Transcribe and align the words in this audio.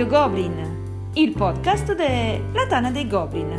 Radio 0.00 0.18
Goblin, 0.18 1.10
il 1.12 1.32
podcast 1.32 1.94
della 1.94 2.66
Tana 2.66 2.90
dei 2.90 3.06
Goblin. 3.06 3.50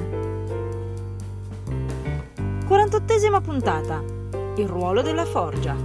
48esima 2.67 3.39
puntata. 3.43 4.03
Il 4.55 4.67
ruolo 4.67 5.03
della 5.03 5.25
forgia. 5.25 5.75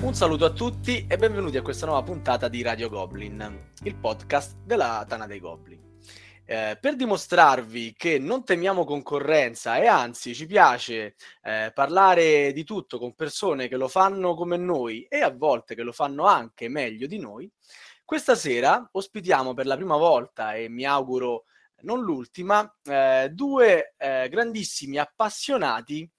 Un 0.00 0.12
saluto 0.12 0.44
a 0.44 0.50
tutti 0.50 1.06
e 1.08 1.16
benvenuti 1.16 1.56
a 1.56 1.62
questa 1.62 1.86
nuova 1.86 2.02
puntata 2.02 2.48
di 2.48 2.60
Radio 2.60 2.90
Goblin, 2.90 3.70
il 3.84 3.94
podcast 3.94 4.56
della 4.66 5.06
Tana 5.08 5.26
dei 5.26 5.40
Goblin. 5.40 5.87
Eh, 6.50 6.78
per 6.80 6.96
dimostrarvi 6.96 7.92
che 7.92 8.18
non 8.18 8.42
temiamo 8.42 8.86
concorrenza 8.86 9.76
e 9.76 9.86
anzi 9.86 10.34
ci 10.34 10.46
piace 10.46 11.14
eh, 11.42 11.70
parlare 11.74 12.52
di 12.54 12.64
tutto 12.64 12.98
con 12.98 13.14
persone 13.14 13.68
che 13.68 13.76
lo 13.76 13.86
fanno 13.86 14.34
come 14.34 14.56
noi 14.56 15.02
e 15.10 15.20
a 15.20 15.30
volte 15.30 15.74
che 15.74 15.82
lo 15.82 15.92
fanno 15.92 16.24
anche 16.24 16.70
meglio 16.70 17.06
di 17.06 17.18
noi, 17.18 17.52
questa 18.02 18.34
sera 18.34 18.88
ospitiamo 18.90 19.52
per 19.52 19.66
la 19.66 19.76
prima 19.76 19.98
volta 19.98 20.54
e 20.54 20.70
mi 20.70 20.86
auguro 20.86 21.44
non 21.82 22.00
l'ultima, 22.00 22.74
eh, 22.82 23.28
due 23.30 23.94
eh, 23.98 24.30
grandissimi 24.30 24.96
appassionati 24.96 26.10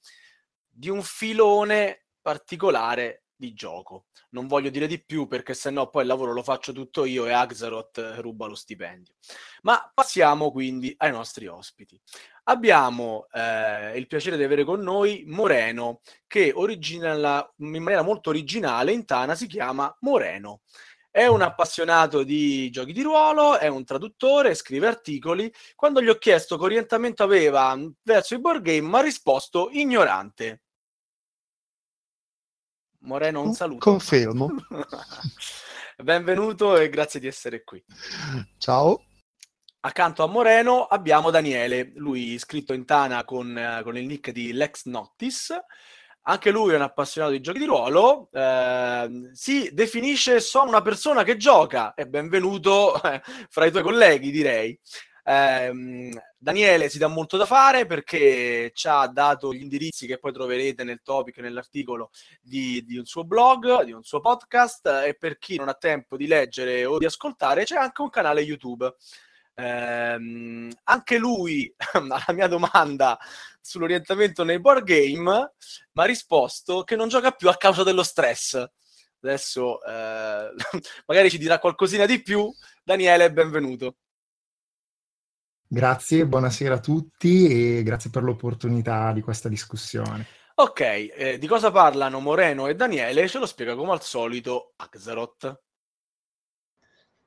di 0.68 0.90
un 0.90 1.02
filone 1.02 2.06
particolare 2.22 3.24
di 3.40 3.54
gioco. 3.54 4.08
Non 4.32 4.48
voglio 4.48 4.70
dire 4.70 4.86
di 4.86 5.02
più 5.02 5.26
perché 5.26 5.54
sennò 5.54 5.90
poi 5.90 6.02
il 6.02 6.10
lavoro 6.10 6.34
lo 6.34 6.44
faccio 6.44 6.74
tutto 6.74 7.06
io 7.06 7.26
e 7.26 7.32
Axaroth 7.32 8.16
ruba 8.18 8.46
lo 8.48 8.56
stipendio. 8.56 9.14
Ma 9.62 9.90
passiamo 9.94 10.52
quindi 10.52 10.94
ai 10.98 11.12
nostri 11.12 11.48
ospiti. 11.48 12.00
Abbiamo 12.44 13.28
eh, 13.32 13.98
il 13.98 14.08
piacere 14.08 14.36
di 14.36 14.44
avere 14.44 14.66
con 14.66 14.82
noi 14.82 15.24
Moreno, 15.28 16.02
che 16.28 16.52
originala, 16.54 17.50
in 17.58 17.82
maniera 17.82 18.02
molto 18.02 18.30
originale 18.30 18.92
in 18.92 19.06
Tana 19.06 19.36
si 19.36 19.48
chiama 19.48 19.96
Moreno. 20.02 20.62
È 21.10 21.26
un 21.26 21.42
appassionato 21.42 22.24
di 22.24 22.70
giochi 22.70 22.92
di 22.92 23.02
ruolo, 23.02 23.58
è 23.58 23.68
un 23.68 23.86
traduttore, 23.86 24.54
scrive 24.54 24.88
articoli. 24.88 25.52
Quando 25.76 26.02
gli 26.02 26.10
ho 26.10 26.18
chiesto 26.18 26.58
che 26.58 26.64
orientamento 26.66 27.24
aveva 27.24 27.78
verso 28.04 28.36
i 28.36 28.40
board 28.40 28.62
game, 28.62 28.88
mi 28.88 28.96
ha 28.96 29.02
risposto 29.02 29.70
ignorante. 29.72 30.64
Moreno, 33.02 33.42
un 33.42 33.54
saluto. 33.54 33.80
Confermo. 33.80 34.50
Benvenuto 36.04 36.78
e 36.78 36.90
grazie 36.90 37.20
di 37.20 37.28
essere 37.28 37.64
qui. 37.64 37.84
Ciao. 38.58 39.04
Accanto 39.82 40.24
a 40.24 40.28
Moreno 40.28 40.84
abbiamo 40.84 41.30
Daniele, 41.30 41.94
lui 41.96 42.34
iscritto 42.34 42.74
in 42.74 42.86
Tana 42.86 43.24
con, 43.24 43.58
eh, 43.58 43.82
con 43.84 43.98
il 43.98 44.06
nick 44.06 44.32
di 44.32 44.52
Lex 44.52 44.86
Noctis. 44.86 45.56
Anche 46.24 46.52
lui 46.52 46.74
è 46.74 46.76
un 46.76 46.82
appassionato 46.82 47.32
di 47.32 47.40
giochi 47.40 47.60
di 47.60 47.66
ruolo. 47.66 48.30
Eh, 48.34 49.30
si 49.32 49.70
definisce 49.74 50.42
sono 50.42 50.68
una 50.68 50.82
persona 50.82 51.24
che 51.24 51.38
gioca 51.38 51.94
e 51.94 52.06
benvenuto 52.06 53.02
eh, 53.04 53.22
fra 53.50 53.66
i 53.66 53.72
tuoi 53.72 53.84
colleghi, 53.84 54.32
direi. 54.32 54.78
Eh, 55.30 56.10
Daniele 56.40 56.90
si 56.90 56.98
dà 56.98 57.06
molto 57.06 57.38
da 57.38 57.46
fare 57.46 57.86
perché 57.86 58.72
ci 58.74 58.88
ha 58.88 59.06
dato 59.06 59.54
gli 59.54 59.62
indirizzi 59.62 60.08
che 60.08 60.18
poi 60.18 60.34
troverete 60.34 60.84
nel 60.84 61.02
topic, 61.04 61.38
nell'articolo 61.38 62.10
di, 62.42 62.84
di, 62.84 62.98
un 62.98 63.06
suo 63.06 63.24
blog, 63.26 63.84
di 63.84 63.92
un 63.92 64.02
suo 64.04 64.22
podcast 64.22 64.88
e 65.06 65.16
per 65.20 65.38
chi 65.38 65.58
non 65.58 65.70
ha 65.70 65.76
tempo 65.76 66.18
di 66.18 66.26
leggere 66.26 66.84
o 66.86 66.98
di 66.98 67.06
ascoltare 67.06 67.64
c'è 67.64 67.76
anche 67.76 68.02
un 68.02 68.10
canale 68.10 68.42
YouTube. 68.42 68.96
Eh, 69.54 70.72
anche 70.84 71.18
lui 71.20 71.72
alla 71.94 72.26
mia 72.30 72.48
domanda 72.48 73.16
sull'orientamento 73.62 74.44
nei 74.44 74.60
board 74.60 74.84
game 74.84 75.54
mi 75.92 76.02
ha 76.02 76.06
risposto 76.06 76.84
che 76.84 76.96
non 76.96 77.08
gioca 77.08 77.30
più 77.32 77.50
a 77.50 77.56
causa 77.56 77.84
dello 77.84 78.04
stress. 78.04 78.66
Adesso 79.22 79.84
eh, 79.84 80.54
magari 81.06 81.30
ci 81.30 81.38
dirà 81.38 81.60
qualcosina 81.60 82.08
di 82.08 82.20
più. 82.24 82.52
Daniele, 82.84 83.32
benvenuto. 83.32 83.98
Grazie, 85.72 86.26
buonasera 86.26 86.74
a 86.74 86.80
tutti 86.80 87.78
e 87.78 87.84
grazie 87.84 88.10
per 88.10 88.24
l'opportunità 88.24 89.12
di 89.12 89.22
questa 89.22 89.50
discussione. 89.50 90.26
Ok, 90.56 90.80
eh, 90.82 91.38
di 91.38 91.46
cosa 91.46 91.70
parlano 91.70 92.20
Moreno 92.20 92.66
e 92.66 92.74
Daniele? 92.74 93.28
Ce 93.28 93.38
lo 93.38 93.46
spiega 93.46 93.76
come 93.76 93.92
al 93.92 94.02
solito 94.02 94.74
Axaroth. 94.78 95.62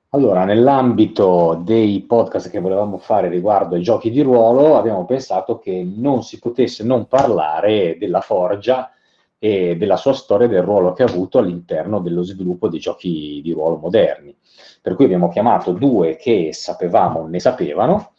Allora, 0.09 0.45
nell'ambito 0.45 1.63
dei 1.65 2.03
podcast 2.03 2.51
che 2.51 2.59
volevamo 2.59 2.99
fare 2.99 3.29
riguardo 3.29 3.77
ai 3.77 3.83
giochi 3.83 4.11
di 4.11 4.23
ruolo, 4.23 4.77
abbiamo 4.77 5.05
pensato 5.05 5.61
che 5.61 5.89
non 5.89 6.25
si 6.25 6.41
potesse 6.41 6.83
non 6.83 7.07
parlare 7.07 7.97
della 7.97 8.23
Forgia 8.23 8.91
e 9.39 9.77
della 9.77 9.97
sua 9.97 10.15
storia 10.15 10.49
del 10.49 10.63
ruolo 10.63 10.95
che 10.95 11.05
ha 11.05 11.07
avuto 11.07 11.39
all'interno 11.39 12.01
dello 12.01 12.23
sviluppo 12.23 12.69
dei 12.69 12.81
giochi 12.81 13.41
di 13.41 13.53
ruolo 13.53 13.77
moderni. 13.77 14.37
Per 14.81 14.97
cui 14.97 15.05
abbiamo 15.05 15.29
chiamato 15.29 15.71
due 15.71 16.17
che 16.17 16.53
sapevamo 16.53 17.29
ne 17.29 17.39
sapevano 17.39 18.15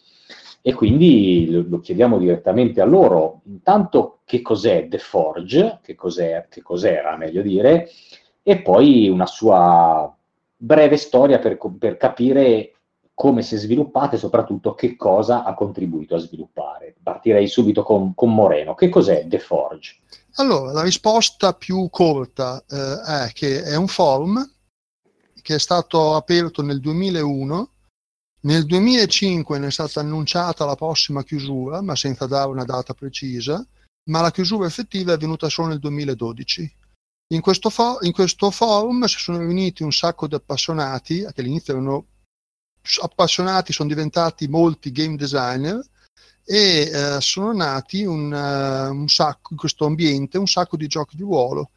e 0.66 0.74
quindi 0.74 1.50
lo, 1.50 1.82
chiediamo 1.82 2.18
direttamente 2.18 2.80
a 2.80 2.86
loro. 2.86 3.42
Intanto 3.48 4.20
che 4.24 4.42
cos'è 4.42 4.88
The 4.88 4.98
Forge, 4.98 5.80
che, 5.84 5.94
cos'è, 5.94 6.48
che 6.50 6.62
cos'era 6.62 7.18
meglio 7.18 7.42
dire, 7.42 7.90
e 8.42 8.62
poi 8.62 9.10
una 9.10 9.26
sua 9.26 10.16
breve 10.56 10.96
storia 10.96 11.40
per, 11.40 11.58
per 11.78 11.98
capire 11.98 12.76
come 13.14 13.42
si 13.42 13.56
è 13.56 13.58
sviluppata 13.58 14.16
e 14.16 14.20
soprattutto 14.20 14.74
che 14.74 14.96
cosa 14.96 15.44
ha 15.44 15.54
contribuito 15.54 16.16
a 16.16 16.20
sviluppare. 16.20 16.96
Partirei 17.04 17.48
subito 17.48 17.84
con, 17.84 18.16
con 18.16 18.34
Moreno. 18.34 18.74
Che 18.74 18.88
cos'è 18.88 19.28
The 19.28 19.40
Forge? 19.40 19.98
Allora, 20.36 20.72
la 20.72 20.82
risposta 20.82 21.54
più 21.54 21.90
corta 21.90 22.64
eh, 22.70 23.26
è 23.28 23.32
che 23.34 23.64
è 23.64 23.76
un 23.76 23.88
forum 23.88 24.50
che 25.42 25.56
è 25.56 25.60
stato 25.60 26.16
aperto 26.16 26.62
nel 26.62 26.80
2001 26.80 27.70
nel 28.46 28.66
2005 28.66 29.58
ne 29.58 29.68
è 29.68 29.72
stata 29.72 30.02
annunciata 30.02 30.66
la 30.66 30.76
prossima 30.76 31.24
chiusura, 31.24 31.82
ma 31.82 31.96
senza 31.96 32.26
dare 32.26 32.50
una 32.50 32.66
data 32.66 32.94
precisa, 32.94 33.66
ma 34.10 34.22
la 34.22 34.32
chiusura 34.32 34.68
effettiva 34.68 35.12
è 35.12 35.16
avvenuta 35.16 35.48
solo 35.50 35.70
nel 35.70 35.80
2012. 35.80 36.76
In 37.34 37.42
questo, 37.42 37.70
for- 37.70 38.04
in 38.06 38.12
questo 38.12 38.52
forum 38.52 39.06
si 39.06 39.18
sono 39.18 39.40
riuniti 39.40 39.84
un 39.84 39.94
sacco 39.94 40.28
di 40.28 40.36
appassionati, 40.36 41.20
che 41.20 41.42
all'inizio 41.42 41.74
erano 41.74 42.06
appassionati, 43.02 43.72
sono 43.72 43.88
diventati 43.88 44.48
molti 44.48 44.92
game 44.92 45.16
designer 45.16 45.82
e 46.44 46.92
eh, 46.92 47.22
sono 47.22 47.54
nati 47.54 48.04
un, 48.04 48.30
uh, 48.30 48.94
un 48.94 49.08
sacco, 49.08 49.54
in 49.54 49.58
questo 49.58 49.86
ambiente 49.86 50.38
un 50.38 50.48
sacco 50.48 50.76
di 50.76 50.88
giochi 50.88 51.16
di 51.16 51.24
ruolo. 51.24 51.72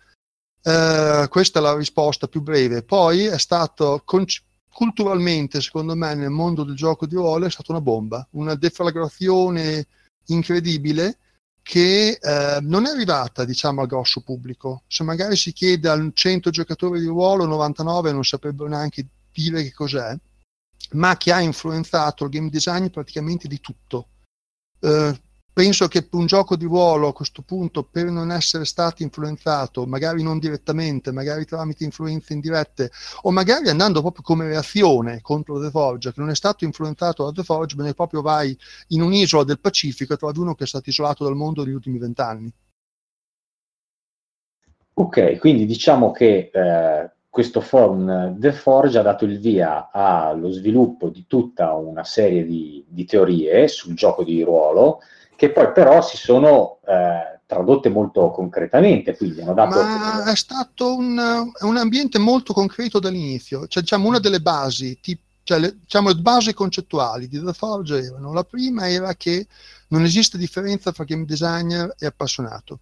Uh, 0.64 1.28
questa 1.28 1.60
è 1.60 1.62
la 1.62 1.76
risposta 1.76 2.26
più 2.26 2.42
breve. 2.42 2.82
Poi 2.82 3.26
è 3.26 3.38
stato 3.38 4.02
concepito 4.04 4.45
culturalmente, 4.76 5.62
secondo 5.62 5.96
me, 5.96 6.14
nel 6.14 6.28
mondo 6.28 6.62
del 6.62 6.76
gioco 6.76 7.06
di 7.06 7.14
ruolo 7.14 7.46
è 7.46 7.50
stata 7.50 7.72
una 7.72 7.80
bomba, 7.80 8.28
una 8.32 8.54
deflagrazione 8.56 9.86
incredibile 10.26 11.16
che 11.62 12.18
eh, 12.20 12.58
non 12.60 12.84
è 12.84 12.90
arrivata, 12.90 13.46
diciamo, 13.46 13.80
al 13.80 13.86
grosso 13.86 14.20
pubblico. 14.20 14.82
Se 14.86 15.02
magari 15.02 15.34
si 15.34 15.54
chiede 15.54 15.88
a 15.88 16.10
100 16.12 16.50
giocatori 16.50 17.00
di 17.00 17.06
ruolo, 17.06 17.46
99 17.46 18.12
non 18.12 18.22
saprebbero 18.22 18.68
neanche 18.68 19.06
dire 19.32 19.62
che 19.62 19.72
cos'è, 19.72 20.14
ma 20.90 21.16
che 21.16 21.32
ha 21.32 21.40
influenzato 21.40 22.24
il 22.24 22.30
game 22.30 22.50
design 22.50 22.88
praticamente 22.88 23.48
di 23.48 23.60
tutto. 23.60 24.08
Eh, 24.80 25.20
penso 25.56 25.88
che 25.88 26.06
un 26.10 26.26
gioco 26.26 26.54
di 26.54 26.66
ruolo 26.66 27.08
a 27.08 27.12
questo 27.14 27.40
punto, 27.40 27.82
per 27.82 28.10
non 28.10 28.30
essere 28.30 28.66
stato 28.66 29.02
influenzato, 29.02 29.86
magari 29.86 30.22
non 30.22 30.38
direttamente, 30.38 31.12
magari 31.12 31.46
tramite 31.46 31.82
influenze 31.82 32.34
indirette, 32.34 32.90
o 33.22 33.30
magari 33.30 33.70
andando 33.70 34.02
proprio 34.02 34.22
come 34.22 34.46
reazione 34.48 35.22
contro 35.22 35.58
The 35.58 35.70
Forge, 35.70 36.12
che 36.12 36.20
non 36.20 36.28
è 36.28 36.34
stato 36.34 36.66
influenzato 36.66 37.24
da 37.24 37.32
The 37.32 37.42
Forge, 37.42 37.74
ma 37.74 37.84
ne 37.84 37.94
proprio 37.94 38.20
vai 38.20 38.54
in 38.88 39.00
un'isola 39.00 39.44
del 39.44 39.58
Pacifico 39.58 40.12
e 40.12 40.18
trovi 40.18 40.40
uno 40.40 40.54
che 40.54 40.64
è 40.64 40.66
stato 40.66 40.90
isolato 40.90 41.24
dal 41.24 41.34
mondo 41.34 41.64
negli 41.64 41.72
ultimi 41.72 41.96
vent'anni. 41.96 42.52
Ok, 44.92 45.38
quindi 45.38 45.64
diciamo 45.64 46.10
che 46.10 46.50
eh, 46.52 47.10
questo 47.30 47.62
forum 47.62 48.38
The 48.38 48.52
Forge 48.52 48.98
ha 48.98 49.02
dato 49.02 49.24
il 49.24 49.38
via 49.38 49.88
allo 49.90 50.50
sviluppo 50.50 51.08
di 51.08 51.24
tutta 51.26 51.72
una 51.72 52.04
serie 52.04 52.44
di, 52.44 52.84
di 52.86 53.06
teorie 53.06 53.68
sul 53.68 53.94
gioco 53.94 54.22
di 54.22 54.42
ruolo, 54.42 55.00
che 55.36 55.50
poi 55.50 55.70
però 55.72 56.02
si 56.02 56.16
sono 56.16 56.78
eh, 56.86 57.40
tradotte 57.46 57.88
molto 57.88 58.30
concretamente. 58.30 59.16
Quindi 59.16 59.40
hanno 59.40 59.54
dato 59.54 59.80
Ma 59.80 60.24
è 60.24 60.36
stato 60.36 60.96
un, 60.96 61.18
un, 61.60 61.76
ambiente 61.76 62.18
molto 62.18 62.52
concreto 62.52 62.98
dall'inizio, 62.98 63.66
cioè 63.68 63.82
diciamo 63.82 64.08
una 64.08 64.18
delle 64.18 64.40
basi, 64.40 64.98
tipo, 65.00 65.22
cioè 65.44 65.60
le, 65.60 65.76
diciamo, 65.80 66.08
le 66.08 66.16
basi 66.16 66.52
concettuali 66.52 67.28
di 67.28 67.42
The 67.42 67.52
Forge 67.52 67.98
erano, 67.98 68.32
la 68.32 68.44
prima 68.44 68.88
era 68.88 69.14
che 69.14 69.46
non 69.88 70.02
esiste 70.02 70.38
differenza 70.38 70.90
tra 70.90 71.04
game 71.04 71.24
designer 71.24 71.94
e 71.98 72.06
appassionato. 72.06 72.80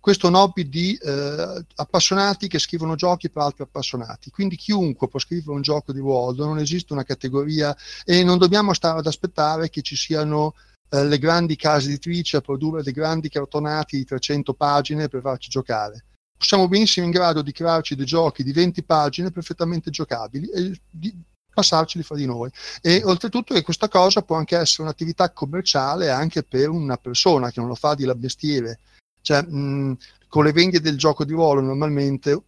Questo 0.00 0.26
è 0.26 0.30
un 0.30 0.36
hobby 0.36 0.66
di 0.66 0.94
eh, 0.96 1.64
appassionati 1.74 2.48
che 2.48 2.58
scrivono 2.58 2.94
giochi 2.94 3.28
per 3.28 3.42
altri 3.42 3.64
appassionati. 3.64 4.30
Quindi 4.30 4.56
chiunque 4.56 5.08
può 5.08 5.20
scrivere 5.20 5.50
un 5.50 5.60
gioco 5.60 5.92
di 5.92 5.98
ruolo, 5.98 6.46
non 6.46 6.58
esiste 6.58 6.94
una 6.94 7.02
categoria 7.02 7.76
e 8.06 8.24
non 8.24 8.38
dobbiamo 8.38 8.72
stare 8.72 8.98
ad 8.98 9.06
aspettare 9.06 9.68
che 9.68 9.82
ci 9.82 9.96
siano 9.96 10.54
eh, 10.90 11.04
le 11.04 11.18
grandi 11.18 11.56
case 11.56 11.88
editrici 11.88 12.36
a 12.36 12.40
produrre 12.40 12.82
dei 12.82 12.92
grandi 12.92 13.28
cartonati 13.28 13.96
di 13.96 14.04
300 14.04 14.54
pagine 14.54 15.08
per 15.08 15.20
farci 15.20 15.48
giocare. 15.48 16.04
siamo 16.38 16.68
benissimo 16.68 17.06
in 17.06 17.12
grado 17.12 17.42
di 17.42 17.52
crearci 17.52 17.94
dei 17.94 18.06
giochi 18.06 18.42
di 18.42 18.52
20 18.52 18.82
pagine 18.82 19.30
perfettamente 19.30 19.90
giocabili 19.90 20.48
e 20.48 20.80
di 20.88 21.14
passarceli 21.52 22.04
fra 22.04 22.16
di 22.16 22.26
noi. 22.26 22.50
E 22.80 23.02
oltretutto 23.04 23.54
che 23.54 23.62
questa 23.62 23.88
cosa 23.88 24.22
può 24.22 24.36
anche 24.36 24.56
essere 24.56 24.82
un'attività 24.82 25.30
commerciale 25.32 26.10
anche 26.10 26.42
per 26.42 26.68
una 26.70 26.96
persona 26.96 27.50
che 27.50 27.60
non 27.60 27.68
lo 27.68 27.74
fa 27.74 27.94
di 27.94 28.04
la 28.04 28.14
mestiere. 28.14 28.80
Cioè, 29.20 29.42
mh, 29.42 29.96
con 30.28 30.44
le 30.44 30.52
vendite 30.52 30.82
del 30.82 30.96
gioco 30.96 31.24
di 31.24 31.32
ruolo 31.32 31.60
normalmente 31.60 32.42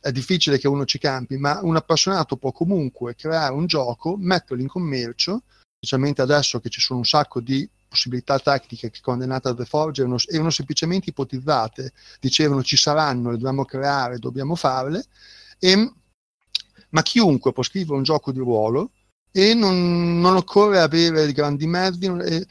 è 0.00 0.10
difficile 0.12 0.58
che 0.58 0.68
uno 0.68 0.84
ci 0.84 0.98
campi, 0.98 1.36
ma 1.36 1.60
un 1.62 1.76
appassionato 1.76 2.36
può 2.36 2.52
comunque 2.52 3.14
creare 3.14 3.52
un 3.52 3.66
gioco, 3.66 4.16
metterlo 4.16 4.62
in 4.62 4.68
commercio, 4.68 5.42
specialmente 5.76 6.22
adesso 6.22 6.60
che 6.60 6.68
ci 6.68 6.80
sono 6.80 7.00
un 7.00 7.04
sacco 7.04 7.40
di 7.40 7.68
possibilità 7.88 8.38
tecniche 8.38 8.90
che 8.90 9.00
con 9.00 9.18
Denata 9.18 9.54
The 9.54 9.64
Forge 9.64 10.02
erano, 10.02 10.18
erano 10.26 10.50
semplicemente 10.50 11.10
ipotizzate, 11.10 11.92
dicevano 12.20 12.62
ci 12.62 12.76
saranno, 12.76 13.30
le 13.30 13.36
dobbiamo 13.36 13.64
creare, 13.64 14.18
dobbiamo 14.18 14.54
farle, 14.54 15.04
e, 15.58 15.92
ma 16.90 17.02
chiunque 17.02 17.52
può 17.52 17.62
scrivere 17.62 17.96
un 17.96 18.02
gioco 18.02 18.32
di 18.32 18.38
ruolo 18.38 18.92
e 19.30 19.54
non, 19.54 20.20
non 20.20 20.36
occorre 20.36 20.80
avere 20.80 21.32
grandi 21.32 21.66
mezzi. 21.66 22.06
E, 22.06 22.46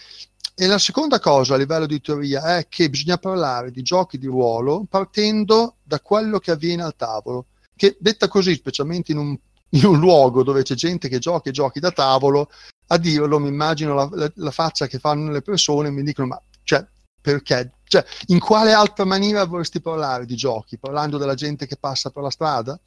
e 0.60 0.66
la 0.66 0.80
seconda 0.80 1.20
cosa 1.20 1.54
a 1.54 1.58
livello 1.58 1.86
di 1.86 2.02
teoria 2.02 2.58
è 2.58 2.68
che 2.68 2.90
bisogna 2.90 3.20
parlare 3.20 3.70
di 3.70 3.84
giochi 3.84 4.18
di 4.18 4.26
ruolo 4.26 4.86
partendo 4.90 5.76
da 5.84 6.00
quello 6.00 6.40
che 6.40 6.50
avviene 6.50 6.82
al 6.82 6.96
tavolo, 6.96 7.46
che 7.76 7.96
detta 8.00 8.28
così, 8.28 8.56
specialmente 8.56 9.12
in 9.12 9.20
un, 9.20 9.38
in 9.70 9.86
un 9.86 10.00
luogo 10.00 10.42
dove 10.42 10.64
c'è 10.64 10.74
gente 10.74 11.10
che 11.10 11.20
gioca 11.20 11.50
e 11.50 11.54
giochi 11.54 11.80
da 11.80 11.92
tavolo, 11.92 12.50
a 12.88 12.98
dirlo 12.98 13.40
mi 13.40 13.50
immagino 13.50 13.94
la, 13.94 14.10
la, 14.12 14.32
la 14.36 14.52
faccia 14.52 14.88
che 14.88 15.00
fanno 15.00 15.32
le 15.32 15.42
persone 15.42 15.90
mi 15.90 16.04
dicono 16.04 16.28
ma 16.28 16.42
cioè, 16.64 16.86
perché? 17.22 17.72
Cioè, 17.86 18.06
in 18.28 18.40
quale 18.40 18.74
altra 18.74 19.06
maniera 19.06 19.46
vorresti 19.46 19.80
parlare 19.80 20.26
di 20.26 20.36
giochi? 20.36 20.78
Parlando 20.78 21.18
della 21.18 21.34
gente 21.34 21.66
che 21.66 21.78
passa 21.78 22.10
per 22.10 22.24
la 22.24 22.30
strada? 22.30 22.80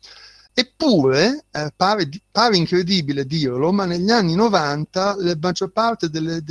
Eppure, 0.52 1.47
eh, 1.50 1.73
pare, 1.75 2.08
pare, 2.31 2.56
incredibile 2.56 3.25
dirlo, 3.25 3.73
ma 3.73 3.87
negli 3.87 4.11
anni 4.11 4.35
90 4.35 5.17
la 5.19 5.37
maggior 5.41 5.70
parte 5.70 6.11
dei 6.11 6.43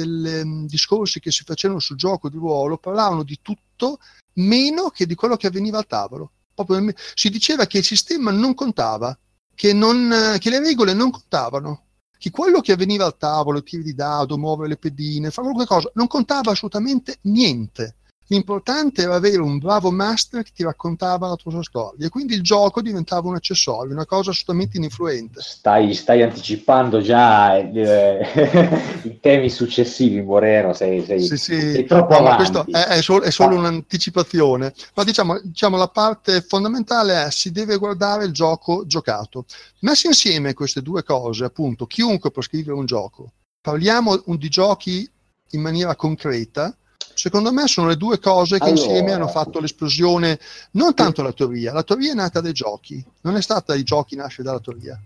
mm, 0.46 0.66
discorsi 0.66 1.20
che 1.20 1.32
si 1.32 1.44
facevano 1.44 1.80
sul 1.80 1.98
gioco 1.98 2.30
di 2.30 2.38
ruolo 2.38 2.78
parlavano 2.78 3.24
di 3.24 3.40
tutto 3.42 4.00
meno 4.34 4.90
che 4.90 5.06
di 5.06 5.16
quello 5.16 5.36
che 5.36 5.48
avveniva 5.48 5.78
al 5.78 5.88
tavolo. 5.88 6.32
Proprio, 6.54 6.94
si 7.14 7.30
diceva 7.30 7.68
che 7.68 7.80
il 7.80 7.84
sistema 7.84 8.32
non 8.32 8.54
contava, 8.54 9.18
che, 9.54 9.74
non, 9.74 10.38
che 10.40 10.50
le 10.50 10.60
regole 10.60 10.94
non 10.94 11.12
contavano, 11.12 11.84
che 12.20 12.30
quello 12.32 12.60
che 12.60 12.74
avveniva 12.74 13.06
al 13.06 13.18
tavolo, 13.18 13.64
tiri 13.64 13.82
di 13.82 13.96
dado, 13.96 14.38
muovere 14.38 14.68
le 14.68 14.78
pedine, 14.78 15.32
fare 15.32 15.48
qualunque 15.48 15.66
cosa, 15.66 15.90
non 15.94 16.08
contava 16.08 16.52
assolutamente 16.52 17.18
niente. 17.22 17.96
L'importante 18.32 19.02
era 19.02 19.16
avere 19.16 19.42
un 19.42 19.58
bravo 19.58 19.90
master 19.90 20.44
che 20.44 20.52
ti 20.54 20.62
raccontava 20.62 21.28
la 21.28 21.36
tua 21.36 21.64
storia 21.64 22.06
e 22.06 22.10
quindi 22.10 22.36
il 22.36 22.44
gioco 22.44 22.80
diventava 22.80 23.28
un 23.28 23.34
accessorio, 23.34 23.92
una 23.92 24.06
cosa 24.06 24.30
assolutamente 24.30 24.78
ininfluente. 24.78 25.42
Stai, 25.42 25.96
stai 25.96 26.22
anticipando 26.22 27.02
già 27.02 27.58
eh, 27.58 29.02
i 29.02 29.20
temi 29.20 29.50
successivi, 29.50 30.22
Moreno, 30.22 30.74
sei, 30.74 31.04
sei, 31.04 31.22
sì, 31.22 31.38
sì. 31.38 31.60
sei 31.60 31.86
troppo 31.86 32.20
no, 32.22 32.36
Questo 32.36 32.66
è, 32.70 32.84
è, 32.84 33.02
solo, 33.02 33.24
è 33.24 33.32
solo 33.32 33.56
un'anticipazione, 33.56 34.74
ma 34.94 35.04
diciamo, 35.04 35.40
diciamo 35.42 35.76
la 35.76 35.88
parte 35.88 36.42
fondamentale 36.42 37.26
è 37.26 37.32
si 37.32 37.52
deve 37.52 37.78
guardare 37.78 38.26
il 38.26 38.32
gioco 38.32 38.86
giocato. 38.86 39.46
Messe 39.80 40.06
insieme 40.06 40.54
queste 40.54 40.84
due 40.84 41.02
cose, 41.02 41.46
appunto, 41.46 41.88
chiunque 41.88 42.30
può 42.30 42.44
scrivere 42.44 42.78
un 42.78 42.86
gioco. 42.86 43.32
Parliamo 43.60 44.22
di 44.24 44.50
giochi 44.50 45.10
in 45.52 45.62
maniera 45.62 45.96
concreta, 45.96 46.76
Secondo 47.14 47.52
me 47.52 47.68
sono 47.68 47.88
le 47.88 47.98
due 47.98 48.20
cose 48.20 48.58
che 48.58 48.70
allora, 48.70 48.80
insieme 48.80 49.12
hanno 49.12 49.28
fatto 49.28 49.60
l'esplosione, 49.60 50.40
non 50.72 50.94
tanto 50.94 51.22
la 51.22 51.34
teoria, 51.34 51.74
la 51.74 51.84
teoria 51.84 52.12
è 52.12 52.16
nata 52.16 52.40
dai 52.40 52.54
giochi, 52.54 53.04
non 53.22 53.36
è 53.36 53.42
stata 53.42 53.74
dai 53.74 53.84
giochi, 53.84 54.16
nasce 54.16 54.44
dalla 54.44 54.60
teoria. 54.60 54.98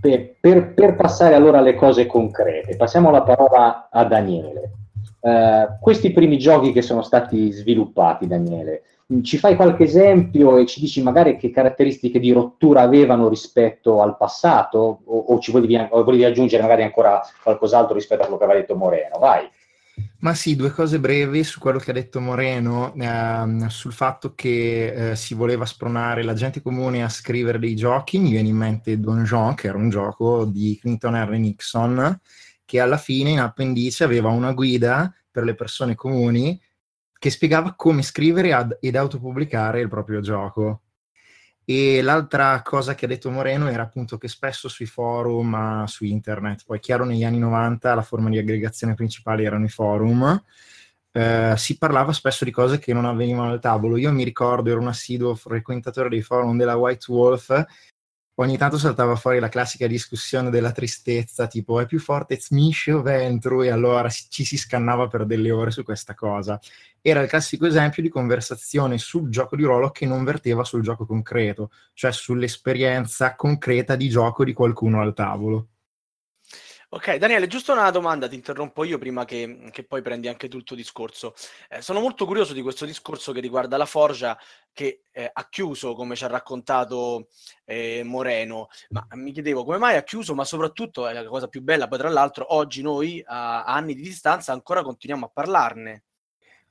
Per, 0.00 0.34
per, 0.40 0.74
per 0.74 0.96
passare 0.96 1.34
allora 1.34 1.58
alle 1.58 1.74
cose 1.74 2.06
concrete, 2.06 2.76
passiamo 2.76 3.10
la 3.10 3.22
parola 3.22 3.88
a 3.90 4.04
Daniele. 4.04 4.72
Uh, 5.20 5.78
questi 5.80 6.12
primi 6.12 6.38
giochi 6.38 6.72
che 6.72 6.82
sono 6.82 7.02
stati 7.02 7.52
sviluppati, 7.52 8.26
Daniele, 8.26 8.82
ci 9.22 9.38
fai 9.38 9.56
qualche 9.56 9.84
esempio 9.84 10.56
e 10.56 10.66
ci 10.66 10.80
dici 10.80 11.02
magari 11.02 11.36
che 11.36 11.50
caratteristiche 11.50 12.20
di 12.20 12.32
rottura 12.32 12.82
avevano 12.82 13.28
rispetto 13.28 14.02
al 14.02 14.16
passato 14.16 15.00
o, 15.04 15.18
o 15.18 15.38
ci 15.40 15.50
volevi, 15.50 15.76
o 15.76 16.04
volevi 16.04 16.24
aggiungere 16.24 16.62
magari 16.62 16.84
ancora 16.84 17.20
qualcos'altro 17.42 17.94
rispetto 17.94 18.22
a 18.22 18.24
quello 18.24 18.38
che 18.38 18.44
aveva 18.44 18.60
detto 18.60 18.76
Moreno? 18.76 19.18
Vai. 19.18 19.48
Ma 20.18 20.34
sì, 20.34 20.56
due 20.56 20.70
cose 20.70 21.00
brevi 21.00 21.42
su 21.44 21.58
quello 21.58 21.78
che 21.78 21.90
ha 21.90 21.94
detto 21.94 22.20
Moreno, 22.20 22.94
ehm, 22.94 23.66
sul 23.68 23.92
fatto 23.92 24.34
che 24.34 25.10
eh, 25.12 25.16
si 25.16 25.34
voleva 25.34 25.64
spronare 25.64 26.22
la 26.22 26.34
gente 26.34 26.60
comune 26.62 27.02
a 27.02 27.08
scrivere 27.08 27.58
dei 27.58 27.74
giochi. 27.74 28.18
Mi 28.18 28.30
viene 28.30 28.48
in 28.48 28.56
mente 28.56 28.98
Donjon, 29.00 29.54
che 29.54 29.68
era 29.68 29.78
un 29.78 29.88
gioco 29.88 30.44
di 30.44 30.78
Clinton 30.80 31.16
Henry 31.16 31.38
Nixon, 31.38 32.20
che 32.64 32.80
alla 32.80 32.98
fine 32.98 33.30
in 33.30 33.40
appendice 33.40 34.04
aveva 34.04 34.28
una 34.28 34.52
guida 34.52 35.12
per 35.30 35.44
le 35.44 35.54
persone 35.54 35.94
comuni 35.94 36.60
che 37.18 37.30
spiegava 37.30 37.74
come 37.74 38.02
scrivere 38.02 38.52
ad, 38.52 38.78
ed 38.80 38.96
autopubblicare 38.96 39.80
il 39.80 39.88
proprio 39.88 40.20
gioco. 40.20 40.82
E 41.70 42.02
l'altra 42.02 42.62
cosa 42.62 42.96
che 42.96 43.04
ha 43.04 43.08
detto 43.08 43.30
Moreno 43.30 43.68
era 43.68 43.84
appunto 43.84 44.18
che 44.18 44.26
spesso 44.26 44.68
sui 44.68 44.86
forum, 44.86 45.84
su 45.84 46.04
internet, 46.04 46.64
poi 46.66 46.80
chiaro 46.80 47.04
negli 47.04 47.22
anni 47.22 47.38
90 47.38 47.94
la 47.94 48.02
forma 48.02 48.28
di 48.28 48.38
aggregazione 48.38 48.94
principale 48.94 49.44
erano 49.44 49.66
i 49.66 49.68
forum, 49.68 50.42
eh, 51.12 51.54
si 51.56 51.78
parlava 51.78 52.12
spesso 52.12 52.44
di 52.44 52.50
cose 52.50 52.80
che 52.80 52.92
non 52.92 53.04
avvenivano 53.04 53.52
al 53.52 53.60
tavolo. 53.60 53.96
Io 53.98 54.10
mi 54.10 54.24
ricordo, 54.24 54.68
ero 54.68 54.80
un 54.80 54.88
assiduo 54.88 55.36
frequentatore 55.36 56.08
dei 56.08 56.22
forum 56.22 56.56
della 56.56 56.74
White 56.74 57.12
Wolf 57.12 57.66
ogni 58.42 58.56
tanto 58.56 58.78
saltava 58.78 59.16
fuori 59.16 59.38
la 59.38 59.48
classica 59.48 59.86
discussione 59.86 60.50
della 60.50 60.72
tristezza, 60.72 61.46
tipo 61.46 61.78
è 61.80 61.86
più 61.86 62.00
forte 62.00 62.40
Smisce 62.40 62.92
o 62.92 63.02
Ventru, 63.02 63.62
e 63.62 63.70
allora 63.70 64.08
ci 64.08 64.44
si 64.44 64.56
scannava 64.56 65.08
per 65.08 65.26
delle 65.26 65.50
ore 65.50 65.70
su 65.70 65.82
questa 65.82 66.14
cosa. 66.14 66.58
Era 67.02 67.22
il 67.22 67.28
classico 67.28 67.66
esempio 67.66 68.02
di 68.02 68.08
conversazione 68.08 68.98
sul 68.98 69.30
gioco 69.30 69.56
di 69.56 69.64
ruolo 69.64 69.90
che 69.90 70.06
non 70.06 70.24
verteva 70.24 70.64
sul 70.64 70.82
gioco 70.82 71.06
concreto, 71.06 71.70
cioè 71.94 72.12
sull'esperienza 72.12 73.34
concreta 73.36 73.96
di 73.96 74.08
gioco 74.08 74.44
di 74.44 74.52
qualcuno 74.52 75.00
al 75.00 75.14
tavolo. 75.14 75.68
Ok, 76.92 77.18
Daniele, 77.18 77.46
giusto 77.46 77.70
una 77.70 77.88
domanda, 77.92 78.26
ti 78.26 78.34
interrompo 78.34 78.82
io 78.82 78.98
prima 78.98 79.24
che, 79.24 79.68
che 79.70 79.84
poi 79.84 80.02
prendi 80.02 80.26
anche 80.26 80.48
tu 80.48 80.56
il 80.56 80.64
tuo 80.64 80.74
discorso. 80.74 81.34
Eh, 81.68 81.82
sono 81.82 82.00
molto 82.00 82.26
curioso 82.26 82.52
di 82.52 82.62
questo 82.62 82.84
discorso 82.84 83.30
che 83.30 83.38
riguarda 83.38 83.76
la 83.76 83.86
Forgia 83.86 84.36
che 84.72 85.02
eh, 85.12 85.30
ha 85.32 85.48
chiuso, 85.48 85.94
come 85.94 86.16
ci 86.16 86.24
ha 86.24 86.26
raccontato 86.26 87.28
eh, 87.64 88.02
Moreno, 88.04 88.66
ma 88.88 89.06
mi 89.12 89.30
chiedevo 89.30 89.64
come 89.64 89.78
mai 89.78 89.96
ha 89.96 90.02
chiuso, 90.02 90.34
ma 90.34 90.44
soprattutto 90.44 91.06
è 91.06 91.12
la 91.12 91.24
cosa 91.26 91.46
più 91.46 91.62
bella, 91.62 91.86
poi 91.86 91.98
tra 91.98 92.08
l'altro 92.08 92.56
oggi 92.56 92.82
noi 92.82 93.22
a, 93.24 93.62
a 93.62 93.72
anni 93.72 93.94
di 93.94 94.02
distanza 94.02 94.52
ancora 94.52 94.82
continuiamo 94.82 95.26
a 95.26 95.30
parlarne. 95.32 96.04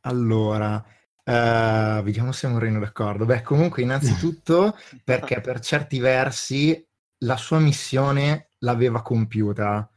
Allora, 0.02 0.76
uh, 0.76 2.02
vediamo 2.04 2.32
se 2.32 2.48
Moreno 2.48 2.78
è 2.78 2.82
d'accordo. 2.82 3.26
Beh, 3.26 3.42
comunque 3.42 3.82
innanzitutto 3.82 4.76
perché 5.04 5.42
per 5.42 5.60
certi 5.60 6.00
versi 6.00 6.86
la 7.20 7.38
sua 7.38 7.60
missione 7.60 8.52
l'aveva 8.60 9.02
compiuta 9.02 9.90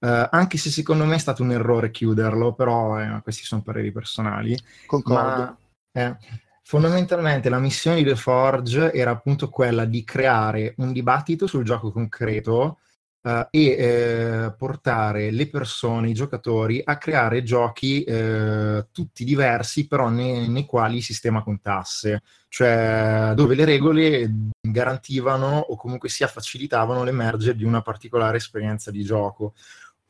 Uh, 0.00 0.26
anche 0.30 0.56
se 0.56 0.70
secondo 0.70 1.04
me 1.04 1.16
è 1.16 1.18
stato 1.18 1.42
un 1.42 1.52
errore 1.52 1.90
chiuderlo, 1.90 2.54
però 2.54 2.98
eh, 2.98 3.20
questi 3.22 3.44
sono 3.44 3.60
pareri 3.60 3.92
personali. 3.92 4.58
Concordo. 4.86 5.20
Ma, 5.20 5.58
eh, 5.92 6.16
fondamentalmente 6.62 7.50
la 7.50 7.58
missione 7.58 7.98
di 7.98 8.04
The 8.04 8.16
Forge 8.16 8.92
era 8.94 9.10
appunto 9.10 9.50
quella 9.50 9.84
di 9.84 10.02
creare 10.02 10.72
un 10.78 10.92
dibattito 10.92 11.46
sul 11.46 11.64
gioco 11.64 11.92
concreto 11.92 12.78
uh, 13.22 13.46
e 13.50 13.60
eh, 13.60 14.54
portare 14.56 15.30
le 15.30 15.48
persone, 15.48 16.10
i 16.10 16.14
giocatori, 16.14 16.80
a 16.84 16.96
creare 16.96 17.42
giochi 17.42 18.02
eh, 18.04 18.86
tutti 18.92 19.24
diversi, 19.24 19.86
però 19.86 20.08
nei, 20.08 20.48
nei 20.48 20.66
quali 20.66 20.96
il 20.96 21.02
sistema 21.02 21.42
contasse, 21.42 22.22
cioè 22.48 23.32
dove 23.34 23.54
le 23.54 23.64
regole 23.64 24.30
garantivano 24.60 25.58
o 25.58 25.76
comunque 25.76 26.08
sia 26.08 26.26
facilitavano 26.26 27.04
l'emergere 27.04 27.56
di 27.56 27.64
una 27.64 27.82
particolare 27.82 28.38
esperienza 28.38 28.90
di 28.90 29.04
gioco. 29.04 29.54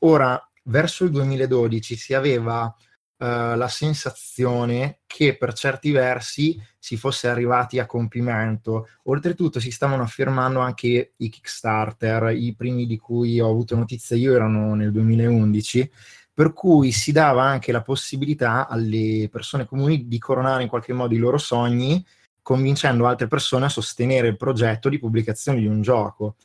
Ora, 0.01 0.43
verso 0.65 1.05
il 1.05 1.11
2012 1.11 1.97
si 1.97 2.15
aveva 2.15 2.75
uh, 3.21 3.57
la 3.57 3.69
sensazione 3.69 5.01
che 5.07 5.37
per 5.37 5.53
certi 5.53 5.91
versi 5.91 6.61
si 6.79 6.97
fosse 6.97 7.29
arrivati 7.29 7.79
a 7.79 7.87
compimento. 7.87 8.89
Oltretutto 9.05 9.61
si 9.61 9.71
stavano 9.71 10.03
affermando 10.03 10.61
anche 10.61 11.13
i 11.17 11.29
Kickstarter, 11.29 12.35
i 12.35 12.55
primi 12.55 12.87
di 12.87 12.97
cui 12.97 13.39
ho 13.41 13.49
avuto 13.49 13.77
notizia 13.77 14.17
io 14.17 14.35
erano 14.35 14.75
nel 14.75 14.91
2011, 14.91 15.91
per 16.33 16.53
cui 16.53 16.91
si 16.91 17.13
dava 17.13 17.43
anche 17.43 17.71
la 17.71 17.83
possibilità 17.83 18.67
alle 18.67 19.29
persone 19.31 19.67
comuni 19.67 20.09
di 20.09 20.19
coronare 20.19 20.63
in 20.63 20.69
qualche 20.69 20.95
modo 20.95 21.15
i 21.15 21.19
loro 21.19 21.37
sogni, 21.37 22.05
convincendo 22.41 23.07
altre 23.07 23.27
persone 23.27 23.67
a 23.67 23.69
sostenere 23.69 24.29
il 24.29 24.37
progetto 24.37 24.89
di 24.89 24.99
pubblicazione 24.99 25.61
di 25.61 25.67
un 25.67 25.83
gioco. 25.83 26.37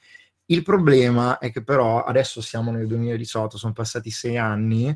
Il 0.47 0.61
problema 0.61 1.39
è 1.39 1.51
che 1.51 1.63
però 1.63 2.03
adesso 2.03 2.41
siamo 2.41 2.71
nel 2.71 2.85
2018, 2.87 3.57
sono 3.57 3.73
passati 3.73 4.11
sei 4.11 4.37
anni 4.37 4.95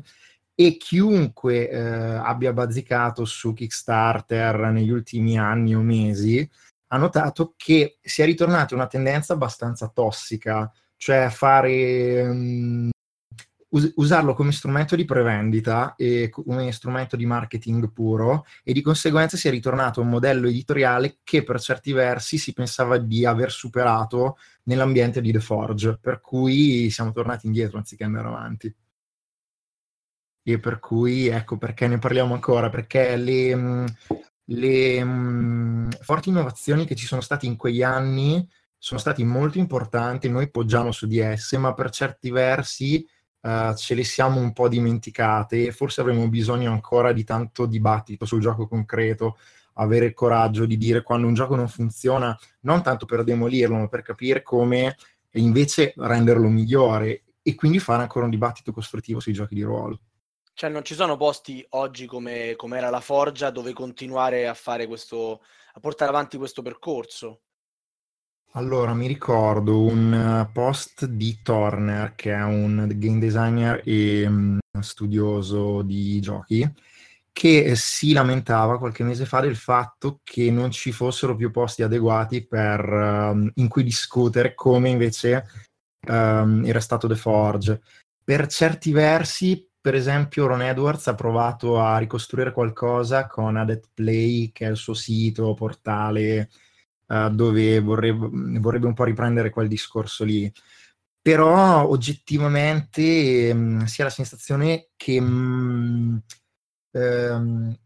e 0.60 0.76
chiunque 0.76 1.70
eh, 1.70 1.78
abbia 1.78 2.52
bazzicato 2.52 3.24
su 3.24 3.54
Kickstarter 3.54 4.70
negli 4.70 4.90
ultimi 4.90 5.38
anni 5.38 5.74
o 5.74 5.80
mesi 5.80 6.46
ha 6.88 6.98
notato 6.98 7.54
che 7.56 7.96
si 8.02 8.20
è 8.20 8.26
ritornata 8.26 8.74
una 8.74 8.86
tendenza 8.86 9.32
abbastanza 9.32 9.88
tossica, 9.88 10.70
cioè 10.98 11.30
fare 11.30 12.20
um, 12.28 12.90
us- 13.70 13.92
usarlo 13.96 14.34
come 14.34 14.52
strumento 14.52 14.96
di 14.96 15.06
prevendita 15.06 15.94
e 15.96 16.28
come 16.28 16.70
strumento 16.72 17.16
di 17.16 17.24
marketing 17.24 17.90
puro 17.90 18.44
e 18.62 18.74
di 18.74 18.82
conseguenza 18.82 19.38
si 19.38 19.48
è 19.48 19.50
ritornato 19.50 20.00
a 20.00 20.02
un 20.02 20.10
modello 20.10 20.46
editoriale 20.46 21.20
che 21.24 21.42
per 21.42 21.58
certi 21.58 21.92
versi 21.92 22.36
si 22.36 22.52
pensava 22.52 22.98
di 22.98 23.24
aver 23.24 23.50
superato 23.50 24.36
nell'ambiente 24.64 25.22
di 25.22 25.32
The 25.32 25.40
Forge, 25.40 25.96
per 25.98 26.20
cui 26.20 26.90
siamo 26.90 27.12
tornati 27.12 27.46
indietro 27.46 27.78
anziché 27.78 28.04
andare 28.04 28.28
avanti. 28.28 28.74
E 30.52 30.58
per 30.58 30.78
cui 30.78 31.28
ecco 31.28 31.56
perché 31.56 31.86
ne 31.86 31.98
parliamo 31.98 32.34
ancora, 32.34 32.70
perché 32.70 33.16
le, 33.16 33.54
mm, 33.54 33.86
le 34.46 35.02
um, 35.02 35.88
forti 36.00 36.30
innovazioni 36.30 36.84
che 36.84 36.94
ci 36.94 37.06
sono 37.06 37.20
state 37.20 37.46
in 37.46 37.56
quegli 37.56 37.82
anni 37.82 38.46
sono 38.76 38.98
stati 38.98 39.24
molto 39.24 39.58
importanti, 39.58 40.28
noi 40.28 40.50
poggiamo 40.50 40.90
su 40.90 41.06
di 41.06 41.18
esse, 41.18 41.58
ma 41.58 41.74
per 41.74 41.90
certi 41.90 42.30
versi 42.30 43.06
uh, 43.42 43.74
ce 43.74 43.94
le 43.94 44.04
siamo 44.04 44.40
un 44.40 44.52
po' 44.52 44.68
dimenticate 44.68 45.66
e 45.66 45.72
forse 45.72 46.00
avremo 46.00 46.28
bisogno 46.28 46.72
ancora 46.72 47.12
di 47.12 47.24
tanto 47.24 47.66
dibattito 47.66 48.24
sul 48.24 48.40
gioco 48.40 48.66
concreto, 48.66 49.36
avere 49.74 50.06
il 50.06 50.14
coraggio 50.14 50.66
di 50.66 50.76
dire 50.76 51.02
quando 51.02 51.26
un 51.26 51.34
gioco 51.34 51.56
non 51.56 51.68
funziona, 51.68 52.36
non 52.62 52.82
tanto 52.82 53.06
per 53.06 53.22
demolirlo, 53.22 53.76
ma 53.76 53.88
per 53.88 54.02
capire 54.02 54.42
come 54.42 54.96
invece 55.34 55.92
renderlo 55.96 56.48
migliore 56.48 57.22
e 57.42 57.54
quindi 57.54 57.78
fare 57.78 58.02
ancora 58.02 58.24
un 58.24 58.30
dibattito 58.30 58.72
costruttivo 58.72 59.20
sui 59.20 59.32
giochi 59.32 59.54
di 59.54 59.62
ruolo. 59.62 60.00
Cioè 60.60 60.68
non 60.68 60.84
ci 60.84 60.94
sono 60.94 61.16
posti 61.16 61.64
oggi 61.70 62.04
come, 62.04 62.52
come 62.54 62.76
era 62.76 62.90
la 62.90 63.00
Forgia 63.00 63.48
dove 63.48 63.72
continuare 63.72 64.46
a 64.46 64.52
fare 64.52 64.86
questo, 64.86 65.40
a 65.72 65.80
portare 65.80 66.10
avanti 66.10 66.36
questo 66.36 66.60
percorso? 66.60 67.40
Allora, 68.52 68.92
mi 68.92 69.06
ricordo 69.06 69.80
un 69.80 70.12
eh, 70.12 70.50
post 70.52 71.06
di 71.06 71.40
Turner, 71.42 72.14
che 72.14 72.34
è 72.34 72.42
un 72.42 72.92
game 72.94 73.18
designer 73.18 73.80
e 73.86 74.26
um, 74.26 74.58
studioso 74.80 75.80
di 75.80 76.20
giochi, 76.20 76.70
che 77.32 77.74
si 77.74 78.12
lamentava 78.12 78.76
qualche 78.76 79.02
mese 79.02 79.24
fa 79.24 79.40
del 79.40 79.56
fatto 79.56 80.20
che 80.22 80.50
non 80.50 80.70
ci 80.70 80.92
fossero 80.92 81.36
più 81.36 81.50
posti 81.50 81.82
adeguati 81.82 82.46
per, 82.46 82.86
um, 82.86 83.50
in 83.54 83.68
cui 83.68 83.82
discutere 83.82 84.52
come 84.54 84.90
invece 84.90 85.42
um, 86.06 86.66
era 86.66 86.80
stato 86.80 87.08
The 87.08 87.16
Forge. 87.16 87.80
Per 88.22 88.46
certi 88.46 88.92
versi, 88.92 89.66
per 89.80 89.94
esempio, 89.94 90.46
Ron 90.46 90.62
Edwards 90.62 91.06
ha 91.08 91.14
provato 91.14 91.80
a 91.80 91.98
ricostruire 91.98 92.52
qualcosa 92.52 93.26
con 93.26 93.56
Adet 93.56 93.88
Play, 93.94 94.52
che 94.52 94.66
è 94.66 94.70
il 94.70 94.76
suo 94.76 94.94
sito, 94.94 95.54
portale, 95.54 96.50
uh, 97.06 97.30
dove 97.30 97.80
vorrebbe, 97.80 98.28
vorrebbe, 98.58 98.86
un 98.86 98.94
po' 98.94 99.04
riprendere 99.04 99.50
quel 99.50 99.68
discorso 99.68 100.24
lì. 100.24 100.52
Però 101.22 101.86
oggettivamente 101.88 103.52
mh, 103.54 103.84
si 103.84 104.00
ha 104.02 104.04
la 104.04 104.10
sensazione 104.10 104.90
che 104.96 105.20
mh, 105.20 106.22
ehm, 106.92 107.76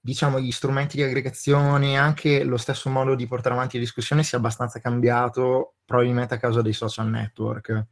diciamo 0.00 0.40
gli 0.40 0.52
strumenti 0.52 0.96
di 0.96 1.02
aggregazione 1.02 1.92
e 1.92 1.96
anche 1.96 2.44
lo 2.44 2.56
stesso 2.56 2.88
modo 2.90 3.14
di 3.16 3.26
portare 3.26 3.54
avanti 3.54 3.76
la 3.76 3.82
discussione 3.82 4.22
sia 4.22 4.38
abbastanza 4.38 4.80
cambiato, 4.80 5.76
probabilmente 5.84 6.34
a 6.34 6.38
causa 6.38 6.62
dei 6.62 6.72
social 6.72 7.08
network. 7.08 7.86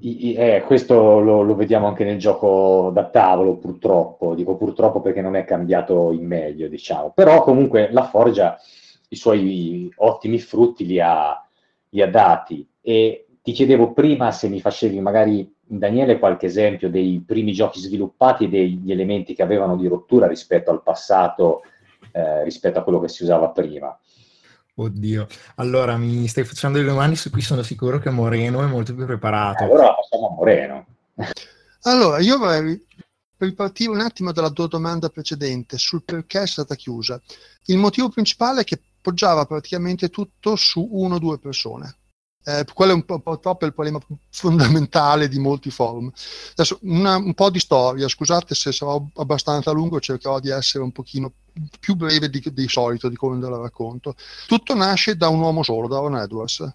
Eh, 0.00 0.62
questo 0.66 1.20
lo, 1.20 1.42
lo, 1.42 1.54
vediamo 1.54 1.86
anche 1.86 2.04
nel 2.04 2.18
gioco 2.18 2.90
da 2.92 3.08
tavolo, 3.08 3.56
purtroppo. 3.56 4.34
Dico 4.34 4.56
purtroppo 4.56 5.00
perché 5.00 5.20
non 5.20 5.36
è 5.36 5.44
cambiato 5.44 6.12
in 6.12 6.26
meglio, 6.26 6.68
diciamo. 6.68 7.12
Però 7.14 7.42
comunque 7.42 7.90
la 7.90 8.04
Forgia 8.04 8.58
i 9.08 9.16
suoi 9.16 9.90
ottimi 9.96 10.38
frutti 10.38 10.84
li 10.84 11.00
ha, 11.00 11.40
li 11.90 12.02
ha 12.02 12.10
dati. 12.10 12.66
E 12.80 13.26
ti 13.42 13.52
chiedevo 13.52 13.92
prima 13.92 14.30
se 14.32 14.48
mi 14.48 14.60
facevi 14.60 15.00
magari, 15.00 15.50
Daniele, 15.60 16.18
qualche 16.18 16.46
esempio 16.46 16.90
dei 16.90 17.22
primi 17.24 17.52
giochi 17.52 17.78
sviluppati 17.78 18.44
e 18.44 18.48
degli 18.48 18.90
elementi 18.90 19.34
che 19.34 19.42
avevano 19.42 19.76
di 19.76 19.86
rottura 19.86 20.26
rispetto 20.26 20.70
al 20.70 20.82
passato, 20.82 21.62
eh, 22.12 22.42
rispetto 22.42 22.78
a 22.78 22.82
quello 22.82 23.00
che 23.00 23.08
si 23.08 23.22
usava 23.22 23.50
prima. 23.50 23.96
Oddio, 24.76 25.28
allora 25.56 25.96
mi 25.96 26.26
stai 26.26 26.44
facendo 26.44 26.78
delle 26.78 26.90
domande 26.90 27.14
su 27.14 27.30
cui 27.30 27.42
sono 27.42 27.62
sicuro 27.62 28.00
che 28.00 28.10
Moreno 28.10 28.60
è 28.60 28.66
molto 28.66 28.92
più 28.92 29.06
preparato. 29.06 29.62
Eh, 29.62 29.66
allora 29.66 29.94
passiamo 29.94 30.28
a 30.28 30.32
Moreno. 30.32 30.86
Allora, 31.82 32.18
io 32.18 32.38
vorrei 32.38 32.84
ripartire 33.36 33.90
un 33.90 34.00
attimo 34.00 34.32
dalla 34.32 34.50
tua 34.50 34.66
domanda 34.66 35.10
precedente 35.10 35.78
sul 35.78 36.02
perché 36.02 36.42
è 36.42 36.46
stata 36.46 36.74
chiusa. 36.74 37.20
Il 37.66 37.78
motivo 37.78 38.08
principale 38.08 38.62
è 38.62 38.64
che 38.64 38.80
poggiava 39.00 39.44
praticamente 39.44 40.08
tutto 40.08 40.56
su 40.56 40.88
uno 40.90 41.16
o 41.16 41.18
due 41.18 41.38
persone. 41.38 41.96
Eh, 42.46 42.64
quello 42.74 42.92
è 42.92 42.94
un 42.94 43.04
po', 43.04 43.14
un 43.14 43.22
po', 43.22 43.38
troppo 43.38 43.64
il 43.64 43.72
problema 43.72 43.98
fondamentale 44.30 45.28
di 45.28 45.38
molti 45.38 45.70
forum. 45.70 46.10
Adesso 46.52 46.78
una, 46.82 47.16
un 47.16 47.32
po' 47.32 47.48
di 47.48 47.58
storia, 47.58 48.06
scusate 48.06 48.54
se 48.54 48.70
sarò 48.70 49.02
abbastanza 49.14 49.70
lungo, 49.70 49.98
cercherò 49.98 50.40
di 50.40 50.50
essere 50.50 50.84
un 50.84 50.92
pochino 50.92 51.32
più 51.80 51.94
breve 51.94 52.28
di, 52.28 52.42
di 52.52 52.68
solito 52.68 53.08
di 53.08 53.16
come 53.16 53.38
ve 53.38 53.48
la 53.48 53.58
racconto. 53.58 54.14
Tutto 54.46 54.74
nasce 54.74 55.16
da 55.16 55.28
un 55.28 55.40
uomo 55.40 55.62
solo, 55.62 55.88
da 55.88 55.98
Ron 55.98 56.16
Edwards. 56.16 56.74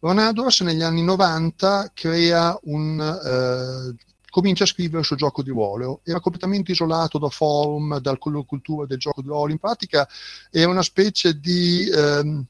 Ron 0.00 0.20
Edwards 0.20 0.60
negli 0.60 0.82
anni 0.82 1.02
90 1.02 1.90
crea 1.92 2.58
un, 2.64 3.00
eh, 3.00 4.04
comincia 4.30 4.64
a 4.64 4.66
scrivere 4.66 5.02
sul 5.02 5.18
gioco 5.18 5.42
di 5.42 5.50
ruolo. 5.50 6.00
Era 6.02 6.20
completamente 6.20 6.72
isolato 6.72 7.18
da 7.18 7.28
forum, 7.28 7.98
dalla 8.00 8.18
cultura 8.18 8.86
del 8.86 8.98
gioco 8.98 9.20
di 9.20 9.28
ruolo. 9.28 9.52
In 9.52 9.58
pratica 9.58 10.08
era 10.50 10.70
una 10.70 10.82
specie 10.82 11.38
di... 11.38 11.88
Ehm, 11.90 12.46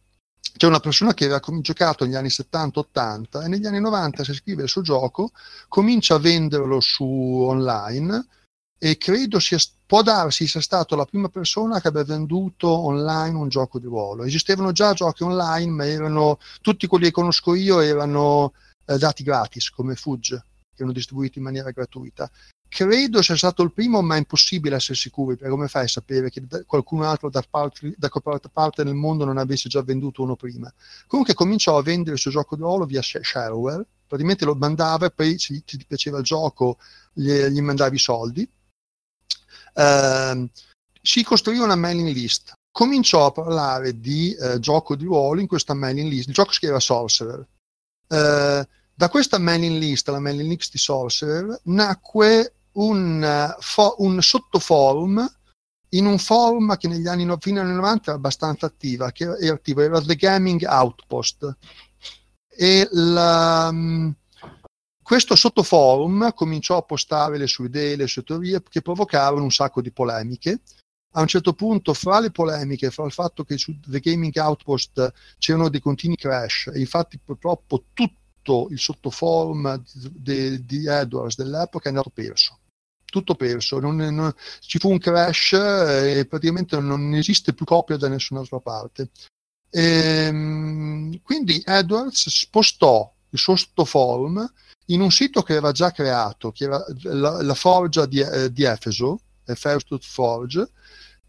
c'è 0.56 0.66
una 0.66 0.80
persona 0.80 1.14
che 1.14 1.25
aveva 1.25 1.40
giocato 1.61 2.04
negli 2.04 2.14
anni 2.14 2.28
70-80 2.28 3.44
e 3.44 3.49
negli 3.49 3.66
anni 3.66 3.80
90 3.80 4.25
si 4.25 4.34
scrive 4.34 4.62
il 4.62 4.68
suo 4.68 4.82
gioco, 4.82 5.32
comincia 5.68 6.14
a 6.14 6.18
venderlo 6.18 6.80
su 6.80 7.04
online 7.04 8.26
e 8.78 8.96
credo 8.96 9.40
sia, 9.40 9.58
può 9.87 10.02
darsi 10.02 10.46
sia 10.46 10.61
stato 10.61 10.94
la 10.94 11.06
prima 11.06 11.28
persona 11.28 11.80
che 11.80 11.88
abbia 11.88 12.04
venduto 12.04 12.68
online 12.68 13.37
un 13.37 13.49
gioco 13.49 13.78
di 13.78 13.87
ruolo. 13.87 14.25
Esistevano 14.25 14.73
già 14.73 14.92
giochi 14.92 15.23
online, 15.23 15.70
ma 15.73 15.87
erano, 15.87 16.38
tutti 16.61 16.87
quelli 16.87 17.06
che 17.06 17.12
conosco 17.12 17.54
io 17.54 17.80
erano 17.80 18.52
eh, 18.84 18.99
dati 18.99 19.23
gratis, 19.23 19.70
come 19.70 19.96
Fudge 19.96 20.37
che 20.75 20.82
erano 20.82 20.92
distribuiti 20.92 21.38
in 21.38 21.44
maniera 21.44 21.70
gratuita. 21.70 22.30
Credo 22.75 23.23
sia 23.23 23.37
stato 23.37 23.62
il 23.62 23.73
primo, 23.73 24.02
ma 24.02 24.16
è 24.16 24.19
impossibile 24.19 24.75
essere 24.75 24.99
sicuri, 24.99 25.37
perché 25.37 25.52
come 25.52 25.69
fai 25.69 25.85
a 25.85 25.88
sapere 25.88 26.28
che 26.28 26.43
qualcun 26.66 27.04
altro 27.04 27.31
da, 27.31 27.40
parte, 27.49 27.95
da 27.97 28.09
qualche 28.09 28.49
parte 28.49 28.83
nel 28.83 28.97
mondo 28.97 29.25
non 29.25 29.38
avesse 29.38 29.69
già 29.69 29.81
venduto 29.81 30.25
uno 30.25 30.35
prima? 30.35 30.75
Comunque 31.07 31.35
cominciò 31.35 31.78
a 31.78 31.83
vendere 31.83 32.16
il 32.16 32.19
suo 32.19 32.33
gioco 32.33 32.57
di 32.57 32.62
ruolo 32.62 32.85
via 32.85 33.00
shareware, 33.00 33.87
praticamente 34.09 34.45
lo 34.45 34.57
mandava 34.57 35.07
e 35.07 35.12
poi 35.12 35.38
se 35.38 35.62
ti 35.64 35.85
piaceva 35.87 36.19
il 36.19 36.25
gioco 36.25 36.78
gli, 37.12 37.31
gli 37.31 37.61
mandavi 37.61 37.95
i 37.95 38.00
soldi. 38.00 38.50
Uh, 39.75 40.50
si 41.00 41.23
costruì 41.23 41.59
una 41.59 41.76
mailing 41.76 42.12
list, 42.12 42.54
cominciò 42.73 43.26
a 43.26 43.31
parlare 43.31 44.00
di 44.00 44.35
uh, 44.37 44.59
gioco 44.59 44.97
di 44.97 45.04
ruolo 45.04 45.40
in 45.40 45.47
questa 45.47 45.75
mailing 45.75 46.11
list, 46.11 46.26
il 46.26 46.35
gioco 46.35 46.50
si 46.50 46.59
chiama 46.59 46.81
Sorcerer. 46.81 47.47
Uh, 48.09 48.66
da 48.97 49.09
questa 49.09 49.38
mailing 49.38 49.78
list, 49.78 50.09
la 50.09 50.19
mailing 50.19 50.49
list 50.49 50.73
di 50.73 50.78
Sorcerer, 50.78 51.61
nacque 51.66 52.54
un, 52.75 53.23
uh, 53.23 53.61
fo- 53.61 53.97
un 53.99 54.21
sottoforum 54.21 55.28
in 55.95 56.07
un 56.07 56.19
forum 56.19 56.76
che 56.76 56.88
negli 56.88 57.07
anni, 57.07 57.26
fino 57.40 57.61
anni 57.61 57.75
90 57.75 58.02
era 58.11 58.16
abbastanza 58.16 58.66
attiva, 58.66 59.12
che 59.12 59.25
era, 59.25 59.54
attivo, 59.54 59.81
era 59.81 60.00
The 60.00 60.16
Gaming 60.16 60.64
Outpost. 60.64 61.57
E 62.49 62.88
la, 62.90 63.69
um, 63.71 64.14
questo 65.02 65.37
sottoforum 65.37 66.33
cominciò 66.35 66.78
a 66.78 66.83
postare 66.83 67.38
le 67.38 67.47
sue 67.47 67.66
idee, 67.66 67.97
le 67.97 68.07
sue 68.07 68.23
teorie, 68.23 68.62
che 68.69 68.83
provocarono 68.83 69.43
un 69.43 69.52
sacco 69.52 69.81
di 69.81 69.93
polemiche. 69.93 70.61
A 71.16 71.21
un 71.21 71.28
certo 71.28 71.52
punto, 71.52 71.95
fra 71.95 72.19
le 72.19 72.33
polemiche, 72.33 72.90
fra 72.90 73.04
il 73.04 73.12
fatto 73.12 73.45
che 73.45 73.57
su 73.57 73.78
The 73.78 74.00
Gaming 74.00 74.35
Outpost 74.37 75.12
c'erano 75.38 75.69
dei 75.69 75.81
continui 75.81 76.16
crash, 76.16 76.71
e 76.75 76.81
infatti 76.81 77.21
purtroppo 77.25 77.85
tutto 77.93 78.66
il 78.71 78.81
sottoform 78.81 79.81
di, 80.11 80.64
di 80.64 80.88
Edwards 80.88 81.37
dell'epoca 81.37 81.85
è 81.85 81.88
andato 81.88 82.11
perso 82.11 82.59
tutto 83.14 83.37
perso, 83.37 83.78
non, 83.78 83.94
non, 83.94 84.35
ci 84.59 84.80
fu 84.80 84.90
un 84.90 84.99
crash 84.99 85.52
e 85.52 86.26
praticamente 86.28 86.80
non 86.80 87.14
esiste 87.14 87.52
più 87.52 87.64
copia 87.64 87.97
da 87.97 88.09
nessun'altra 88.09 88.59
parte. 88.59 89.11
E, 89.71 89.83
ehm, 90.26 91.21
quindi 91.23 91.62
Edwards 91.64 92.28
spostò 92.28 93.09
il 93.30 93.38
suo 93.38 93.54
sottoform 93.54 94.52
in 94.87 95.00
un 95.00 95.12
sito 95.12 95.42
che 95.42 95.54
era 95.54 95.71
già 95.71 95.92
creato, 95.92 96.50
che 96.50 96.64
era 96.64 96.85
la, 97.02 97.40
la 97.40 97.54
forgia 97.54 98.04
di, 98.04 98.18
eh, 98.18 98.52
di 98.52 98.64
Efeso, 98.64 99.21
First 99.44 99.97
Forge, 100.00 100.71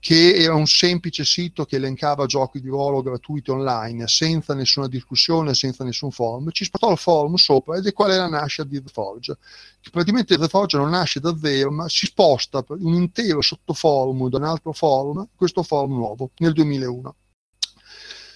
che 0.05 0.35
era 0.35 0.53
un 0.53 0.67
semplice 0.67 1.25
sito 1.25 1.65
che 1.65 1.77
elencava 1.77 2.27
giochi 2.27 2.62
di 2.62 2.67
ruolo 2.67 3.01
gratuiti 3.01 3.50
online 3.50 4.07
senza 4.07 4.53
nessuna 4.53 4.88
discussione, 4.88 5.55
senza 5.55 5.83
nessun 5.83 6.12
forum, 6.12 6.51
ci 6.51 6.63
spostò 6.63 6.91
il 6.91 7.00
forum 7.00 7.33
sopra 7.38 7.77
ed 7.77 7.88
è 7.88 7.91
qual 7.91 8.12
è 8.12 8.15
la 8.15 8.27
nascita 8.27 8.65
di 8.65 8.83
The 8.83 8.91
Forge. 8.91 9.35
Che 9.81 9.89
praticamente 9.89 10.38
The 10.38 10.47
Forge 10.47 10.77
non 10.77 10.91
nasce 10.91 11.19
davvero, 11.19 11.71
ma 11.71 11.89
si 11.89 12.05
sposta 12.05 12.63
un 12.67 12.93
intero 12.93 13.41
sottoforum 13.41 14.29
da 14.29 14.38
un 14.38 14.43
altro 14.43 14.74
forum, 14.74 15.27
questo 15.35 15.63
forum 15.63 15.95
nuovo, 15.95 16.29
nel 16.38 16.53
2001. 16.53 17.15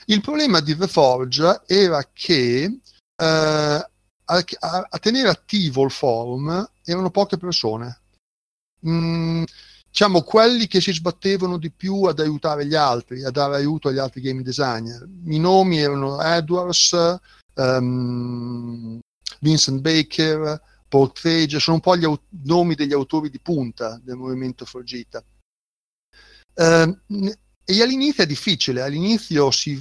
Il 0.05 0.21
problema 0.21 0.61
di 0.61 0.75
The 0.75 0.87
Forge 0.87 1.61
era 1.67 2.03
che 2.11 2.63
eh, 2.63 2.75
a, 3.15 3.87
a, 4.25 4.97
tenere 4.99 5.29
attivo 5.29 5.83
il 5.83 5.91
forum 5.91 6.67
erano 6.83 7.11
poche 7.11 7.37
persone. 7.37 8.01
Mm, 8.87 9.43
diciamo 9.89 10.21
quelli 10.21 10.67
che 10.67 10.81
si 10.81 10.93
sbattevano 10.93 11.57
di 11.57 11.71
più 11.71 12.03
ad 12.03 12.19
aiutare 12.19 12.65
gli 12.65 12.75
altri, 12.75 13.23
a 13.23 13.31
dare 13.31 13.55
aiuto 13.55 13.89
agli 13.89 13.97
altri 13.97 14.21
game 14.21 14.43
designer. 14.43 15.07
I 15.25 15.39
nomi 15.39 15.79
erano 15.79 16.21
Edwards, 16.21 17.17
um, 17.55 18.99
Vincent 19.39 19.81
Baker, 19.81 20.61
Portfage, 20.87 21.59
sono 21.59 21.77
un 21.77 21.81
po' 21.81 21.97
gli 21.97 22.03
au- 22.03 22.19
nomi 22.43 22.75
degli 22.75 22.93
autori 22.93 23.29
di 23.29 23.39
punta 23.39 23.99
del 24.03 24.15
movimento 24.15 24.65
Forgita. 24.65 25.23
Uh, 26.53 27.31
e 27.63 27.81
all'inizio 27.81 28.23
è 28.23 28.27
difficile, 28.27 28.81
all'inizio 28.81 29.51
si, 29.51 29.71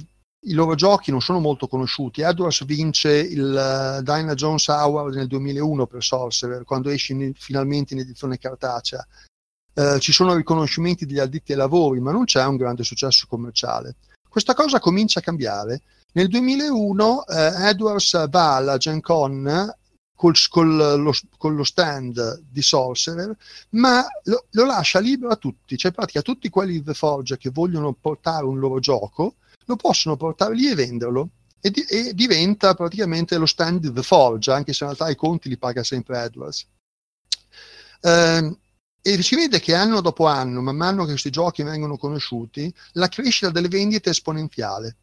i 0.45 0.53
loro 0.53 0.75
giochi 0.75 1.11
non 1.11 1.21
sono 1.21 1.39
molto 1.39 1.67
conosciuti. 1.67 2.21
Edwards 2.21 2.63
vince 2.65 3.11
il 3.11 3.41
uh, 3.41 4.01
Dinah 4.01 4.35
Jones 4.35 4.69
Award 4.69 5.15
nel 5.15 5.27
2001 5.27 5.87
per 5.87 6.03
Sorcerer, 6.03 6.63
quando 6.63 6.89
esce 6.89 7.13
in, 7.13 7.33
finalmente 7.35 7.93
in 7.93 7.99
edizione 7.99 8.37
cartacea. 8.37 9.05
Uh, 9.79 9.97
ci 9.99 10.11
sono 10.11 10.35
riconoscimenti 10.35 11.05
degli 11.05 11.19
addetti 11.19 11.53
ai 11.53 11.57
lavori, 11.57 12.01
ma 12.01 12.11
non 12.11 12.25
c'è 12.25 12.43
un 12.43 12.57
grande 12.57 12.83
successo 12.83 13.27
commerciale. 13.29 13.95
Questa 14.27 14.53
cosa 14.53 14.79
comincia 14.79 15.19
a 15.19 15.23
cambiare. 15.23 15.81
Nel 16.11 16.27
2001 16.27 17.25
eh, 17.27 17.69
Edwards 17.69 18.27
va 18.29 18.55
alla 18.55 18.77
Gen 18.77 18.99
Con 18.99 19.73
col, 20.15 20.35
col, 20.49 21.01
lo, 21.01 21.13
con 21.37 21.55
lo 21.55 21.63
stand 21.63 22.41
di 22.49 22.61
Sorcerer, 22.61 23.33
ma 23.69 24.05
lo, 24.23 24.47
lo, 24.49 24.65
lascia 24.65 24.99
libero 24.99 25.31
a 25.31 25.37
tutti, 25.37 25.77
cioè 25.77 25.91
in 25.91 25.95
pratica 25.95 26.21
tutti 26.21 26.49
quelli 26.49 26.73
di 26.73 26.83
The 26.83 26.93
Forge 26.93 27.37
che 27.37 27.49
vogliono 27.49 27.93
portare 27.93 28.43
un 28.43 28.59
loro 28.59 28.79
gioco 28.79 29.35
lo 29.63 29.75
possono 29.77 30.17
portare 30.17 30.55
lì 30.55 30.69
e 30.69 30.75
venderlo. 30.75 31.29
E, 31.61 31.71
di, 31.71 31.81
e 31.83 32.13
diventa 32.13 32.73
praticamente 32.73 33.37
lo 33.37 33.45
stand 33.45 33.79
di 33.79 33.93
The 33.93 34.03
Forge, 34.03 34.51
anche 34.51 34.73
se 34.73 34.83
in 34.83 34.91
realtà 34.91 35.09
i 35.11 35.15
conti 35.15 35.47
li 35.47 35.57
paga 35.57 35.83
sempre 35.83 36.21
Edwards. 36.23 36.65
Eh, 38.01 38.57
e 39.01 39.21
si 39.23 39.35
vede 39.35 39.59
che 39.59 39.73
anno 39.75 40.01
dopo 40.01 40.27
anno, 40.27 40.61
man 40.61 40.75
mano 40.75 41.03
che 41.03 41.11
questi 41.11 41.29
giochi 41.29 41.63
vengono 41.63 41.97
conosciuti, 41.97 42.73
la 42.93 43.07
crescita 43.07 43.49
delle 43.49 43.67
vendite 43.67 44.09
è 44.09 44.11
esponenziale. 44.11 44.97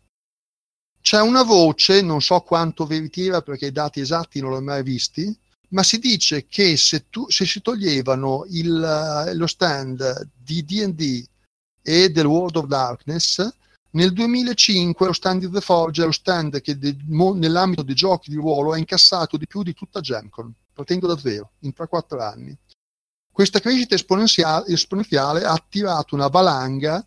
C'è 1.00 1.20
una 1.20 1.42
voce, 1.42 2.02
non 2.02 2.20
so 2.20 2.40
quanto 2.40 2.84
veritiera 2.84 3.40
perché 3.40 3.66
i 3.66 3.72
dati 3.72 4.00
esatti 4.00 4.40
non 4.40 4.50
l'ho 4.50 4.60
mai 4.60 4.82
visti, 4.82 5.34
ma 5.68 5.82
si 5.82 5.98
dice 5.98 6.46
che 6.46 6.76
se, 6.76 7.08
tu, 7.10 7.30
se 7.30 7.46
si 7.46 7.62
toglievano 7.62 8.44
il, 8.50 9.32
lo 9.34 9.46
stand 9.46 10.30
di 10.36 10.64
D&D 10.64 11.24
e 11.82 12.10
del 12.10 12.26
World 12.26 12.56
of 12.56 12.66
Darkness, 12.66 13.48
nel 13.90 14.12
2005 14.12 15.06
lo 15.06 15.12
stand 15.12 15.40
di 15.40 15.50
The 15.50 15.60
Forge 15.60 16.02
è 16.02 16.04
lo 16.04 16.12
stand 16.12 16.60
che 16.60 16.76
de, 16.76 16.96
mo, 17.06 17.34
nell'ambito 17.34 17.82
dei 17.82 17.94
giochi 17.94 18.30
di 18.30 18.36
ruolo 18.36 18.72
ha 18.72 18.78
incassato 18.78 19.36
di 19.36 19.46
più 19.46 19.62
di 19.62 19.72
tutta 19.74 20.00
Gemcon, 20.00 20.52
lo 20.74 20.84
tengo 20.84 21.06
davvero, 21.06 21.52
in 21.60 21.72
3-4 21.74 22.20
anni. 22.20 22.56
Questa 23.36 23.60
crescita 23.60 23.94
esponenziale, 23.94 24.72
esponenziale 24.72 25.44
ha 25.44 25.52
attirato 25.52 26.14
una 26.14 26.28
valanga 26.28 27.06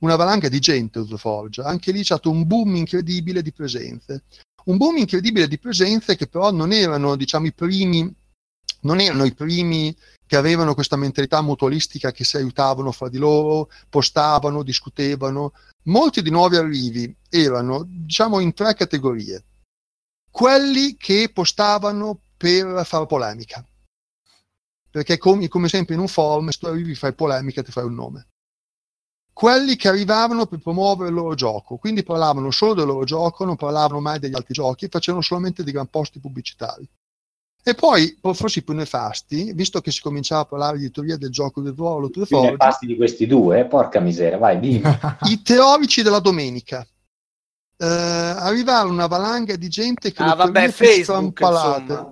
una 0.00 0.14
valanga 0.14 0.50
di 0.50 0.58
gente 0.58 1.02
The 1.06 1.16
Forge. 1.16 1.62
Anche 1.62 1.90
lì 1.90 2.00
c'è 2.00 2.04
stato 2.04 2.28
un 2.28 2.46
boom 2.46 2.76
incredibile 2.76 3.40
di 3.40 3.50
presenze. 3.50 4.24
Un 4.66 4.76
boom 4.76 4.98
incredibile 4.98 5.48
di 5.48 5.58
presenze 5.58 6.16
che 6.16 6.26
però 6.26 6.52
non 6.52 6.70
erano, 6.70 7.16
diciamo, 7.16 7.46
i 7.46 7.54
primi, 7.54 8.14
non 8.80 9.00
erano 9.00 9.24
i 9.24 9.32
primi 9.32 9.96
che 10.26 10.36
avevano 10.36 10.74
questa 10.74 10.96
mentalità 10.96 11.40
mutualistica 11.40 12.12
che 12.12 12.24
si 12.24 12.36
aiutavano 12.36 12.92
fra 12.92 13.08
di 13.08 13.16
loro, 13.16 13.70
postavano, 13.88 14.62
discutevano. 14.62 15.54
Molti 15.84 16.20
di 16.20 16.28
nuovi 16.28 16.56
arrivi 16.56 17.16
erano, 17.30 17.86
diciamo, 17.88 18.38
in 18.38 18.52
tre 18.52 18.74
categorie. 18.74 19.42
Quelli 20.30 20.94
che 20.98 21.30
postavano 21.32 22.20
per 22.36 22.84
fare 22.84 23.06
polemica. 23.06 23.66
Perché 24.94 25.18
come, 25.18 25.48
come 25.48 25.66
sempre 25.66 25.94
in 25.94 26.00
un 26.00 26.06
forum, 26.06 26.50
se 26.50 26.58
tu 26.58 26.66
arrivi 26.66 26.94
fai 26.94 27.12
polemica 27.14 27.64
ti 27.64 27.72
fai 27.72 27.82
un 27.82 27.94
nome 27.94 28.28
quelli 29.34 29.74
che 29.74 29.88
arrivavano 29.88 30.46
per 30.46 30.60
promuovere 30.60 31.08
il 31.08 31.14
loro 31.16 31.34
gioco, 31.34 31.76
quindi 31.76 32.04
parlavano 32.04 32.52
solo 32.52 32.74
del 32.74 32.86
loro 32.86 33.04
gioco, 33.04 33.44
non 33.44 33.56
parlavano 33.56 34.00
mai 34.00 34.20
degli 34.20 34.36
altri 34.36 34.54
giochi, 34.54 34.86
facevano 34.86 35.24
solamente 35.24 35.64
dei 35.64 35.72
gran 35.72 35.88
posti 35.88 36.20
pubblicitari. 36.20 36.88
E 37.66 37.74
poi, 37.74 38.16
forse 38.34 38.60
i 38.60 38.62
più 38.62 38.74
nefasti, 38.74 39.52
visto 39.52 39.80
che 39.80 39.90
si 39.90 40.00
cominciava 40.00 40.42
a 40.42 40.46
parlare 40.46 40.78
di 40.78 40.88
teoria 40.90 41.16
del 41.16 41.30
gioco 41.30 41.60
del 41.60 41.74
ruolo, 41.76 42.06
I 42.06 42.10
più 42.26 42.40
nefasti 42.40 42.86
di 42.86 42.94
questi 42.94 43.26
due, 43.26 43.64
porca 43.64 43.98
miseria, 43.98 44.38
vai, 44.38 44.60
dimmi. 44.60 44.82
I 45.28 45.42
teorici 45.42 46.02
della 46.02 46.20
domenica 46.20 46.86
eh, 47.84 48.34
arrivare 48.38 48.88
una 48.88 49.06
valanga 49.06 49.56
di 49.56 49.68
gente 49.68 50.10
che 50.10 50.22
ah, 50.22 50.34
vabbè, 50.34 50.70
Facebook. 50.70 51.42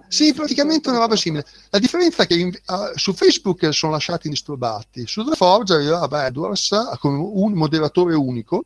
Sì, 0.09 0.35
praticamente 0.35 0.91
una 0.91 0.99
roba 0.99 1.17
simile. 1.17 1.47
La 1.71 1.79
differenza 1.79 2.25
è 2.25 2.27
che 2.27 2.35
in, 2.37 2.49
uh, 2.49 2.97
su 2.97 3.15
Facebook 3.15 3.73
sono 3.73 3.93
lasciati 3.93 4.27
indisturbati, 4.27 5.07
su 5.07 5.25
The 5.25 5.35
Forge 5.35 5.75
arrivava 5.75 6.27
Edwards 6.27 6.71
come 6.99 7.17
un 7.17 7.53
moderatore 7.53 8.15
unico 8.15 8.65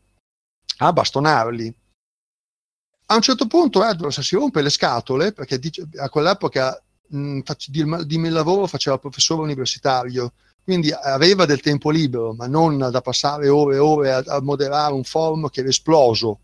a 0.79 0.92
bastonarli. 0.92 1.73
A 3.09 3.14
un 3.14 3.21
certo 3.21 3.47
punto 3.47 3.85
Edwards 3.85 4.21
si 4.21 4.35
rompe 4.35 4.61
le 4.61 4.71
scatole 4.71 5.33
perché 5.33 5.61
dice, 5.61 5.87
a 5.99 6.09
quell'epoca 6.09 6.83
mh, 7.07 7.40
faccio, 7.42 7.71
di, 7.71 7.85
di 8.05 8.19
mio 8.19 8.33
lavoro 8.33 8.66
faceva 8.66 8.99
professore 8.99 9.42
universitario, 9.42 10.33
quindi 10.64 10.90
aveva 10.90 11.45
del 11.45 11.61
tempo 11.61 11.90
libero, 11.90 12.35
ma 12.35 12.49
non 12.49 12.79
da 12.79 13.01
passare 13.01 13.49
ore 13.49 13.77
e 13.77 13.79
ore 13.79 14.12
a, 14.12 14.25
a 14.27 14.40
moderare 14.42 14.92
un 14.92 15.05
forum 15.05 15.49
che 15.51 15.61
era 15.61 15.69
esploso 15.69 16.40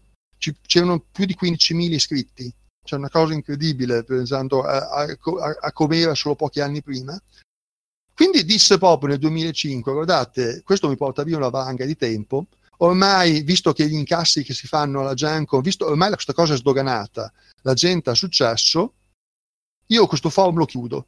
c'erano 0.66 1.05
più 1.12 1.24
di 1.24 1.37
15.000 1.40 1.92
iscritti, 1.92 2.52
c'è 2.85 2.96
una 2.96 3.11
cosa 3.11 3.33
incredibile 3.33 4.02
pensando 4.02 4.62
a, 4.62 4.88
a, 4.88 5.02
a, 5.02 5.57
a 5.61 5.72
come 5.72 5.98
era 5.98 6.14
solo 6.14 6.35
pochi 6.35 6.61
anni 6.61 6.83
prima. 6.83 7.20
Quindi 8.14 8.44
disse 8.44 8.78
proprio 8.78 9.11
nel 9.11 9.18
2005, 9.18 9.92
guardate, 9.92 10.62
questo 10.64 10.88
mi 10.88 10.96
porta 10.96 11.22
via 11.22 11.37
una 11.37 11.48
valanga 11.48 11.85
di 11.85 11.96
tempo, 11.96 12.46
ormai, 12.78 13.42
visto 13.42 13.72
che 13.72 13.87
gli 13.88 13.94
incassi 13.94 14.42
che 14.42 14.52
si 14.52 14.66
fanno 14.66 15.00
alla 15.00 15.14
Gianco, 15.14 15.61
visto 15.61 15.87
ormai 15.87 16.11
questa 16.11 16.33
cosa 16.33 16.55
è 16.55 16.57
sdoganata, 16.57 17.33
la 17.62 17.74
gente 17.74 18.11
ha 18.11 18.14
successo, 18.14 18.94
io 19.87 20.07
questo 20.07 20.28
forum 20.31 20.59
lo 20.59 20.66
chiudo, 20.66 21.07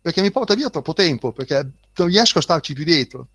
perché 0.00 0.22
mi 0.22 0.30
porta 0.30 0.54
via 0.54 0.70
troppo 0.70 0.92
tempo, 0.92 1.32
perché 1.32 1.72
non 1.96 2.08
riesco 2.08 2.38
a 2.38 2.42
starci 2.42 2.74
più 2.74 2.84
dietro. 2.84 3.28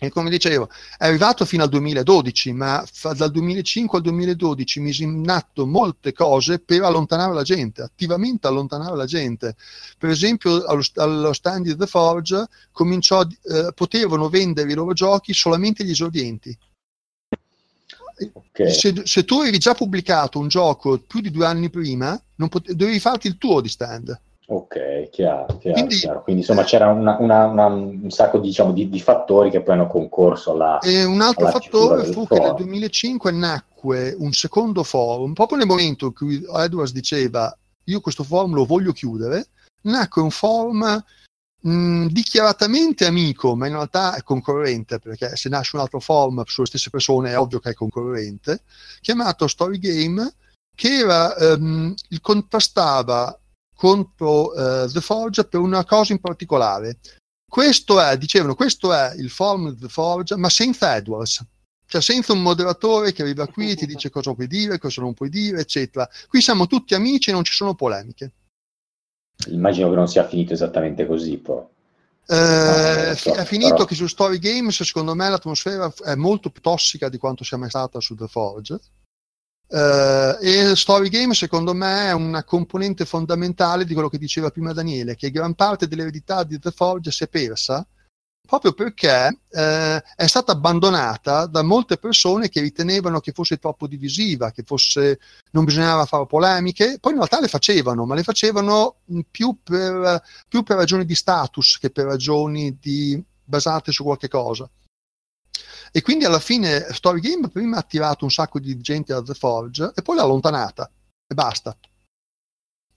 E 0.00 0.10
come 0.10 0.30
dicevo, 0.30 0.68
è 0.96 1.06
arrivato 1.06 1.44
fino 1.44 1.64
al 1.64 1.68
2012, 1.68 2.52
ma 2.52 2.84
fa, 2.90 3.14
dal 3.14 3.32
2005 3.32 3.98
al 3.98 4.04
2012 4.04 4.80
mise 4.80 5.02
in 5.02 5.28
atto 5.28 5.66
molte 5.66 6.12
cose 6.12 6.60
per 6.60 6.82
allontanare 6.82 7.34
la 7.34 7.42
gente, 7.42 7.82
attivamente 7.82 8.46
allontanare 8.46 8.96
la 8.96 9.06
gente. 9.06 9.56
Per 9.98 10.08
esempio, 10.08 10.64
allo, 10.66 10.82
allo 10.94 11.32
stand 11.32 11.66
di 11.66 11.76
The 11.76 11.88
Forge 11.88 12.46
cominciò, 12.70 13.22
eh, 13.22 13.72
potevano 13.74 14.28
vendere 14.28 14.70
i 14.70 14.74
loro 14.74 14.92
giochi 14.92 15.34
solamente 15.34 15.84
gli 15.84 15.90
esordienti. 15.90 16.56
Okay. 18.32 18.72
Se, 18.72 19.02
se, 19.04 19.24
tu 19.24 19.40
avevi 19.40 19.58
già 19.58 19.74
pubblicato 19.74 20.38
un 20.38 20.48
gioco 20.48 20.98
più 20.98 21.20
di 21.20 21.30
due 21.30 21.46
anni 21.46 21.70
prima, 21.70 22.20
pote- 22.48 22.74
dovevi 22.74 23.00
farti 23.00 23.26
il 23.26 23.36
tuo 23.36 23.60
di 23.60 23.68
stand 23.68 24.20
Ok, 24.50 25.10
chiaro, 25.10 25.58
chiaro, 25.58 25.76
Quindi, 25.76 25.96
chiaro. 25.96 26.22
Quindi 26.22 26.40
insomma 26.40 26.64
c'era 26.64 26.88
una, 26.88 27.18
una, 27.20 27.44
una, 27.44 27.66
un 27.66 28.10
sacco 28.10 28.38
diciamo, 28.38 28.72
di, 28.72 28.88
di, 28.88 28.98
fattori 28.98 29.50
che 29.50 29.60
poi 29.60 29.74
hanno 29.74 29.88
concorso 29.88 30.52
alla... 30.52 30.78
E 30.78 31.04
un 31.04 31.20
altro 31.20 31.48
fattore 31.48 32.10
fu 32.10 32.26
che 32.26 32.38
nel 32.38 32.54
2005 32.54 33.30
nacque 33.30 34.16
un 34.18 34.32
secondo 34.32 34.84
forum, 34.84 35.34
proprio 35.34 35.58
nel 35.58 35.66
momento 35.66 36.06
in 36.06 36.14
cui 36.14 36.42
Edwards 36.50 36.92
diceva 36.92 37.54
io 37.84 38.00
questo 38.00 38.24
forum 38.24 38.54
lo 38.54 38.64
voglio 38.64 38.92
chiudere, 38.92 39.48
nacque 39.82 40.22
un 40.22 40.30
forum 40.30 41.04
mh, 41.60 42.06
dichiaratamente 42.06 43.04
amico, 43.04 43.54
ma 43.54 43.66
in 43.66 43.74
realtà 43.74 44.14
è 44.14 44.22
concorrente, 44.22 44.98
perché 44.98 45.36
se 45.36 45.50
nasce 45.50 45.76
un 45.76 45.82
altro 45.82 46.00
forum 46.00 46.42
sulle 46.46 46.66
stesse 46.66 46.88
persone 46.88 47.32
è 47.32 47.38
ovvio 47.38 47.58
che 47.58 47.70
è 47.70 47.74
concorrente, 47.74 48.62
chiamato 49.02 49.46
Story 49.46 49.78
Game, 49.78 50.34
che 50.74 51.00
era, 51.00 51.34
um, 51.54 51.92
contrastava 52.22 53.38
contro 53.78 54.50
uh, 54.50 54.90
The 54.90 55.00
Forge 55.00 55.44
per 55.44 55.60
una 55.60 55.84
cosa 55.84 56.12
in 56.12 56.18
particolare. 56.18 56.98
Questo 57.48 58.00
è, 58.00 58.18
dicevano, 58.18 58.56
questo 58.56 58.92
è 58.92 59.14
il 59.16 59.30
forum 59.30 59.78
The 59.78 59.88
Forge, 59.88 60.34
ma 60.36 60.50
senza 60.50 60.96
Edwards. 60.96 61.46
Cioè 61.86 62.02
senza 62.02 62.32
un 62.32 62.42
moderatore 62.42 63.12
che 63.12 63.22
arriva 63.22 63.46
qui 63.46 63.70
e 63.70 63.76
ti 63.76 63.86
dice 63.86 64.10
cosa 64.10 64.34
puoi 64.34 64.48
dire, 64.48 64.78
cosa 64.78 65.00
non 65.00 65.14
puoi 65.14 65.28
dire, 65.30 65.60
eccetera. 65.60 66.08
Qui 66.28 66.42
siamo 66.42 66.66
tutti 66.66 66.94
amici 66.94 67.30
e 67.30 67.32
non 67.32 67.44
ci 67.44 67.52
sono 67.52 67.74
polemiche. 67.74 68.32
Immagino 69.46 69.88
che 69.88 69.94
non 69.94 70.08
sia 70.08 70.26
finito 70.26 70.52
esattamente 70.52 71.06
così, 71.06 71.38
poi. 71.38 71.62
Eh, 72.26 73.14
so, 73.16 73.32
è 73.32 73.44
finito 73.44 73.74
però... 73.74 73.84
che 73.84 73.94
su 73.94 74.08
Story 74.08 74.38
Games, 74.38 74.82
secondo 74.82 75.14
me, 75.14 75.30
l'atmosfera 75.30 75.90
è 76.04 76.16
molto 76.16 76.50
più 76.50 76.60
tossica 76.60 77.08
di 77.08 77.16
quanto 77.16 77.44
sia 77.44 77.56
mai 77.56 77.70
stata 77.70 78.00
su 78.00 78.16
The 78.16 78.26
Forge 78.26 78.80
Uh, 79.70 80.42
e 80.42 80.72
Story 80.74 81.10
Game 81.10 81.34
secondo 81.34 81.74
me 81.74 82.06
è 82.06 82.12
una 82.12 82.42
componente 82.42 83.04
fondamentale 83.04 83.84
di 83.84 83.92
quello 83.92 84.08
che 84.08 84.16
diceva 84.16 84.50
prima 84.50 84.72
Daniele, 84.72 85.14
che 85.14 85.30
gran 85.30 85.54
parte 85.54 85.86
dell'eredità 85.86 86.42
di 86.42 86.58
The 86.58 86.70
Forge 86.70 87.10
si 87.10 87.24
è 87.24 87.28
persa 87.28 87.86
proprio 88.48 88.72
perché 88.72 89.40
eh, 89.50 90.02
è 90.16 90.26
stata 90.26 90.52
abbandonata 90.52 91.44
da 91.44 91.62
molte 91.62 91.98
persone 91.98 92.48
che 92.48 92.62
ritenevano 92.62 93.20
che 93.20 93.32
fosse 93.32 93.58
troppo 93.58 93.86
divisiva, 93.86 94.52
che 94.52 94.62
fosse, 94.62 95.20
non 95.50 95.66
bisognava 95.66 96.06
fare 96.06 96.24
polemiche, 96.24 96.96
poi 96.98 97.12
in 97.12 97.18
realtà 97.18 97.40
le 97.40 97.48
facevano, 97.48 98.06
ma 98.06 98.14
le 98.14 98.22
facevano 98.22 99.00
più 99.30 99.58
per, 99.62 100.22
più 100.48 100.62
per 100.62 100.78
ragioni 100.78 101.04
di 101.04 101.14
status 101.14 101.76
che 101.78 101.90
per 101.90 102.06
ragioni 102.06 102.78
di, 102.80 103.22
basate 103.44 103.92
su 103.92 104.02
qualche 104.02 104.28
cosa. 104.28 104.66
E 105.92 106.02
quindi 106.02 106.24
alla 106.24 106.38
fine 106.38 106.86
Story 106.90 107.20
Game 107.20 107.48
prima 107.48 107.76
ha 107.76 107.80
attirato 107.80 108.24
un 108.24 108.30
sacco 108.30 108.58
di 108.58 108.78
gente 108.80 109.12
da 109.12 109.22
The 109.22 109.34
Forge 109.34 109.92
e 109.94 110.02
poi 110.02 110.16
l'ha 110.16 110.22
allontanata 110.22 110.90
e 111.26 111.34
basta 111.34 111.76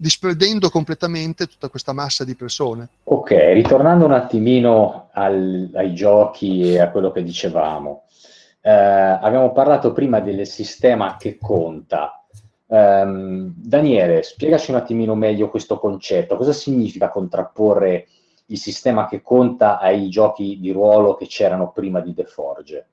disperdendo 0.02 0.72
completamente 0.72 1.46
tutta 1.46 1.70
questa 1.70 1.94
massa 1.94 2.24
di 2.24 2.34
persone. 2.34 2.90
Ok, 3.04 3.30
ritornando 3.54 4.06
un 4.06 4.14
attimino 4.14 5.10
al, 5.12 5.70
ai 5.76 5.94
giochi 5.94 6.74
e 6.74 6.80
a 6.80 6.90
quello 6.90 7.12
che 7.12 7.22
dicevamo, 7.22 8.06
eh, 8.62 8.72
abbiamo 8.72 9.52
parlato 9.52 9.94
prima 9.94 10.20
del 10.20 10.48
sistema 10.48 11.18
che 11.18 11.38
conta. 11.40 12.16
Um, 12.66 13.54
Daniele, 13.56 14.24
spiegaci 14.24 14.72
un 14.72 14.78
attimino 14.78 15.14
meglio 15.14 15.50
questo 15.50 15.78
concetto. 15.78 16.36
Cosa 16.36 16.54
significa 16.54 17.10
contrapporre 17.10 18.08
il 18.52 18.58
sistema 18.58 19.08
che 19.08 19.22
conta 19.22 19.80
ai 19.80 20.10
giochi 20.10 20.60
di 20.60 20.72
ruolo 20.72 21.16
che 21.16 21.28
c'erano 21.28 21.72
prima 21.72 22.00
di 22.00 22.14
The 22.14 22.26
Forge? 22.26 22.86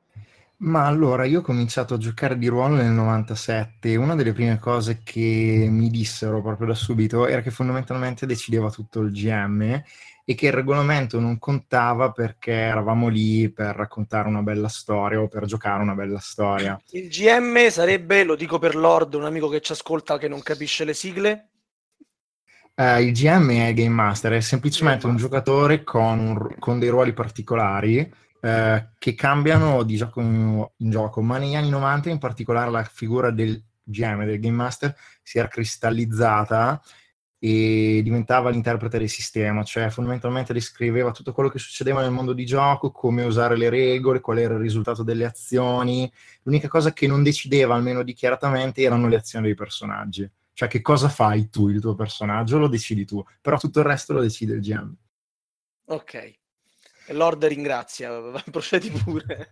Ma 0.60 0.86
allora, 0.86 1.24
io 1.24 1.38
ho 1.38 1.42
cominciato 1.42 1.94
a 1.94 1.98
giocare 1.98 2.36
di 2.36 2.48
ruolo 2.48 2.74
nel 2.74 2.90
97 2.90 3.90
e 3.90 3.96
una 3.96 4.16
delle 4.16 4.32
prime 4.32 4.58
cose 4.58 5.02
che 5.04 5.68
mi 5.70 5.88
dissero 5.88 6.42
proprio 6.42 6.66
da 6.66 6.74
subito 6.74 7.28
era 7.28 7.42
che 7.42 7.52
fondamentalmente 7.52 8.26
decideva 8.26 8.68
tutto 8.68 9.00
il 9.00 9.12
GM 9.12 9.82
e 10.24 10.34
che 10.34 10.46
il 10.46 10.52
regolamento 10.52 11.20
non 11.20 11.38
contava 11.38 12.10
perché 12.10 12.52
eravamo 12.52 13.06
lì 13.06 13.48
per 13.50 13.76
raccontare 13.76 14.28
una 14.28 14.42
bella 14.42 14.68
storia 14.68 15.20
o 15.20 15.28
per 15.28 15.44
giocare 15.46 15.80
una 15.80 15.94
bella 15.94 16.18
storia. 16.18 16.78
Il 16.90 17.08
GM 17.08 17.68
sarebbe, 17.68 18.24
lo 18.24 18.34
dico 18.34 18.58
per 18.58 18.74
Lord, 18.74 19.14
un 19.14 19.24
amico 19.24 19.48
che 19.48 19.60
ci 19.60 19.72
ascolta 19.72 20.18
che 20.18 20.28
non 20.28 20.42
capisce 20.42 20.84
le 20.84 20.92
sigle? 20.92 21.48
Uh, 22.78 23.00
il 23.00 23.10
GM 23.10 23.50
è 23.50 23.66
il 23.66 23.74
Game 23.74 23.88
Master, 23.88 24.34
è 24.34 24.40
semplicemente 24.40 25.06
un 25.06 25.16
giocatore 25.16 25.82
con, 25.82 26.20
un, 26.20 26.56
con 26.60 26.78
dei 26.78 26.90
ruoli 26.90 27.12
particolari 27.12 28.08
eh, 28.40 28.90
che 28.96 29.14
cambiano 29.16 29.82
di 29.82 29.96
gioco 29.96 30.20
in, 30.20 30.64
in, 30.76 30.90
gioco, 30.90 31.20
ma 31.20 31.38
negli 31.38 31.56
anni 31.56 31.70
90 31.70 32.08
in 32.08 32.18
particolare 32.18 32.70
la 32.70 32.84
figura 32.84 33.32
del 33.32 33.60
GM, 33.82 34.24
del 34.24 34.38
Game 34.38 34.54
Master, 34.54 34.94
si 35.24 35.38
era 35.38 35.48
cristallizzata 35.48 36.80
e 37.40 38.00
diventava 38.04 38.50
l'interprete 38.50 38.98
del 38.98 39.08
sistema, 39.08 39.64
cioè 39.64 39.90
fondamentalmente 39.90 40.52
descriveva 40.52 41.10
tutto 41.10 41.32
quello 41.32 41.48
che 41.48 41.58
succedeva 41.58 42.00
nel 42.00 42.12
mondo 42.12 42.32
di 42.32 42.46
gioco, 42.46 42.92
come 42.92 43.24
usare 43.24 43.56
le 43.56 43.70
regole, 43.70 44.20
qual 44.20 44.38
era 44.38 44.54
il 44.54 44.60
risultato 44.60 45.02
delle 45.02 45.24
azioni. 45.24 46.08
L'unica 46.42 46.68
cosa 46.68 46.92
che 46.92 47.08
non 47.08 47.24
decideva, 47.24 47.74
almeno 47.74 48.04
dichiaratamente, 48.04 48.82
erano 48.82 49.08
le 49.08 49.16
azioni 49.16 49.46
dei 49.46 49.56
personaggi. 49.56 50.30
Cioè 50.58 50.66
che 50.66 50.80
cosa 50.80 51.08
fai 51.08 51.50
tu, 51.50 51.68
il 51.68 51.80
tuo 51.80 51.94
personaggio, 51.94 52.58
lo 52.58 52.66
decidi 52.66 53.04
tu, 53.04 53.24
però 53.40 53.56
tutto 53.58 53.78
il 53.78 53.84
resto 53.84 54.12
lo 54.12 54.20
decide 54.20 54.54
il 54.54 54.60
GM. 54.60 54.92
Ok. 55.84 56.34
Lord 57.10 57.44
ringrazia, 57.44 58.10
procedi 58.50 58.90
pure. 58.90 59.48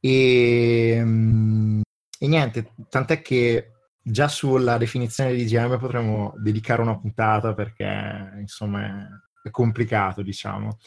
E, 0.00 0.98
mm, 1.04 1.80
e, 2.18 2.28
niente, 2.28 2.72
tant'è 2.88 3.20
che 3.20 3.72
già 4.00 4.26
sulla 4.26 4.78
definizione 4.78 5.34
di 5.34 5.44
GM 5.44 5.78
potremmo 5.78 6.32
dedicare 6.38 6.80
una 6.80 6.98
puntata 6.98 7.52
perché 7.52 8.32
insomma 8.38 9.06
è, 9.42 9.50
complicato, 9.50 10.22
diciamo. 10.22 10.78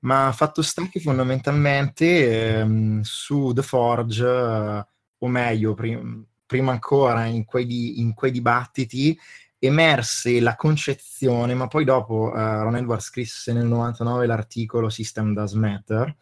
Ma 0.00 0.30
fatto 0.32 0.60
sta 0.60 0.86
che 0.90 1.00
fondamentalmente 1.00 2.58
ehm, 2.58 3.00
su 3.00 3.54
The 3.54 3.62
Forge, 3.62 4.26
eh, 4.26 4.86
o 5.16 5.28
meglio, 5.28 5.72
prim- 5.72 6.26
prima 6.52 6.72
ancora 6.72 7.24
in 7.24 7.46
quei, 7.46 7.64
di- 7.64 8.00
in 8.00 8.12
quei 8.12 8.30
dibattiti, 8.30 9.18
emerse 9.58 10.38
la 10.38 10.54
concezione, 10.54 11.54
ma 11.54 11.66
poi 11.66 11.84
dopo 11.84 12.30
uh, 12.30 12.34
Ron 12.34 12.76
Edwards 12.76 13.06
scrisse 13.06 13.54
nel 13.54 13.64
99 13.64 14.26
l'articolo 14.26 14.90
System 14.90 15.32
Does 15.32 15.54
Matter, 15.54 16.14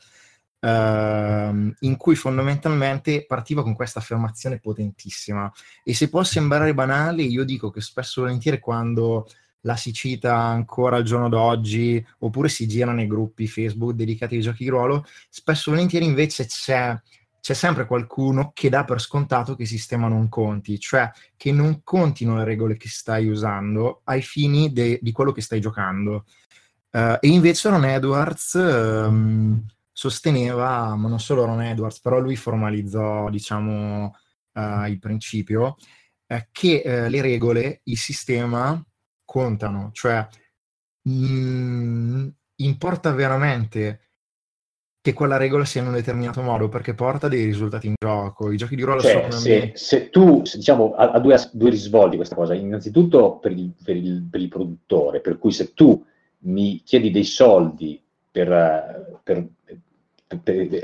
uh, 0.61 1.75
in 1.81 1.97
cui 1.97 2.15
fondamentalmente 2.15 3.27
partiva 3.27 3.65
con 3.65 3.75
questa 3.75 3.99
affermazione 3.99 4.61
potentissima. 4.61 5.51
E 5.83 5.95
se 5.95 6.09
può 6.09 6.23
sembrare 6.23 6.75
banale, 6.75 7.23
io 7.23 7.43
dico 7.43 7.71
che 7.71 7.81
spesso 7.81 8.21
e 8.21 8.25
volentieri 8.25 8.61
quando 8.61 9.27
la 9.63 9.75
si 9.75 9.93
cita 9.93 10.37
ancora 10.37 10.97
al 10.97 11.03
giorno 11.03 11.29
d'oggi, 11.29 12.07
oppure 12.19 12.49
si 12.49 12.69
gira 12.69 12.93
nei 12.93 13.09
gruppi 13.09 13.49
Facebook 13.49 13.95
dedicati 13.95 14.37
ai 14.37 14.43
giochi 14.43 14.63
di 14.63 14.71
ruolo, 14.71 15.05
spesso 15.29 15.71
e 15.71 15.73
volentieri 15.73 16.05
invece 16.05 16.47
c'è 16.47 16.97
c'è 17.41 17.55
sempre 17.55 17.87
qualcuno 17.87 18.53
che 18.55 18.69
dà 18.69 18.85
per 18.85 19.01
scontato 19.01 19.55
che 19.55 19.63
il 19.63 19.69
sistema 19.69 20.09
non 20.09 20.29
conti, 20.29 20.79
cioè 20.79 21.11
che 21.37 21.53
non 21.53 21.83
contino 21.83 22.37
le 22.37 22.45
regole 22.45 22.77
che 22.77 22.89
stai 22.89 23.29
usando 23.29 24.03
ai 24.05 24.23
fini 24.23 24.73
de- 24.73 24.99
di 25.03 25.13
quello 25.13 25.33
che 25.33 25.41
stai 25.41 25.61
giocando. 25.61 26.27
Uh, 26.91 27.17
e 27.21 27.29
invece 27.29 27.69
Ron 27.69 27.85
Edwards 27.85 28.55
um, 28.55 29.65
sosteneva, 29.93 30.95
ma 30.97 31.09
non 31.09 31.21
solo 31.21 31.45
Ron 31.45 31.63
Edwards, 31.63 32.01
però 32.01 32.19
lui 32.19 32.37
formalizzò, 32.37 33.31
diciamo, 33.31 34.15
uh, 34.55 34.85
il 34.87 34.99
principio, 34.99 35.77
uh, 36.27 36.37
che 36.51 36.83
le 36.85 37.21
regole, 37.21 37.81
il 37.85 37.99
sistema 37.99 38.83
contano, 39.25 39.91
cioè 39.93 40.27
mh, 41.03 41.13
mm, 41.13 42.29
importa 42.57 43.13
veramente 43.13 44.10
che 45.11 45.13
quella 45.13 45.37
regola 45.37 45.65
sia 45.65 45.81
in 45.81 45.89
un 45.89 45.95
determinato 45.95 46.41
modo 46.43 46.69
perché 46.69 46.95
porta 46.95 47.29
dei 47.29 47.45
risultati 47.45 47.89
in 47.89 47.95
gioco. 48.01 48.51
I 48.51 48.57
giochi 48.57 48.77
di 48.77 48.83
ruolo 48.83 49.01
cioè, 49.01 49.13
sono. 49.13 49.31
Se, 49.33 49.73
se 49.75 50.11
tu, 50.11 50.45
se, 50.45 50.59
diciamo, 50.59 50.95
ha, 50.95 51.19
due, 51.19 51.37
due, 51.53 51.71
risvolti 51.71 52.17
questa 52.17 52.35
cosa. 52.35 52.55
Innanzitutto 52.55 53.39
per 53.39 53.53
il, 53.53 53.73
per, 53.83 53.97
il, 53.97 54.27
per 54.31 54.41
il, 54.41 54.49
produttore, 54.49 55.21
per 55.21 55.39
cui 55.39 55.53
se 55.53 55.75
tu 55.75 56.05
mi 56.41 56.83
chiedi 56.85 57.11
dei 57.11 57.25
soldi 57.25 58.03
per, 58.31 59.21
per, 59.23 59.47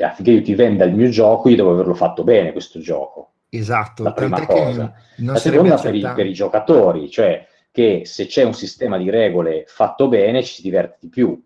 affinché 0.03 0.31
io 0.31 0.43
ti 0.43 0.55
venda 0.55 0.85
il 0.85 0.95
mio 0.95 1.09
gioco, 1.09 1.49
io 1.49 1.57
devo 1.57 1.73
averlo 1.73 1.95
fatto 1.95 2.25
bene 2.25 2.53
questo 2.53 2.81
gioco. 2.81 3.33
Esatto. 3.49 4.03
La 4.03 4.13
prima 4.13 4.45
cosa. 4.45 4.93
La 5.17 5.37
seconda 5.37 5.77
per 5.77 5.95
i, 5.95 6.01
per 6.01 6.27
i 6.27 6.33
giocatori, 6.33 7.09
cioè 7.09 7.47
che 7.71 8.03
se 8.05 8.27
c'è 8.27 8.43
un 8.43 8.55
sistema 8.55 8.99
di 8.99 9.11
regole 9.11 9.65
fatto 9.67 10.09
bene 10.09 10.43
ci 10.43 10.55
si 10.55 10.63
diverte 10.63 10.99
di 11.01 11.09
più. 11.09 11.45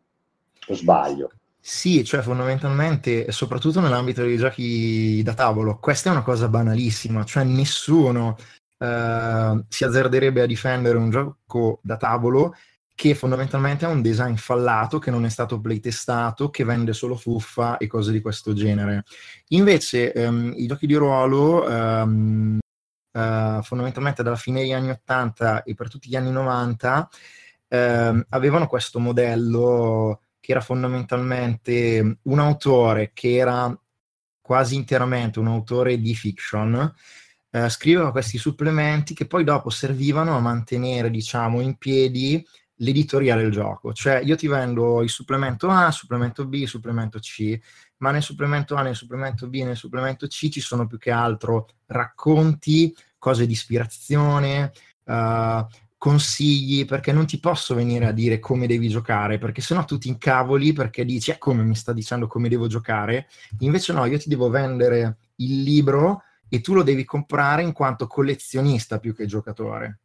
O 0.69 0.75
sbaglio? 0.75 1.31
Sì, 1.63 2.05
cioè 2.05 2.23
fondamentalmente, 2.23 3.31
soprattutto 3.33 3.81
nell'ambito 3.81 4.23
dei 4.23 4.37
giochi 4.39 5.23
da 5.23 5.35
tavolo, 5.35 5.79
questa 5.79 6.09
è 6.09 6.13
una 6.13 6.23
cosa 6.23 6.49
banalissima, 6.49 7.23
cioè 7.25 7.45
nessuno 7.45 8.37
eh, 8.79 9.65
si 9.69 9.85
azzarderebbe 9.85 10.41
a 10.43 10.47
difendere 10.47 10.97
un 10.97 11.11
gioco 11.11 11.79
da 11.83 11.97
tavolo 11.99 12.55
che 12.95 13.15
fondamentalmente 13.15 13.85
ha 13.85 13.89
un 13.89 14.01
design 14.03 14.35
fallato, 14.37 14.99
che 14.99 15.11
non 15.11 15.25
è 15.27 15.29
stato 15.29 15.61
playtestato, 15.61 16.49
che 16.51 16.65
vende 16.65 16.93
solo 16.95 17.15
fuffa 17.17 17.77
e 17.79 17.87
cose 17.87 18.11
di 18.13 18.21
questo 18.23 18.53
genere. 18.55 19.05
Invece 19.49 20.13
ehm, 20.13 20.53
i 20.57 20.67
giochi 20.67 20.87
di 20.87 20.95
ruolo, 20.95 21.67
ehm, 21.69 22.59
eh, 23.13 23.61
fondamentalmente 23.63 24.23
dalla 24.23 24.37
fine 24.37 24.61
degli 24.61 24.73
anni 24.73 24.91
80 24.91 25.63
e 25.63 25.75
per 25.75 25.89
tutti 25.91 26.09
gli 26.11 26.17
anni 26.17 26.31
90, 26.31 27.09
ehm, 27.69 28.27
avevano 28.31 28.67
questo 28.67 28.99
modello 29.01 30.23
che 30.41 30.53
era 30.53 30.61
fondamentalmente 30.61 32.19
un 32.23 32.39
autore 32.39 33.13
che 33.15 33.37
era 33.37 33.79
quasi 34.41 34.75
interamente 34.75 35.39
un 35.39 35.47
autore 35.47 36.01
di 36.01 36.15
fiction, 36.15 36.93
eh, 37.51 37.69
scriveva 37.69 38.11
questi 38.11 38.39
supplementi 38.39 39.15
che 39.15 39.27
poi 39.27 39.45
dopo 39.45 39.71
servivano 39.71 40.37
a 40.37 40.41
mantenere, 40.41 41.11
diciamo, 41.11 41.61
in 41.61 41.77
piedi 41.77 42.45
l'editoria 42.77 43.37
del 43.37 43.51
gioco. 43.51 43.93
Cioè 43.93 44.21
io 44.25 44.37
ti 44.37 44.49
vendo 44.49 45.03
il 45.03 45.11
supplemento 45.11 45.69
A, 45.69 45.89
il 45.89 45.93
supplemento 45.93 46.47
B, 46.47 46.55
il 46.55 46.69
supplemento 46.69 47.19
C, 47.19 47.59
ma 47.99 48.11
nel 48.11 48.23
supplemento 48.23 48.75
A, 48.75 48.83
nel 48.83 48.97
supplemento 48.97 49.49
B, 49.49 49.63
nel 49.63 49.77
supplemento 49.77 50.27
C 50.27 50.49
ci 50.49 50.61
sono 50.61 50.87
più 50.87 50.99
che 50.99 51.11
altro 51.11 51.69
racconti, 51.87 52.95
cose 53.19 53.47
di 53.47 53.53
ispirazione, 53.53 54.73
uh, 55.05 55.67
consigli, 56.01 56.87
perché 56.87 57.13
non 57.13 57.27
ti 57.27 57.39
posso 57.39 57.75
venire 57.75 58.07
a 58.07 58.13
dire 58.13 58.39
come 58.39 58.67
devi 58.67 58.89
giocare, 58.89 59.37
perché 59.37 59.61
sennò 59.61 59.85
tu 59.85 59.99
ti 59.99 60.09
incavoli 60.09 60.73
perché 60.73 61.05
dici, 61.05 61.31
eh, 61.31 61.37
come 61.37 61.63
mi 61.63 61.75
sta 61.75 61.93
dicendo 61.93 62.27
come 62.27 62.49
devo 62.49 62.69
giocare? 62.69 63.29
Invece 63.59 63.93
no, 63.93 64.07
io 64.07 64.17
ti 64.17 64.31
devo 64.31 64.49
vendere 64.49 65.19
il 65.37 65.61
libro 65.61 66.23
e 66.49 66.63
tu 66.63 66.73
lo 66.73 66.83
devi 66.83 67.05
comprare 67.05 67.63
in 67.63 67.73
quanto 67.73 68.07
collezionista 68.07 68.99
più 68.99 69.15
che 69.15 69.27
giocatore. 69.27 69.99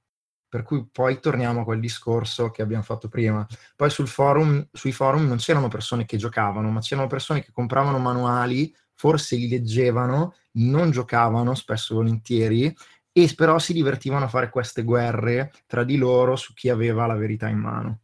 Per 0.50 0.64
cui 0.64 0.86
poi 0.92 1.22
torniamo 1.22 1.62
a 1.62 1.64
quel 1.64 1.80
discorso 1.80 2.52
che 2.52 2.62
abbiamo 2.62 2.84
fatto 2.84 3.08
prima. 3.08 3.48
Poi 3.74 3.90
sul 3.90 4.10
forum, 4.10 4.68
sui 4.74 4.92
forum 4.92 5.26
non 5.26 5.38
c'erano 5.38 5.70
persone 5.70 6.04
che 6.04 6.18
giocavano, 6.18 6.72
ma 6.72 6.82
c'erano 6.82 7.08
persone 7.08 7.42
che 7.42 7.54
compravano 7.54 8.00
manuali, 8.00 8.76
forse 8.96 9.38
li 9.38 9.48
leggevano, 9.48 10.34
non 10.56 10.92
giocavano 10.92 11.56
spesso 11.56 11.96
volentieri 11.96 12.76
e 13.18 13.32
però 13.34 13.60
si 13.60 13.72
divertivano 13.72 14.26
a 14.26 14.28
fare 14.28 14.50
queste 14.50 14.84
guerre 14.84 15.52
tra 15.68 15.86
di 15.86 15.96
loro 15.96 16.36
su 16.36 16.54
chi 16.54 16.68
aveva 16.68 17.06
la 17.06 17.16
verità 17.16 17.48
in 17.48 17.60
mano. 17.60 18.00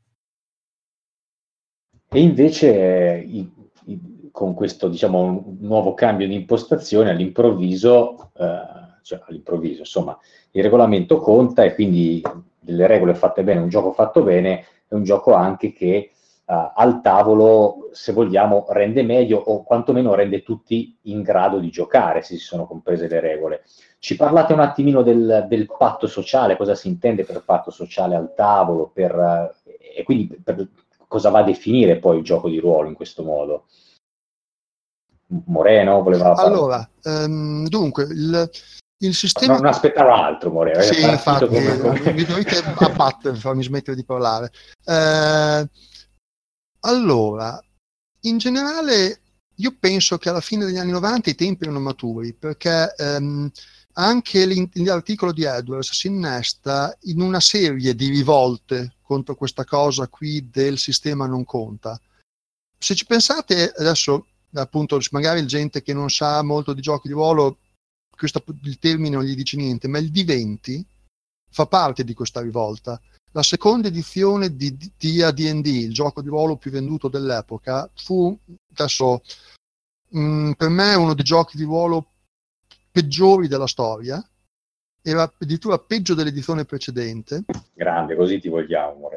E 2.08 2.22
invece 2.22 3.22
i, 3.28 3.52
con 4.32 4.54
questo 4.54 4.88
diciamo, 4.88 5.58
nuovo 5.60 5.94
cambio 5.96 6.28
di 6.28 6.36
impostazione 6.36 7.10
all'improvviso, 7.10 8.32
eh, 8.38 9.02
cioè 9.02 9.22
all'improvviso, 9.28 9.80
insomma, 9.80 10.18
il 10.52 10.64
regolamento 10.64 11.18
conta 11.18 11.66
e 11.66 11.74
quindi 11.74 12.22
delle 12.58 12.88
regole 12.88 13.14
fatte 13.14 13.44
bene, 13.44 13.60
un 13.60 13.68
gioco 13.68 13.92
fatto 13.92 14.24
bene 14.24 14.66
è 14.88 14.94
un 14.94 15.04
gioco 15.04 15.34
anche 15.34 15.74
che 15.74 16.12
al 16.52 17.02
tavolo, 17.02 17.90
se 17.94 18.12
vogliamo, 18.12 18.66
rende 18.70 19.04
meglio 19.04 19.38
o 19.38 19.64
quantomeno 19.64 20.14
rende 20.16 20.44
tutti 20.44 20.98
in 21.04 21.22
grado 21.22 21.60
di 21.60 21.70
giocare 21.70 22.22
se 22.22 22.36
si 22.36 22.44
sono 22.44 22.66
comprese 22.66 23.08
le 23.08 23.20
regole. 23.20 23.64
Ci 24.00 24.16
parlate 24.16 24.52
un 24.54 24.60
attimino 24.60 25.02
del, 25.02 25.46
del 25.48 25.68
patto 25.78 26.08
sociale, 26.08 26.58
cosa 26.58 26.76
si 26.76 26.88
intende 26.88 27.24
per 27.24 27.44
patto 27.46 27.72
sociale 27.72 28.16
al 28.16 28.34
tavolo, 28.36 28.92
per, 28.94 29.16
uh, 29.16 29.70
e 29.96 30.04
quindi 30.04 30.28
per, 30.44 30.68
cosa 31.08 31.30
va 31.30 31.40
a 31.40 31.44
definire 31.44 31.98
poi 31.98 32.18
il 32.18 32.24
gioco 32.24 32.50
di 32.50 32.60
ruolo 32.60 32.90
in 32.90 32.96
questo 32.96 33.24
modo? 33.24 33.66
Moreno 35.46 36.02
voleva 36.02 36.36
fare... 36.36 36.48
Allora, 36.48 36.90
um, 37.04 37.66
dunque, 37.68 38.04
il, 38.04 38.50
il 38.98 39.14
sistema... 39.14 39.54
Non, 39.54 39.62
non 39.62 39.72
aspettavo 39.72 40.12
altro, 40.12 40.52
Moreno. 40.52 40.82
Sì, 40.82 41.02
infatti, 41.02 41.48
come... 41.48 42.12
mi 42.12 42.24
dovete 42.26 42.58
abbattere 42.80 43.32
per 43.32 43.38
farmi 43.42 43.64
smettere 43.64 43.96
di 43.96 44.04
parlare. 44.04 44.52
Eh, 44.84 45.70
allora, 46.82 47.62
in 48.22 48.38
generale, 48.38 49.22
io 49.56 49.76
penso 49.80 50.18
che 50.18 50.30
alla 50.30 50.42
fine 50.42 50.66
degli 50.66 50.78
anni 50.78 50.92
90 50.92 51.30
i 51.30 51.36
tempi 51.36 51.64
erano 51.64 51.80
maturi, 51.80 52.34
perché 52.34 52.94
ehm, 52.96 53.52
anche 53.94 54.70
l'articolo 54.74 55.32
di 55.32 55.44
Edwards 55.44 55.92
si 55.92 56.08
innesta 56.08 56.98
in 57.02 57.22
una 57.22 57.40
serie 57.40 57.96
di 57.96 58.08
rivolte 58.08 58.96
contro 59.02 59.36
questa 59.36 59.66
cosa 59.66 60.08
qui 60.08 60.50
del 60.50 60.78
sistema 60.78 61.26
non 61.26 61.44
conta. 61.44 62.00
Se 62.78 62.96
ci 62.96 63.06
pensate, 63.06 63.72
adesso 63.76 64.28
appunto 64.54 65.00
magari 65.12 65.46
gente 65.46 65.82
che 65.82 65.94
non 65.94 66.10
sa 66.10 66.42
molto 66.42 66.74
di 66.74 66.82
giochi 66.82 67.08
di 67.08 67.14
ruolo, 67.14 67.58
questo, 68.10 68.44
il 68.64 68.80
termine 68.80 69.16
non 69.16 69.24
gli 69.24 69.36
dice 69.36 69.58
niente, 69.58 69.88
ma 69.88 69.98
il 69.98 70.12
D20 70.12 70.82
fa 71.50 71.66
parte 71.66 72.04
di 72.04 72.14
questa 72.14 72.42
rivolta 72.42 73.00
la 73.32 73.44
seconda 73.44 73.88
edizione 73.88 74.56
di, 74.56 74.76
di 74.98 75.22
AD&D, 75.22 75.66
il 75.66 75.94
gioco 75.94 76.22
di 76.22 76.28
ruolo 76.28 76.58
più 76.58 76.72
venduto 76.72 77.08
dell'epoca, 77.08 77.90
fu, 77.96 78.38
adesso, 78.74 79.22
mh, 80.10 80.20
mm, 80.20 80.52
per 80.52 80.70
me 80.70 80.94
uno 80.96 81.14
dei 81.14 81.24
giochi 81.24 81.58
di 81.58 81.64
ruolo 81.64 82.08
peggiori 82.92 83.48
della 83.48 83.68
storia, 83.68 84.24
era 85.04 85.24
addirittura 85.24 85.80
peggio 85.80 86.14
dell'edizione 86.14 86.66
precedente. 86.66 87.46
Grande, 87.74 88.16
così 88.16 88.40
ti 88.40 88.50
vogliamo. 88.50 89.10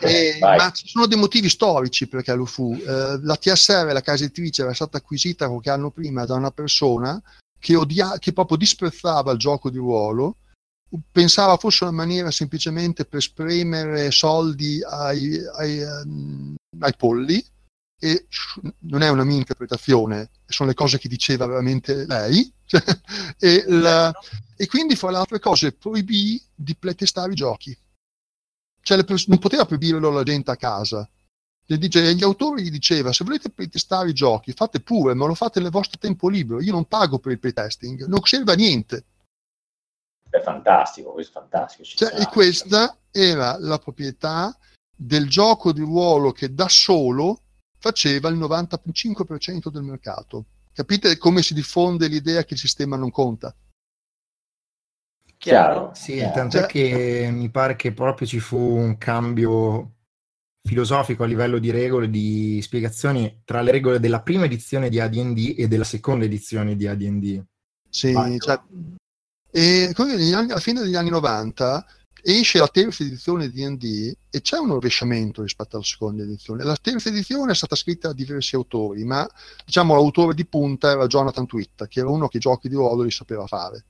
e, 0.00 0.38
ma 0.40 0.70
ci 0.72 0.88
sono 0.88 1.06
dei 1.06 1.18
motivi 1.18 1.48
storici 1.48 2.08
perché 2.08 2.34
lo 2.34 2.46
fu. 2.46 2.74
Eh, 2.74 3.20
la 3.22 3.36
TSR, 3.36 3.92
la 3.92 4.00
casa 4.00 4.24
editrice, 4.24 4.62
era 4.62 4.74
stata 4.74 4.96
acquisita 4.96 5.48
qualche 5.48 5.70
anno 5.70 5.90
prima 5.90 6.24
da 6.24 6.34
una 6.34 6.50
persona 6.50 7.22
che, 7.58 7.76
odia- 7.76 8.18
che 8.18 8.32
proprio 8.32 8.56
disprezzava 8.56 9.30
il 9.30 9.38
gioco 9.38 9.70
di 9.70 9.78
ruolo 9.78 10.36
pensava 11.10 11.56
fosse 11.56 11.84
una 11.84 11.92
maniera 11.92 12.30
semplicemente 12.30 13.04
per 13.04 13.22
spremere 13.22 14.10
soldi 14.10 14.82
ai, 14.82 15.38
ai, 15.56 15.82
um, 15.82 16.54
ai 16.80 16.94
polli 16.96 17.44
e 17.98 18.26
non 18.80 19.02
è 19.02 19.08
una 19.08 19.22
mia 19.22 19.36
interpretazione, 19.36 20.30
sono 20.46 20.68
le 20.68 20.74
cose 20.74 20.98
che 20.98 21.08
diceva 21.08 21.46
veramente 21.46 22.04
lei, 22.04 22.52
cioè, 22.66 22.82
e, 23.38 23.64
la, 23.68 24.12
e, 24.56 24.66
quindi 24.66 24.96
fra 24.96 25.10
le 25.10 25.18
altre 25.18 25.38
cose 25.38 25.72
proibì 25.72 26.42
di 26.52 26.74
playtestare 26.74 27.30
i 27.32 27.36
giochi. 27.36 27.76
Cioè 28.84 29.04
pers- 29.04 29.28
non 29.28 29.38
poteva 29.38 29.64
proibirlo 29.64 30.10
la 30.10 30.24
gente 30.24 30.50
a 30.50 30.56
casa. 30.56 31.08
Dice, 31.64 32.12
gli 32.14 32.24
autori 32.24 32.64
gli 32.64 32.70
diceva 32.70 33.12
se 33.12 33.24
volete 33.24 33.48
playtestare 33.48 34.10
i 34.10 34.12
giochi 34.12 34.52
fate 34.52 34.80
pure, 34.80 35.14
ma 35.14 35.26
lo 35.26 35.34
fate 35.34 35.60
nel 35.60 35.70
vostro 35.70 35.98
tempo 35.98 36.28
libero, 36.28 36.60
io 36.60 36.72
non 36.72 36.86
pago 36.86 37.18
per 37.20 37.32
il 37.32 37.38
playtesting, 37.38 38.06
non 38.06 38.20
serve 38.24 38.52
a 38.52 38.56
niente 38.56 39.04
è 40.38 40.40
fantastico, 40.40 41.12
questo 41.12 41.38
è 41.38 41.40
fantastico. 41.40 41.84
Cioè, 41.84 42.20
e 42.20 42.26
questa 42.26 42.96
era 43.10 43.58
la 43.58 43.78
proprietà 43.78 44.56
del 44.94 45.28
gioco 45.28 45.72
di 45.72 45.80
ruolo 45.80 46.32
che 46.32 46.54
da 46.54 46.68
solo 46.68 47.42
faceva 47.78 48.28
il 48.28 48.38
95% 48.38 49.68
del 49.68 49.82
mercato. 49.82 50.46
Capite 50.72 51.18
come 51.18 51.42
si 51.42 51.52
diffonde 51.52 52.06
l'idea 52.06 52.44
che 52.44 52.54
il 52.54 52.60
sistema 52.60 52.96
non 52.96 53.10
conta? 53.10 53.54
Chiaro. 55.36 55.90
Sì, 55.92 56.14
Chiaro. 56.14 56.34
tant'è 56.34 56.60
cioè, 56.60 56.68
che 56.68 57.28
mi 57.30 57.50
pare 57.50 57.76
che 57.76 57.92
proprio 57.92 58.26
ci 58.26 58.38
fu 58.38 58.56
un 58.56 58.96
cambio 58.96 59.96
filosofico 60.62 61.24
a 61.24 61.26
livello 61.26 61.58
di 61.58 61.70
regole, 61.70 62.08
di 62.08 62.60
spiegazioni 62.62 63.42
tra 63.44 63.60
le 63.60 63.72
regole 63.72 63.98
della 63.98 64.22
prima 64.22 64.44
edizione 64.44 64.88
di 64.88 65.00
AD&D 65.00 65.56
e 65.58 65.66
della 65.68 65.84
seconda 65.84 66.24
edizione 66.24 66.76
di 66.76 66.86
AD&D. 66.86 67.44
Sì, 67.90 68.12
cioè, 68.38 68.60
e 69.54 69.92
anni, 69.96 70.32
alla 70.32 70.60
fine 70.60 70.80
degli 70.80 70.94
anni 70.94 71.10
90 71.10 71.84
esce 72.22 72.58
la 72.58 72.68
terza 72.68 73.02
edizione 73.02 73.50
di 73.50 73.62
D&D 73.62 74.16
e 74.30 74.40
c'è 74.40 74.56
un 74.56 74.68
rovesciamento 74.68 75.42
rispetto 75.42 75.76
alla 75.76 75.84
seconda 75.84 76.22
edizione. 76.22 76.64
La 76.64 76.78
terza 76.80 77.10
edizione 77.10 77.52
è 77.52 77.54
stata 77.54 77.76
scritta 77.76 78.08
da 78.08 78.14
diversi 78.14 78.54
autori, 78.54 79.04
ma 79.04 79.28
diciamo 79.64 79.94
l'autore 79.94 80.34
di 80.34 80.46
punta 80.46 80.90
era 80.90 81.06
Jonathan 81.06 81.46
Twitt, 81.46 81.86
che 81.88 82.00
era 82.00 82.08
uno 82.08 82.28
che 82.28 82.38
i 82.38 82.40
giochi 82.40 82.68
di 82.68 82.76
ruolo 82.76 83.02
li 83.02 83.10
sapeva 83.10 83.46
fare. 83.46 83.84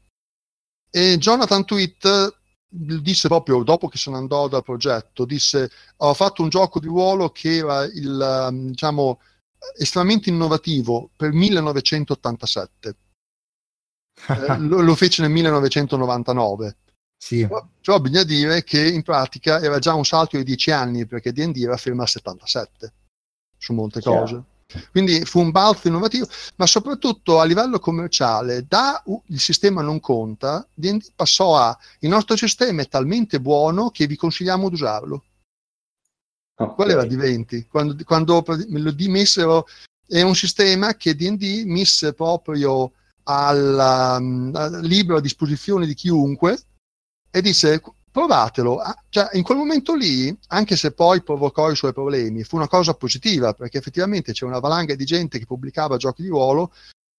E 0.90 1.16
Jonathan 1.18 1.64
Twitt 1.64 2.36
disse 2.68 3.28
proprio 3.28 3.62
dopo 3.62 3.86
che 3.86 3.98
se 3.98 4.10
ne 4.10 4.16
andò 4.16 4.48
dal 4.48 4.64
progetto, 4.64 5.24
disse 5.24 5.70
ho 5.98 6.14
fatto 6.14 6.42
un 6.42 6.48
gioco 6.48 6.80
di 6.80 6.86
ruolo 6.86 7.28
che 7.30 7.56
era 7.56 7.84
il, 7.84 8.48
diciamo, 8.70 9.20
estremamente 9.78 10.30
innovativo 10.30 11.10
per 11.14 11.32
1987 11.32 12.96
eh, 14.28 14.58
lo, 14.58 14.80
lo, 14.80 14.94
fece 14.94 15.22
nel 15.22 15.30
1999. 15.30 16.76
Sì. 17.16 17.46
Però, 17.46 17.66
però, 17.80 18.00
bisogna 18.00 18.24
dire 18.24 18.64
che 18.64 18.86
in 18.86 19.02
pratica 19.02 19.60
era 19.60 19.78
già 19.78 19.94
un 19.94 20.04
salto 20.04 20.36
di 20.36 20.44
10 20.44 20.70
anni 20.70 21.06
perché 21.06 21.32
D&D 21.32 21.56
era 21.62 21.76
fermo 21.76 22.02
al 22.02 22.08
77 22.08 22.92
su 23.56 23.72
molte 23.72 24.00
Chiaro. 24.00 24.20
cose. 24.20 24.42
Quindi 24.90 25.24
fu 25.24 25.40
un 25.40 25.50
balzo 25.50 25.88
innovativo, 25.88 26.26
ma 26.56 26.66
soprattutto 26.66 27.40
a 27.40 27.44
livello 27.44 27.78
commerciale, 27.78 28.64
da 28.66 29.02
uh, 29.04 29.22
il 29.26 29.38
sistema 29.38 29.82
non 29.82 30.00
conta, 30.00 30.66
D&D 30.74 31.12
passò 31.14 31.56
a 31.56 31.76
il 32.00 32.08
nostro 32.08 32.36
sistema 32.36 32.82
è 32.82 32.88
talmente 32.88 33.40
buono 33.40 33.90
che 33.90 34.06
vi 34.06 34.16
consigliamo 34.16 34.68
di 34.68 34.74
usarlo. 34.74 35.24
Okay. 36.54 36.74
Qual 36.74 36.90
era 36.90 37.04
di 37.04 37.16
20? 37.16 37.66
Quando, 37.68 37.96
quando 38.04 38.44
me 38.68 38.80
lo 38.80 38.90
dimessero, 38.90 39.66
è 40.06 40.22
un 40.22 40.34
sistema 40.34 40.94
che 40.94 41.14
D&D 41.14 41.64
mise 41.64 42.12
proprio 42.14 42.92
al, 43.24 44.18
um, 44.20 44.50
al 44.54 44.80
libro 44.82 45.16
a 45.16 45.20
disposizione 45.20 45.86
di 45.86 45.94
chiunque 45.94 46.58
e 47.30 47.40
disse 47.40 47.80
provatelo. 48.10 48.78
Ah, 48.78 48.94
cioè, 49.08 49.30
in 49.32 49.42
quel 49.42 49.58
momento 49.58 49.94
lì, 49.94 50.36
anche 50.48 50.76
se 50.76 50.92
poi 50.92 51.22
provocò 51.22 51.70
i 51.70 51.76
suoi 51.76 51.92
problemi, 51.92 52.44
fu 52.44 52.56
una 52.56 52.68
cosa 52.68 52.94
positiva 52.94 53.54
perché 53.54 53.78
effettivamente 53.78 54.32
c'è 54.32 54.44
una 54.44 54.60
valanga 54.60 54.94
di 54.94 55.04
gente 55.04 55.38
che 55.38 55.46
pubblicava 55.46 55.96
giochi 55.96 56.22
di 56.22 56.28
ruolo 56.28 56.72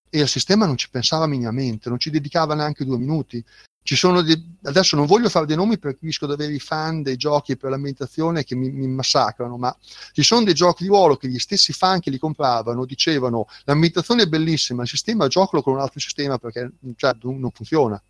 e 0.08 0.20
il 0.20 0.28
sistema 0.28 0.66
non 0.66 0.76
ci 0.76 0.88
pensava 0.90 1.26
minimamente, 1.26 1.88
non 1.88 1.98
ci 1.98 2.10
dedicava 2.10 2.54
neanche 2.54 2.84
due 2.84 2.98
minuti. 2.98 3.44
Ci 3.86 3.96
sono 3.96 4.22
dei, 4.22 4.56
adesso 4.62 4.96
non 4.96 5.04
voglio 5.04 5.28
fare 5.28 5.44
dei 5.44 5.56
nomi 5.56 5.78
perché 5.78 5.98
rischio 6.00 6.26
di 6.26 6.32
avere 6.32 6.54
i 6.54 6.58
fan 6.58 7.02
dei 7.02 7.16
giochi 7.16 7.54
per 7.54 7.68
l'ambientazione 7.68 8.42
che 8.42 8.54
mi, 8.54 8.70
mi, 8.70 8.86
massacrano, 8.86 9.58
ma 9.58 9.76
ci 10.12 10.22
sono 10.22 10.42
dei 10.42 10.54
giochi 10.54 10.84
di 10.84 10.88
ruolo 10.88 11.18
che 11.18 11.28
gli 11.28 11.38
stessi 11.38 11.74
fan 11.74 12.00
che 12.00 12.08
li 12.08 12.18
compravano 12.18 12.86
dicevano 12.86 13.44
l'ambientazione 13.64 14.22
è 14.22 14.26
bellissima, 14.26 14.84
il 14.84 14.88
sistema 14.88 15.26
giocalo 15.26 15.62
con 15.62 15.74
un 15.74 15.80
altro 15.80 16.00
sistema 16.00 16.38
perché 16.38 16.72
cioè, 16.96 17.14
non 17.20 17.50
funziona. 17.52 18.02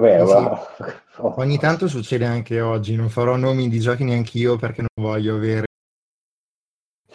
Beh, 0.00 0.24
sì. 0.26 0.92
Ogni 1.36 1.58
tanto 1.58 1.86
succede 1.86 2.26
anche 2.26 2.60
oggi, 2.60 2.96
non 2.96 3.08
farò 3.08 3.36
nomi 3.36 3.68
di 3.68 3.78
giochi 3.78 4.02
neanche 4.02 4.36
io 4.36 4.56
perché 4.56 4.80
non 4.80 5.06
voglio 5.06 5.36
avere 5.36 5.66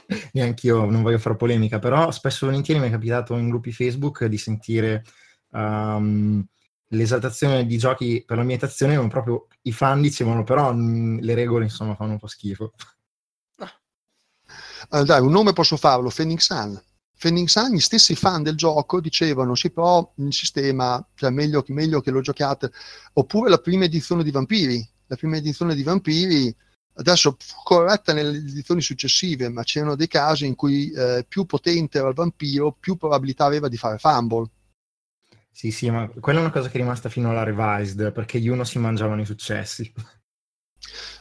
neanche 0.32 0.67
io 0.67 0.86
non 0.86 1.02
voglio 1.02 1.19
fare 1.19 1.36
polemica, 1.36 1.80
però 1.80 2.12
spesso 2.12 2.45
e 2.45 2.47
volentieri 2.47 2.80
mi 2.80 2.88
è 2.88 2.91
capitato 2.91 3.36
in 3.36 3.49
gruppi 3.49 3.73
Facebook 3.73 4.23
di 4.23 4.38
sentire 4.38 5.04
um, 5.51 6.45
l'esaltazione 6.89 7.65
di 7.65 7.77
giochi 7.77 8.23
per 8.25 8.38
l'ambientazione, 8.38 8.95
non 8.95 9.09
proprio 9.09 9.47
i 9.63 9.71
fan 9.71 10.01
dicevano, 10.01 10.43
però 10.43 10.73
mh, 10.73 10.81
mm, 10.81 11.17
le 11.19 11.33
regole 11.33 11.65
insomma 11.65 11.95
fanno 11.95 12.13
un 12.13 12.19
po' 12.19 12.27
schifo. 12.27 12.73
Allora, 14.89 15.07
dai, 15.07 15.21
un 15.21 15.31
nome 15.31 15.53
posso 15.53 15.77
farlo, 15.77 16.12
Phoenix 16.13 16.45
Sun. 16.45 16.81
Phoenix 17.17 17.51
Sun, 17.51 17.73
gli 17.73 17.79
stessi 17.79 18.15
fan 18.15 18.43
del 18.43 18.55
gioco 18.55 19.01
dicevano 19.01 19.53
sì 19.53 19.71
però 19.71 20.13
il 20.15 20.33
sistema, 20.33 21.05
cioè 21.15 21.29
meglio, 21.29 21.63
meglio 21.67 22.01
che 22.01 22.12
lo 22.12 22.21
giocate, 22.21 22.71
oppure 23.13 23.49
la 23.49 23.57
prima 23.57 23.83
edizione 23.83 24.23
di 24.23 24.31
Vampiri, 24.31 24.89
la 25.07 25.15
prima 25.15 25.35
edizione 25.35 25.75
di 25.75 25.83
Vampiri 25.83 26.55
adesso 26.99 27.38
corretta 27.63 28.13
nelle 28.13 28.38
edizioni 28.38 28.81
successive, 28.81 29.49
ma 29.49 29.63
c'erano 29.63 29.95
dei 29.95 30.07
casi 30.07 30.45
in 30.45 30.55
cui 30.55 30.91
eh, 30.91 31.25
più 31.27 31.45
potente 31.45 31.97
era 31.97 32.09
il 32.09 32.13
vampiro, 32.13 32.75
più 32.77 32.95
probabilità 32.97 33.45
aveva 33.45 33.67
di 33.67 33.77
fare 33.77 33.97
fumble. 33.97 34.49
Sì, 35.60 35.72
sì, 35.72 35.89
ma 35.89 36.08
quella 36.22 36.39
è 36.39 36.41
una 36.41 36.54
cosa 36.54 36.69
che 36.69 36.78
è 36.78 36.82
rimasta 36.82 37.10
fino 37.10 37.32
alla 37.32 37.43
revised, 37.43 38.13
perché 38.13 38.39
gli 38.39 38.48
uno 38.48 38.63
si 38.63 38.80
mangiavano 38.80 39.19
i 39.19 39.26
successi. 39.26 39.91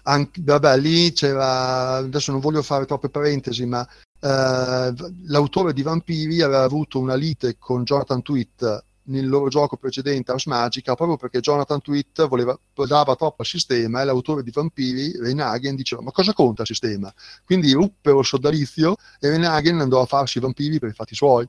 Anche, 0.05 0.40
vabbè, 0.44 0.77
lì 0.79 1.11
c'era, 1.11 1.94
adesso 1.96 2.31
non 2.31 2.40
voglio 2.40 2.62
fare 2.62 2.87
troppe 2.87 3.09
parentesi, 3.09 3.66
ma 3.66 3.85
eh, 4.20 4.94
l'autore 5.27 5.72
di 5.72 5.83
Vampiri 5.83 6.40
aveva 6.40 6.62
avuto 6.62 7.01
una 7.01 7.16
lite 7.16 7.57
con 7.59 7.83
Jonathan 7.83 8.22
Tweet 8.22 8.85
nel 9.07 9.29
loro 9.29 9.48
gioco 9.48 9.77
precedente 9.77 10.31
Ars 10.31 10.46
Magica 10.46 10.94
proprio 10.94 11.16
perché 11.16 11.40
Jonathan 11.40 11.81
Tweet 11.81 12.29
voleva, 12.29 12.57
dava 12.87 13.16
troppo 13.16 13.42
al 13.42 13.46
sistema 13.46 14.03
e 14.03 14.05
l'autore 14.05 14.44
di 14.44 14.53
Vampiri, 14.53 15.18
Reinagen, 15.18 15.74
diceva 15.74 16.01
ma 16.01 16.12
cosa 16.12 16.33
conta 16.33 16.62
il 16.62 16.68
sistema? 16.68 17.12
Quindi 17.44 17.72
ruppero 17.72 18.20
il 18.20 18.24
sodalizio 18.24 18.94
e 19.18 19.31
Reinagen 19.31 19.81
andò 19.81 20.01
a 20.01 20.07
farsi 20.07 20.38
i 20.38 20.40
vampiri 20.40 20.79
per 20.79 20.90
i 20.90 20.94
fatti 20.94 21.16
suoi. 21.16 21.44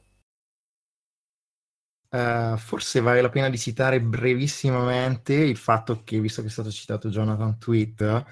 Uh, 2.12 2.58
forse 2.58 3.02
vale 3.02 3.22
la 3.22 3.30
pena 3.30 3.50
di 3.50 3.58
citare 3.60 4.02
brevissimamente 4.02 5.36
il 5.36 5.58
fatto 5.58 6.02
che, 6.04 6.20
visto 6.20 6.42
che 6.42 6.48
è 6.48 6.52
stato 6.52 6.72
citato 6.72 7.10
Jonathan 7.10 7.60
Tweet, 7.60 8.26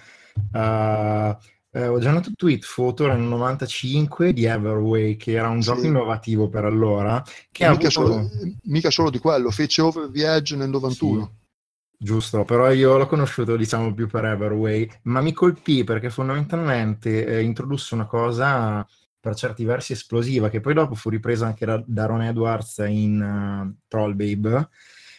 uh, 0.52 1.38
eh, 1.78 1.88
ho 1.88 2.00
già 2.00 2.12
notato 2.12 2.34
tweet 2.36 2.66
Photo 2.74 3.06
nel 3.08 3.20
95 3.20 4.34
di 4.34 4.46
Everway, 4.46 5.16
che 5.16 5.34
era 5.34 5.48
un 5.50 5.62
sì. 5.62 5.70
gioco 5.70 5.86
innovativo 5.86 6.50
per 6.50 6.66
allora. 6.66 7.22
Che 7.52 7.70
mica, 7.70 7.88
avuto... 7.88 7.90
solo, 7.90 8.30
mica, 8.64 8.90
solo, 8.90 9.10
di 9.12 9.20
quello, 9.20 9.52
fece 9.52 9.82
Over 9.82 10.10
the 10.10 10.28
Edge 10.28 10.56
nel 10.56 10.70
91. 10.70 11.24
Sì. 11.24 11.46
Giusto, 12.00 12.46
però 12.46 12.72
io 12.72 12.98
l'ho 12.98 13.08
conosciuto 13.08 13.56
diciamo 13.56 13.94
più 13.94 14.08
per 14.08 14.26
Everway, 14.26 14.90
ma 15.04 15.22
mi 15.22 15.34
colpì 15.34 15.84
perché 15.84 16.10
fondamentalmente 16.10 17.26
eh, 17.26 17.42
introdusse 17.42 17.94
una 17.94 18.06
cosa 18.06 18.88
per 19.28 19.36
certi 19.36 19.66
versi 19.66 19.92
esplosiva, 19.92 20.50
che 20.50 20.62
poi 20.62 20.74
dopo 20.74 20.96
fu 20.96 21.10
ripresa 21.10 21.46
anche 21.46 21.66
da, 21.66 21.84
da 21.86 22.06
Ron 22.06 22.22
Edwards 22.22 22.78
in 22.88 23.22
uh, 23.22 23.76
Troll 23.90 24.16
Babe, 24.16 24.70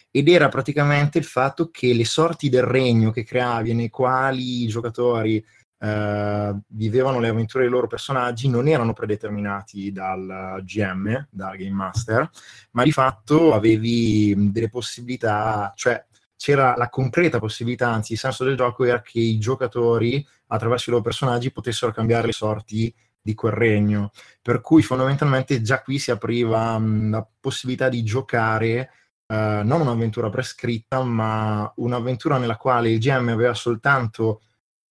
ed 0.09 0.27
era 0.27 0.49
praticamente 0.49 1.19
il 1.19 1.25
fatto 1.25 1.69
che 1.69 1.93
le 1.93 2.05
sorti 2.05 2.49
del 2.49 2.63
regno 2.63 3.11
che 3.11 3.23
creavi, 3.23 3.75
nei 3.75 3.89
quali 3.89 4.63
i 4.63 4.67
giocatori 4.67 5.45
eh, 5.81 6.59
vivevano 6.69 7.19
le 7.19 7.27
avventure 7.29 7.63
dei 7.63 7.71
loro 7.71 7.85
personaggi 7.85 8.49
non 8.49 8.67
erano 8.67 8.93
predeterminati 8.93 9.91
dal 9.91 10.59
GM, 10.63 11.27
dal 11.29 11.55
Game 11.55 11.69
Master, 11.69 12.27
ma 12.71 12.83
di 12.83 12.91
fatto 12.91 13.53
avevi 13.53 14.51
delle 14.51 14.69
possibilità, 14.69 15.71
cioè 15.75 16.03
c'era 16.35 16.73
la 16.75 16.89
concreta 16.89 17.37
possibilità, 17.37 17.89
anzi 17.89 18.13
il 18.13 18.19
senso 18.19 18.43
del 18.43 18.57
gioco 18.57 18.85
era 18.85 19.01
che 19.03 19.19
i 19.19 19.37
giocatori 19.37 20.25
attraverso 20.47 20.89
i 20.89 20.93
loro 20.93 21.03
personaggi 21.03 21.51
potessero 21.51 21.91
cambiare 21.91 22.25
le 22.25 22.33
sorti 22.33 22.91
di 23.21 23.33
quel 23.33 23.53
regno, 23.53 24.11
per 24.41 24.61
cui 24.61 24.81
fondamentalmente 24.81 25.61
già 25.61 25.81
qui 25.81 25.99
si 25.99 26.11
apriva 26.11 26.77
mh, 26.77 27.11
la 27.11 27.27
possibilità 27.39 27.89
di 27.89 28.03
giocare 28.03 28.91
Uh, 29.29 29.61
non 29.63 29.81
un'avventura 29.81 30.31
prescritta, 30.31 31.03
ma 31.03 31.71
un'avventura 31.75 32.39
nella 32.39 32.57
quale 32.57 32.89
il 32.89 32.97
GM 32.97 33.27
aveva 33.27 33.53
soltanto 33.53 34.41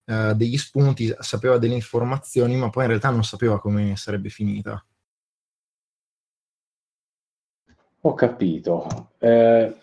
eh, 0.08 0.32
degli 0.34 0.56
spunti, 0.56 1.14
sapeva 1.18 1.58
delle 1.58 1.74
informazioni, 1.74 2.56
ma 2.56 2.70
poi 2.70 2.84
in 2.84 2.88
realtà 2.88 3.10
non 3.10 3.24
sapeva 3.24 3.60
come 3.60 3.94
sarebbe 3.96 4.30
finita. 4.30 4.82
Ho 8.00 8.14
capito. 8.14 9.10
Eh, 9.18 9.76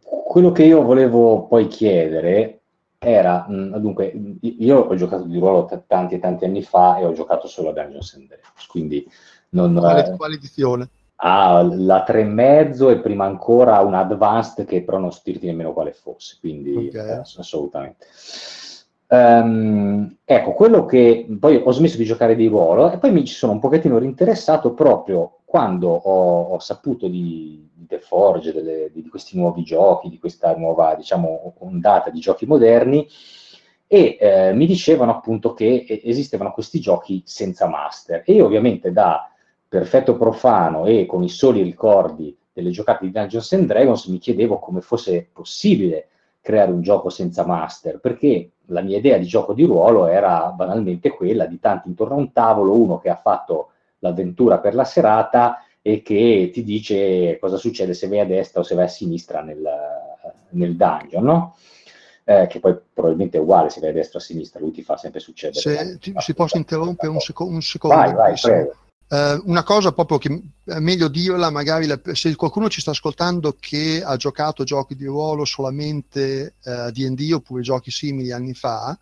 quello 0.00 0.52
che 0.52 0.64
io 0.64 0.82
volevo 0.82 1.46
poi 1.46 1.66
chiedere 1.66 2.57
era, 2.98 3.46
mh, 3.48 3.78
dunque, 3.78 4.12
io 4.40 4.78
ho 4.80 4.94
giocato 4.96 5.22
di 5.24 5.38
ruolo 5.38 5.64
t- 5.66 5.82
tanti 5.86 6.16
e 6.16 6.18
tanti 6.18 6.44
anni 6.44 6.62
fa 6.62 6.98
e 6.98 7.04
ho 7.04 7.12
giocato 7.12 7.46
solo 7.46 7.70
a 7.70 7.72
Dungeons 7.72 8.14
and 8.14 8.26
Dragons, 8.26 8.66
quindi 8.66 9.08
non... 9.50 9.74
Quale, 9.74 10.06
eh, 10.06 10.16
quale 10.16 10.34
edizione? 10.34 10.88
Ah, 11.16 11.62
la 11.62 12.04
3,5 12.06 12.90
e 12.90 12.98
prima 13.00 13.24
ancora 13.24 13.80
una 13.80 14.00
Advanced 14.00 14.64
che 14.66 14.82
però 14.82 14.98
non 14.98 15.12
stirti 15.12 15.46
nemmeno 15.46 15.72
quale 15.72 15.92
fosse, 15.92 16.36
quindi 16.40 16.88
okay. 16.88 17.10
eh, 17.10 17.22
assolutamente. 17.36 18.06
Um, 19.10 20.16
ecco, 20.24 20.52
quello 20.52 20.84
che 20.84 21.26
poi 21.40 21.62
ho 21.64 21.70
smesso 21.72 21.96
di 21.96 22.04
giocare 22.04 22.36
di 22.36 22.46
ruolo 22.46 22.90
e 22.92 22.98
poi 22.98 23.10
mi 23.10 23.24
ci 23.24 23.34
sono 23.34 23.52
un 23.52 23.58
pochettino 23.58 23.96
rinteressato 23.96 24.74
proprio 24.74 25.38
quando 25.44 25.88
ho, 25.88 26.42
ho 26.52 26.58
saputo 26.58 27.08
di 27.08 27.67
The 27.88 27.98
Forge, 27.98 28.52
delle, 28.52 28.90
di, 28.92 29.08
questi 29.08 29.36
nuovi 29.36 29.64
giochi, 29.64 30.08
di 30.08 30.18
questa 30.18 30.54
nuova, 30.56 30.94
diciamo, 30.94 31.54
ondata 31.58 32.10
di 32.10 32.20
giochi 32.20 32.46
moderni. 32.46 33.08
E 33.86 34.18
eh, 34.20 34.52
mi 34.52 34.66
dicevano 34.66 35.10
appunto 35.10 35.54
che 35.54 35.84
esistevano 36.04 36.52
questi 36.52 36.78
giochi 36.78 37.22
senza 37.24 37.66
master. 37.66 38.22
E 38.24 38.34
io 38.34 38.44
ovviamente 38.44 38.92
da 38.92 39.32
perfetto 39.66 40.16
profano 40.16 40.86
e 40.86 41.06
con 41.06 41.22
i 41.22 41.28
soli 41.28 41.62
ricordi 41.62 42.36
delle 42.52 42.70
giocate 42.70 43.04
di 43.06 43.12
Dungeons 43.12 43.52
and 43.52 43.66
Dragons 43.66 44.06
mi 44.06 44.18
chiedevo 44.18 44.58
come 44.58 44.80
fosse 44.80 45.28
possibile 45.32 46.08
creare 46.40 46.70
un 46.70 46.80
gioco 46.80 47.08
senza 47.08 47.44
master, 47.44 48.00
perché 48.00 48.52
la 48.66 48.80
mia 48.80 48.98
idea 48.98 49.18
di 49.18 49.26
gioco 49.26 49.52
di 49.52 49.64
ruolo 49.64 50.06
era 50.06 50.52
banalmente 50.56 51.10
quella 51.10 51.46
di 51.46 51.58
tanti 51.58 51.88
intorno 51.88 52.14
a 52.14 52.18
un 52.18 52.32
tavolo, 52.32 52.72
uno 52.72 52.98
che 52.98 53.10
ha 53.10 53.16
fatto 53.16 53.70
l'avventura 54.00 54.58
per 54.58 54.74
la 54.74 54.84
serata 54.84 55.62
e 55.88 56.02
che 56.02 56.50
ti 56.52 56.64
dice 56.64 57.38
cosa 57.40 57.56
succede 57.56 57.94
se 57.94 58.08
vai 58.08 58.20
a 58.20 58.26
destra 58.26 58.60
o 58.60 58.62
se 58.62 58.74
vai 58.74 58.84
a 58.84 58.88
sinistra 58.88 59.40
nel, 59.40 59.66
nel 60.50 60.76
dungeon, 60.76 61.24
no? 61.24 61.56
Eh, 62.24 62.46
che 62.46 62.60
poi 62.60 62.76
probabilmente 62.92 63.38
è 63.38 63.40
uguale 63.40 63.70
se 63.70 63.80
vai 63.80 63.88
a 63.88 63.92
destra 63.94 64.18
o 64.18 64.20
a 64.20 64.24
sinistra, 64.24 64.60
lui 64.60 64.70
ti 64.70 64.82
fa 64.82 64.98
sempre 64.98 65.18
succedere. 65.18 65.60
Se 65.60 65.98
ti, 65.98 66.12
si 66.18 66.34
posso 66.34 66.58
interrompere 66.58 67.10
un, 67.10 67.20
seco- 67.20 67.46
un 67.46 67.62
secondo? 67.62 67.96
Vai, 67.96 68.12
vai, 68.12 68.34
prego. 68.38 68.76
Uh, 69.08 69.40
una 69.48 69.62
cosa 69.62 69.92
proprio 69.92 70.18
che 70.18 70.42
è 70.66 70.78
meglio 70.78 71.08
dirla, 71.08 71.48
magari 71.48 71.86
la, 71.86 71.98
se 72.12 72.36
qualcuno 72.36 72.68
ci 72.68 72.82
sta 72.82 72.90
ascoltando 72.90 73.56
che 73.58 74.02
ha 74.04 74.16
giocato 74.16 74.64
giochi 74.64 74.94
di 74.94 75.06
ruolo 75.06 75.46
solamente 75.46 76.56
uh, 76.64 76.70
eh, 76.70 76.92
DD 76.92 77.32
oppure 77.32 77.62
giochi 77.62 77.90
simili 77.90 78.30
anni 78.30 78.52
fa, 78.52 78.94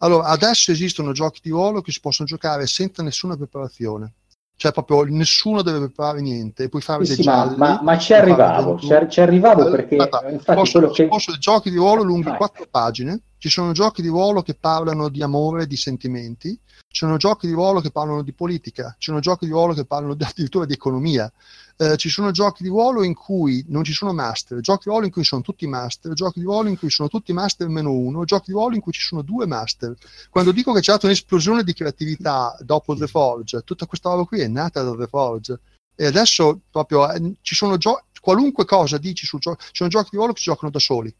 allora 0.00 0.26
adesso 0.26 0.70
esistono 0.70 1.12
giochi 1.12 1.40
di 1.42 1.48
ruolo 1.48 1.80
che 1.80 1.92
si 1.92 2.00
possono 2.00 2.28
giocare 2.28 2.66
senza 2.66 3.02
nessuna 3.02 3.38
preparazione. 3.38 4.12
Cioè, 4.60 4.72
proprio 4.72 5.04
nessuno 5.04 5.62
deve 5.62 5.78
preparare 5.78 6.20
niente, 6.20 6.68
puoi 6.68 6.82
fare 6.82 7.02
sì, 7.04 7.14
dei 7.14 7.16
sì, 7.16 7.22
gialli. 7.22 7.56
Ma, 7.56 7.80
ma 7.82 7.96
ci 7.96 8.12
arrivavo, 8.12 8.78
ci, 8.78 9.20
arrivavo 9.22 9.70
perché. 9.70 9.96
Allora, 9.96 10.30
infatti, 10.30 10.58
posso, 10.58 10.90
che... 10.90 11.06
posso 11.06 11.32
giochi 11.38 11.70
di 11.70 11.76
ruolo 11.76 12.02
lunghi 12.02 12.30
quattro 12.36 12.66
pagine. 12.70 13.20
Ci 13.38 13.48
sono 13.48 13.72
giochi 13.72 14.02
di 14.02 14.08
ruolo 14.08 14.42
che 14.42 14.54
parlano 14.54 15.08
di 15.08 15.22
amore 15.22 15.66
di 15.66 15.76
sentimenti 15.76 16.60
ci 16.92 17.04
sono 17.04 17.18
giochi 17.18 17.46
di 17.46 17.52
ruolo 17.52 17.80
che 17.80 17.92
parlano 17.92 18.22
di 18.22 18.32
politica, 18.32 18.96
ci 18.98 19.10
sono 19.10 19.20
giochi 19.20 19.46
di 19.46 19.52
ruolo 19.52 19.74
che 19.74 19.84
parlano 19.84 20.16
addirittura 20.18 20.64
di 20.64 20.72
economia, 20.72 21.32
eh, 21.80 21.96
ci 21.96 22.10
sono 22.10 22.30
giochi 22.30 22.62
di 22.62 22.68
ruolo 22.68 23.02
in 23.02 23.14
cui 23.14 23.64
non 23.68 23.84
ci 23.84 23.94
sono 23.94 24.12
master, 24.12 24.60
giochi 24.60 24.82
di 24.84 24.90
ruolo 24.90 25.06
in 25.06 25.12
cui 25.12 25.24
sono 25.24 25.40
tutti 25.40 25.66
master, 25.66 26.12
giochi 26.12 26.40
di 26.40 26.44
ruolo 26.44 26.68
in 26.68 26.76
cui 26.76 26.90
sono 26.90 27.08
tutti 27.08 27.32
master 27.32 27.68
meno 27.68 27.90
uno, 27.90 28.24
giochi 28.24 28.48
di 28.48 28.52
ruolo 28.52 28.74
in 28.74 28.82
cui 28.82 28.92
ci 28.92 29.00
sono 29.00 29.22
due 29.22 29.46
master. 29.46 29.94
Quando 30.28 30.52
dico 30.52 30.72
che 30.72 30.80
c'è 30.80 30.90
stata 30.90 31.06
un'esplosione 31.06 31.64
di 31.64 31.72
creatività 31.72 32.54
dopo 32.60 32.94
The 32.94 33.06
Forge, 33.06 33.62
tutta 33.62 33.86
questa 33.86 34.10
roba 34.10 34.24
qui 34.24 34.40
è 34.40 34.46
nata 34.46 34.82
da 34.82 34.94
The 34.94 35.06
Forge. 35.06 35.60
E 35.96 36.04
adesso 36.04 36.60
proprio 36.70 37.10
eh, 37.10 37.36
ci 37.40 37.54
sono 37.54 37.78
giochi, 37.78 38.02
qualunque 38.20 38.66
cosa 38.66 38.98
dici 38.98 39.24
sul 39.24 39.40
gioco, 39.40 39.62
ci 39.62 39.70
sono 39.72 39.88
giochi 39.88 40.08
di 40.10 40.16
ruolo 40.18 40.34
che 40.34 40.40
si 40.40 40.50
giocano 40.50 40.70
da 40.70 40.78
soli 40.78 41.14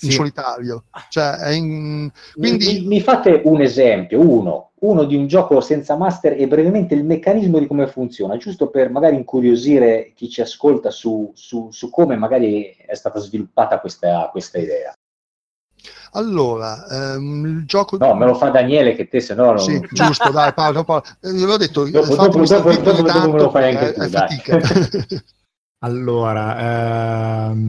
in 0.00 0.10
sì. 0.10 0.16
solitario. 0.16 0.84
Cioè, 1.08 1.50
in... 1.50 2.10
Quindi... 2.34 2.80
Mi, 2.80 2.86
mi, 2.86 3.00
fate 3.00 3.42
un 3.44 3.60
esempio, 3.60 4.20
uno, 4.20 4.72
uno 4.80 5.04
di 5.04 5.16
un 5.16 5.26
gioco 5.26 5.60
senza 5.60 5.96
master 5.96 6.34
e 6.38 6.46
brevemente 6.48 6.94
il 6.94 7.04
meccanismo 7.04 7.58
di 7.58 7.66
come 7.66 7.86
funziona, 7.86 8.36
giusto 8.36 8.68
per 8.68 8.90
magari 8.90 9.16
incuriosire 9.16 10.12
chi 10.14 10.28
ci 10.28 10.40
ascolta 10.40 10.90
su, 10.90 11.30
su, 11.34 11.70
su 11.70 11.90
come 11.90 12.16
magari 12.16 12.74
è 12.86 12.94
stata 12.94 13.18
sviluppata 13.20 13.80
questa, 13.80 14.28
questa 14.30 14.58
idea. 14.58 14.92
Allora, 16.14 16.86
ehm, 16.88 17.46
il 17.46 17.64
gioco... 17.64 17.96
No, 17.96 18.14
me 18.14 18.26
lo 18.26 18.34
fa 18.34 18.50
Daniele 18.50 18.94
che 18.94 19.08
te 19.08 19.20
se 19.20 19.34
no... 19.34 19.52
Non... 19.52 19.58
Sì, 19.58 19.80
giusto, 19.92 20.30
dai 20.30 20.52
Paolo, 20.54 20.84
Paolo. 20.84 21.04
Eh, 21.20 21.30
avevo 21.30 21.56
detto... 21.56 21.88
Dopo, 21.88 22.14
dopo, 22.14 22.44
dopo, 22.44 22.70
dopo, 22.70 23.02
dopo 23.02 23.30
me 23.30 23.38
lo 23.38 23.50
fai 23.50 23.74
anche 23.74 23.92
tu, 23.94 24.08
dai. 24.08 24.42
allora, 25.80 27.48
ehm, 27.50 27.66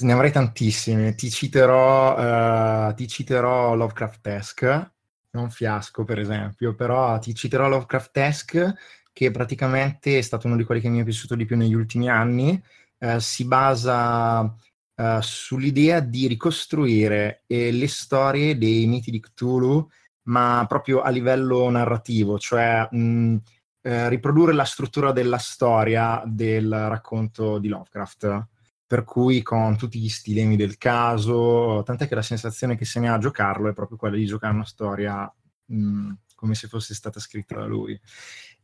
ne 0.00 0.12
avrei 0.12 0.30
tantissime. 0.32 1.14
Ti 1.14 1.30
citerò, 1.30 2.88
uh, 2.88 2.94
ti 2.94 3.08
citerò 3.08 3.74
Lovecraft-esque, 3.74 4.92
non 5.30 5.50
Fiasco 5.50 6.04
per 6.04 6.18
esempio, 6.18 6.74
però 6.74 7.18
ti 7.18 7.34
citerò 7.34 7.68
Lovecraft-esque 7.68 8.76
che 9.12 9.30
praticamente 9.30 10.18
è 10.18 10.20
stato 10.20 10.46
uno 10.46 10.56
di 10.56 10.64
quelli 10.64 10.80
che 10.80 10.88
mi 10.88 11.00
è 11.00 11.04
piaciuto 11.04 11.34
di 11.34 11.44
più 11.44 11.56
negli 11.56 11.74
ultimi 11.74 12.08
anni. 12.08 12.60
Uh, 12.98 13.18
si 13.18 13.44
basa 13.44 14.40
uh, 14.40 15.20
sull'idea 15.20 16.00
di 16.00 16.26
ricostruire 16.26 17.44
eh, 17.46 17.70
le 17.72 17.88
storie 17.88 18.58
dei 18.58 18.86
miti 18.86 19.10
di 19.10 19.20
Cthulhu, 19.20 19.88
ma 20.24 20.64
proprio 20.68 21.00
a 21.00 21.08
livello 21.10 21.68
narrativo, 21.70 22.38
cioè 22.38 22.86
mh, 22.90 23.36
eh, 23.82 24.08
riprodurre 24.08 24.52
la 24.52 24.64
struttura 24.64 25.12
della 25.12 25.38
storia 25.38 26.22
del 26.26 26.70
racconto 26.70 27.58
di 27.58 27.68
Lovecraft 27.68 28.46
per 28.88 29.04
cui 29.04 29.42
con 29.42 29.76
tutti 29.76 29.98
gli 29.98 30.08
stilemi 30.08 30.56
del 30.56 30.78
caso, 30.78 31.82
tant'è 31.84 32.08
che 32.08 32.14
la 32.14 32.22
sensazione 32.22 32.74
che 32.74 32.86
se 32.86 33.00
ne 33.00 33.10
ha 33.10 33.14
a 33.14 33.18
giocarlo 33.18 33.68
è 33.68 33.74
proprio 33.74 33.98
quella 33.98 34.16
di 34.16 34.24
giocare 34.24 34.54
una 34.54 34.64
storia 34.64 35.30
mh, 35.66 36.12
come 36.34 36.54
se 36.54 36.68
fosse 36.68 36.94
stata 36.94 37.20
scritta 37.20 37.56
da 37.56 37.66
lui. 37.66 38.00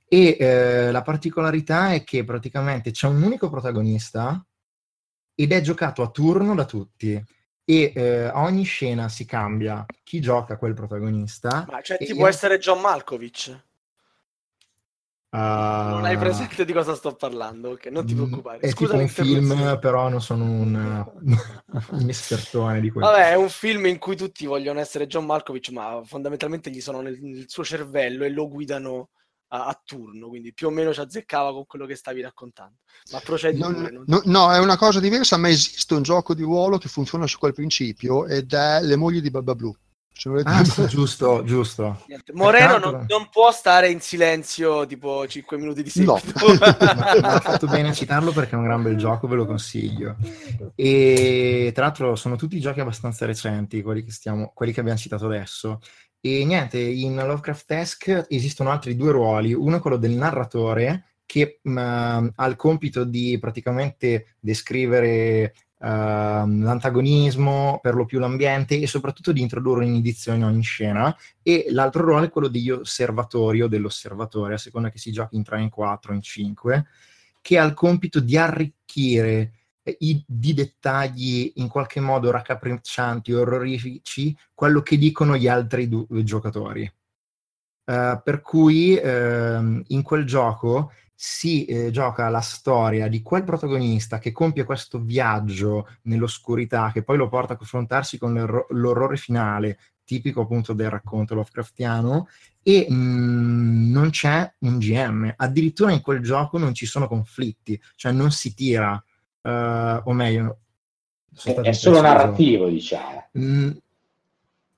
E 0.08 0.36
eh, 0.40 0.90
la 0.90 1.02
particolarità 1.02 1.92
è 1.92 2.04
che 2.04 2.24
praticamente 2.24 2.90
c'è 2.90 3.06
un 3.06 3.22
unico 3.22 3.50
protagonista 3.50 4.42
ed 5.34 5.52
è 5.52 5.60
giocato 5.60 6.00
a 6.00 6.08
turno 6.08 6.54
da 6.54 6.64
tutti 6.64 7.22
e 7.66 7.92
eh, 7.94 8.24
a 8.24 8.40
ogni 8.44 8.64
scena 8.64 9.10
si 9.10 9.26
cambia 9.26 9.84
chi 10.02 10.22
gioca 10.22 10.56
quel 10.56 10.72
protagonista. 10.72 11.66
Ma 11.70 11.82
cioè, 11.82 11.98
ti 11.98 12.14
può 12.14 12.26
essere 12.26 12.56
John 12.56 12.80
Malkovich? 12.80 13.62
Non 15.38 16.04
hai 16.04 16.16
presente 16.16 16.64
di 16.64 16.72
cosa 16.72 16.94
sto 16.94 17.14
parlando, 17.14 17.70
ok? 17.70 17.86
Non 17.86 18.06
ti 18.06 18.14
mm, 18.14 18.16
preoccupare. 18.16 18.58
È 18.58 18.70
Scusa 18.70 18.92
tipo 18.92 19.02
un 19.02 19.08
film, 19.08 19.78
però 19.80 20.08
non 20.08 20.20
sono 20.20 20.44
un, 20.44 21.04
un 21.90 22.08
espertone 22.08 22.80
di 22.80 22.90
quello. 22.90 23.08
Vabbè, 23.08 23.30
è 23.30 23.34
un 23.34 23.48
film 23.48 23.86
in 23.86 23.98
cui 23.98 24.16
tutti 24.16 24.46
vogliono 24.46 24.80
essere 24.80 25.06
John 25.06 25.24
Malkovich, 25.24 25.70
ma 25.70 26.02
fondamentalmente 26.04 26.70
gli 26.70 26.80
sono 26.80 27.00
nel, 27.00 27.18
nel 27.20 27.44
suo 27.48 27.64
cervello 27.64 28.24
e 28.24 28.30
lo 28.30 28.48
guidano 28.48 29.10
a, 29.48 29.66
a, 29.66 29.82
turno, 29.84 30.28
quindi 30.28 30.52
più 30.52 30.68
o 30.68 30.70
meno 30.70 30.92
ci 30.92 31.00
azzeccava 31.00 31.52
con 31.52 31.66
quello 31.66 31.86
che 31.86 31.96
stavi 31.96 32.20
raccontando. 32.20 32.76
Ma 33.12 33.20
procedi 33.20 33.58
no, 33.58 33.72
pure, 33.72 34.02
no, 34.06 34.22
no, 34.24 34.52
è 34.52 34.58
una 34.58 34.76
cosa 34.76 35.00
diversa, 35.00 35.36
ma 35.36 35.48
esiste 35.48 35.94
un 35.94 36.02
gioco 36.02 36.34
di 36.34 36.42
ruolo 36.42 36.78
che 36.78 36.88
funziona 36.88 37.26
su 37.26 37.38
quel 37.38 37.54
principio 37.54 38.26
ed 38.26 38.52
è 38.52 38.80
Le 38.82 38.96
mogli 38.96 39.20
di 39.20 39.30
Babba 39.30 39.54
Blu. 39.54 39.74
Ah, 40.44 40.62
giusto, 40.86 41.42
giusto. 41.42 42.04
Niente. 42.06 42.32
Moreno 42.34 42.78
non, 42.78 43.04
non, 43.08 43.28
può 43.30 43.50
stare 43.50 43.90
in 43.90 44.00
silenzio 44.00 44.86
tipo 44.86 45.26
5 45.26 45.58
minuti 45.58 45.82
di 45.82 45.90
seguito. 45.90 46.20
No. 46.36 46.54
ma, 46.60 47.18
ma 47.20 47.32
ha 47.34 47.40
fatto 47.40 47.66
bene 47.66 47.88
a 47.88 47.92
citarlo 47.92 48.30
perché 48.30 48.52
è 48.52 48.58
un 48.58 48.64
gran 48.64 48.82
bel 48.82 48.96
gioco, 48.96 49.26
ve 49.26 49.34
lo 49.34 49.44
consiglio. 49.44 50.16
E 50.76 51.72
tra 51.74 51.86
l'altro 51.86 52.14
sono 52.14 52.36
tutti 52.36 52.60
giochi 52.60 52.80
abbastanza 52.80 53.26
recenti, 53.26 53.82
quelli 53.82 54.04
che, 54.04 54.12
stiamo, 54.12 54.52
quelli 54.54 54.72
che 54.72 54.80
abbiamo 54.80 54.98
citato 54.98 55.26
adesso. 55.26 55.80
E 56.20 56.44
niente, 56.44 56.78
in 56.78 57.16
Lovecraft 57.16 57.66
Task 57.66 58.26
esistono 58.28 58.70
altri 58.70 58.96
due 58.96 59.10
ruoli, 59.10 59.52
uno 59.52 59.76
è 59.76 59.80
quello 59.80 59.98
del 59.98 60.12
narratore 60.12 61.16
che 61.26 61.58
mh, 61.60 61.70
mm, 61.70 62.28
ha 62.36 62.46
il 62.46 62.56
compito 62.56 63.04
di 63.04 63.36
praticamente 63.38 64.36
descrivere 64.40 65.54
l'antagonismo, 65.86 67.78
per 67.82 67.94
lo 67.94 68.06
più 68.06 68.18
l'ambiente 68.18 68.80
e 68.80 68.86
soprattutto 68.86 69.32
di 69.32 69.42
introdurre 69.42 69.84
un'edizione 69.84 70.38
in 70.38 70.44
ogni 70.44 70.62
scena 70.62 71.14
e 71.42 71.66
l'altro 71.70 72.04
ruolo 72.04 72.24
è 72.24 72.30
quello 72.30 72.48
degli 72.48 72.70
osservatori 72.70 73.60
o 73.60 73.68
dell'osservatore, 73.68 74.54
a 74.54 74.58
seconda 74.58 74.88
che 74.88 74.98
si 74.98 75.12
giochi 75.12 75.36
in 75.36 75.42
3, 75.42 75.60
in 75.60 75.68
4, 75.68 76.14
in 76.14 76.22
5, 76.22 76.86
che 77.42 77.58
ha 77.58 77.64
il 77.64 77.74
compito 77.74 78.20
di 78.20 78.36
arricchire 78.38 79.52
i, 79.98 80.24
di 80.26 80.54
dettagli 80.54 81.52
in 81.56 81.68
qualche 81.68 82.00
modo 82.00 82.30
raccapriccianti, 82.30 83.32
orrorifici, 83.32 84.34
quello 84.54 84.80
che 84.80 84.96
dicono 84.96 85.36
gli 85.36 85.48
altri 85.48 85.88
du- 85.88 86.06
giocatori. 86.22 86.90
Uh, 87.84 88.18
per 88.24 88.40
cui 88.40 88.94
uh, 88.94 89.82
in 89.88 90.00
quel 90.02 90.24
gioco 90.24 90.90
si 91.14 91.64
eh, 91.64 91.90
gioca 91.90 92.28
la 92.28 92.40
storia 92.40 93.08
di 93.08 93.22
quel 93.22 93.44
protagonista 93.44 94.18
che 94.18 94.32
compie 94.32 94.64
questo 94.64 94.98
viaggio 94.98 95.88
nell'oscurità 96.02 96.90
che 96.92 97.02
poi 97.02 97.16
lo 97.16 97.28
porta 97.28 97.52
a 97.52 97.56
confrontarsi 97.56 98.18
con 98.18 98.34
l'orrore 98.70 99.16
finale, 99.16 99.78
tipico 100.04 100.42
appunto 100.42 100.72
del 100.72 100.90
racconto 100.90 101.34
Lovecraftiano, 101.34 102.28
e 102.62 102.86
mh, 102.88 102.94
mm, 102.94 103.90
non 103.92 104.10
c'è 104.10 104.52
un 104.60 104.78
GM. 104.78 105.32
Addirittura 105.36 105.92
in 105.92 106.00
quel 106.00 106.20
gioco 106.20 106.58
non 106.58 106.74
ci 106.74 106.86
sono 106.86 107.06
conflitti, 107.06 107.80
cioè 107.94 108.12
non 108.12 108.30
si 108.30 108.54
tira 108.54 108.92
uh, 109.42 109.50
o 109.50 110.12
meglio, 110.12 110.58
è 111.62 111.72
solo 111.72 112.00
narrativo, 112.00 112.68
diciamo. 112.68 113.28
Mm, 113.38 113.70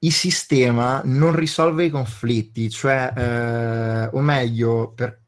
il 0.01 0.13
sistema 0.13 1.03
non 1.05 1.35
risolve 1.35 1.85
i 1.85 1.91
conflitti, 1.91 2.71
cioè, 2.71 3.13
eh, 3.17 4.11
o 4.13 4.21
meglio, 4.21 4.93
per, 4.95 5.23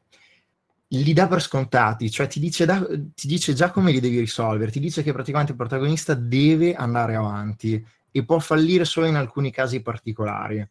li 0.89 1.13
dà 1.13 1.27
per 1.27 1.41
scontati, 1.41 2.09
cioè 2.09 2.27
ti 2.27 2.39
dice, 2.39 2.65
da, 2.65 2.85
ti 3.13 3.27
dice, 3.27 3.53
già 3.53 3.71
come 3.71 3.91
li 3.91 3.99
devi 3.99 4.19
risolvere, 4.19 4.71
ti 4.71 4.79
dice 4.79 5.03
che 5.03 5.13
praticamente 5.13 5.51
il 5.51 5.57
protagonista 5.57 6.13
deve 6.15 6.73
andare 6.73 7.15
avanti 7.15 7.85
e 8.11 8.25
può 8.25 8.39
fallire 8.39 8.85
solo 8.85 9.05
in 9.05 9.15
alcuni 9.15 9.51
casi 9.51 9.81
particolari. 9.81 10.67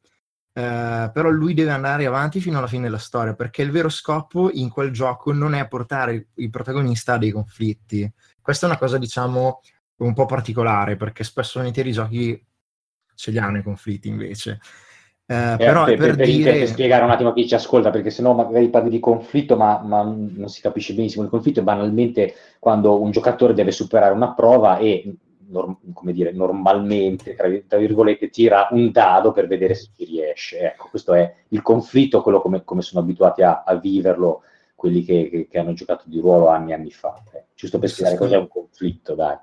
Uh, 0.58 1.12
però 1.12 1.28
lui 1.28 1.54
deve 1.54 1.70
andare 1.70 2.04
avanti 2.04 2.40
fino 2.40 2.58
alla 2.58 2.66
fine 2.66 2.82
della 2.82 2.98
storia 2.98 3.32
perché 3.34 3.62
il 3.62 3.70
vero 3.70 3.88
scopo 3.88 4.50
in 4.52 4.70
quel 4.70 4.90
gioco 4.90 5.32
non 5.32 5.54
è 5.54 5.68
portare 5.68 6.30
il 6.34 6.50
protagonista 6.50 7.12
a 7.12 7.18
dei 7.18 7.30
conflitti, 7.30 8.10
questa 8.40 8.66
è 8.66 8.70
una 8.70 8.78
cosa, 8.78 8.98
diciamo, 8.98 9.60
un 9.98 10.14
po' 10.14 10.26
particolare, 10.26 10.96
perché 10.96 11.22
spesso 11.22 11.60
nei 11.60 11.72
i 11.74 11.92
giochi 11.92 12.44
ce 13.14 13.30
li 13.30 13.38
hanno 13.38 13.58
i 13.58 13.62
conflitti 13.62 14.08
invece. 14.08 14.60
Eh, 15.30 15.52
eh, 15.52 15.56
però 15.58 15.84
per, 15.84 15.98
per, 15.98 16.16
per, 16.16 16.26
dire... 16.26 16.52
per, 16.52 16.66
spiegare 16.68 17.04
un 17.04 17.10
attimo 17.10 17.28
a 17.28 17.32
chi 17.34 17.46
ci 17.46 17.54
ascolta, 17.54 17.90
perché 17.90 18.08
sennò 18.08 18.32
magari 18.32 18.70
parli 18.70 18.88
di 18.88 18.98
conflitto, 18.98 19.56
ma, 19.56 19.78
ma, 19.84 20.02
non 20.02 20.48
si 20.48 20.62
capisce 20.62 20.94
benissimo. 20.94 21.22
Il 21.22 21.28
conflitto 21.28 21.60
è 21.60 21.62
banalmente 21.62 22.34
quando 22.58 22.98
un 22.98 23.10
giocatore 23.10 23.52
deve 23.52 23.70
superare 23.70 24.14
una 24.14 24.32
prova 24.32 24.78
e, 24.78 25.16
come 25.92 26.12
dire, 26.14 26.32
normalmente, 26.32 27.34
tra, 27.34 27.46
tra, 27.66 27.76
virgolette, 27.76 28.30
tira 28.30 28.68
un 28.70 28.90
dado 28.90 29.32
per 29.32 29.46
vedere 29.46 29.74
se 29.74 29.88
ci 29.94 30.06
riesce. 30.06 30.60
Ecco, 30.60 30.88
questo 30.88 31.12
è 31.12 31.30
il 31.48 31.60
conflitto, 31.60 32.22
quello 32.22 32.40
come, 32.40 32.64
come 32.64 32.80
sono 32.80 33.02
abituati 33.02 33.42
a, 33.42 33.64
a 33.66 33.74
viverlo 33.74 34.40
quelli 34.78 35.02
che, 35.02 35.28
che, 35.28 35.48
che, 35.48 35.58
hanno 35.58 35.72
giocato 35.72 36.04
di 36.06 36.20
ruolo 36.20 36.46
anni 36.50 36.70
e 36.70 36.74
anni 36.74 36.92
fa. 36.92 37.20
Eh. 37.32 37.46
Giusto 37.56 37.80
per 37.80 37.88
spiegare 37.88 38.16
cos'è 38.16 38.36
un 38.36 38.46
conflitto, 38.46 39.16
dai. 39.16 39.36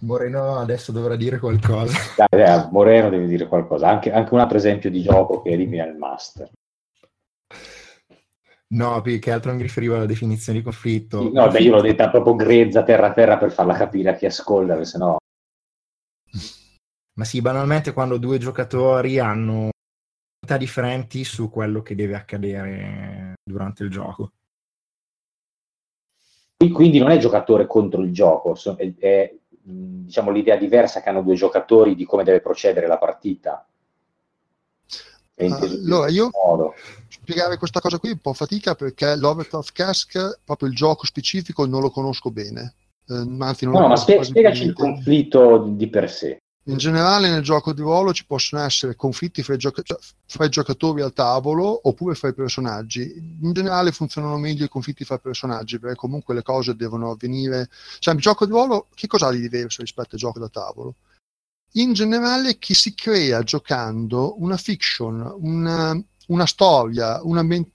Moreno 0.00 0.58
adesso 0.58 0.92
dovrà 0.92 1.16
dire 1.16 1.38
qualcosa. 1.38 1.96
Dai, 2.28 2.44
dai, 2.44 2.68
Moreno 2.70 3.08
deve 3.08 3.24
dire 3.24 3.48
qualcosa. 3.48 3.88
Anche, 3.88 4.12
anche 4.12 4.34
un 4.34 4.40
altro 4.40 4.58
esempio 4.58 4.90
di 4.90 5.00
gioco 5.00 5.40
che 5.40 5.52
elimina 5.52 5.86
il 5.86 5.96
master. 5.96 6.50
No, 8.74 9.00
più 9.00 9.18
che 9.18 9.32
altro 9.32 9.54
mi 9.54 9.62
riferivo 9.62 9.94
alla 9.94 10.04
definizione 10.04 10.58
di 10.58 10.64
conflitto. 10.64 11.30
No, 11.32 11.48
beh, 11.48 11.60
io 11.60 11.70
l'ho 11.70 11.80
detta 11.80 12.10
proprio 12.10 12.34
grezza 12.34 12.82
terra 12.82 13.14
terra 13.14 13.38
per 13.38 13.52
farla 13.52 13.74
capire 13.74 14.10
a 14.10 14.14
chi 14.14 14.26
ascolta, 14.26 14.84
se 14.84 14.98
no... 14.98 15.16
Ma 17.16 17.24
sì, 17.24 17.40
banalmente 17.40 17.94
quando 17.94 18.18
due 18.18 18.36
giocatori 18.36 19.18
hanno 19.18 19.70
differenti 20.58 21.24
su 21.24 21.48
quello 21.48 21.80
che 21.80 21.94
deve 21.94 22.16
accadere 22.16 23.32
durante 23.42 23.82
il 23.84 23.90
gioco. 23.90 24.32
Quindi 26.56 26.98
non 26.98 27.10
è 27.10 27.18
giocatore 27.18 27.66
contro 27.66 28.02
il 28.02 28.12
gioco, 28.12 28.56
è, 28.76 28.92
è 28.98 29.34
diciamo, 29.60 30.30
l'idea 30.30 30.56
diversa 30.56 31.02
che 31.02 31.08
hanno 31.08 31.22
due 31.22 31.34
giocatori 31.34 31.94
di 31.94 32.04
come 32.04 32.24
deve 32.24 32.40
procedere 32.40 32.86
la 32.86 32.98
partita. 32.98 33.66
Ah, 35.36 35.58
allora, 35.58 36.08
io 36.10 36.30
modo. 36.32 36.74
spiegare 37.08 37.58
questa 37.58 37.80
cosa 37.80 37.98
qui 37.98 38.10
un 38.10 38.18
po' 38.18 38.32
fatica 38.34 38.76
perché 38.76 39.16
l'Overcraft 39.16 39.72
Cask, 39.72 40.40
proprio 40.44 40.68
il 40.68 40.76
gioco 40.76 41.06
specifico, 41.06 41.66
non 41.66 41.80
lo 41.80 41.90
conosco 41.90 42.30
bene. 42.30 42.74
Eh, 43.08 43.36
anzi, 43.40 43.64
non 43.64 43.74
no, 43.74 43.88
ma 43.88 43.96
spie- 43.96 44.22
spiegaci 44.22 44.64
il 44.64 44.72
conflitto 44.72 45.58
di 45.58 45.88
per 45.88 46.08
sé. 46.08 46.38
In 46.66 46.78
generale 46.78 47.28
nel 47.28 47.42
gioco 47.42 47.74
di 47.74 47.82
ruolo 47.82 48.14
ci 48.14 48.24
possono 48.24 48.62
essere 48.62 48.96
conflitti 48.96 49.42
fra 49.42 49.52
i, 49.52 49.58
gioca- 49.58 49.82
cioè, 49.82 49.98
fra 50.26 50.46
i, 50.46 50.48
giocatori 50.48 51.02
al 51.02 51.12
tavolo 51.12 51.78
oppure 51.88 52.14
fra 52.14 52.28
i 52.28 52.34
personaggi. 52.34 53.36
In 53.42 53.52
generale 53.52 53.92
funzionano 53.92 54.38
meglio 54.38 54.64
i 54.64 54.70
conflitti 54.70 55.04
fra 55.04 55.16
i 55.16 55.20
personaggi 55.20 55.78
perché 55.78 55.96
comunque 55.96 56.32
le 56.34 56.42
cose 56.42 56.74
devono 56.74 57.10
avvenire. 57.10 57.68
Cioè 57.98 58.14
il 58.14 58.20
gioco 58.20 58.46
di 58.46 58.52
ruolo 58.52 58.88
che 58.94 59.06
cosa 59.06 59.26
ha 59.26 59.30
di 59.30 59.40
diverso 59.40 59.82
rispetto 59.82 60.14
al 60.14 60.20
gioco 60.20 60.38
da 60.38 60.48
tavolo? 60.48 60.94
In 61.72 61.92
generale 61.92 62.56
chi 62.58 62.72
si 62.72 62.94
crea 62.94 63.42
giocando 63.42 64.40
una 64.40 64.56
fiction, 64.56 65.34
una, 65.40 66.00
una 66.28 66.46
storia, 66.46 67.20
un 67.22 67.36
ambiente 67.36 67.72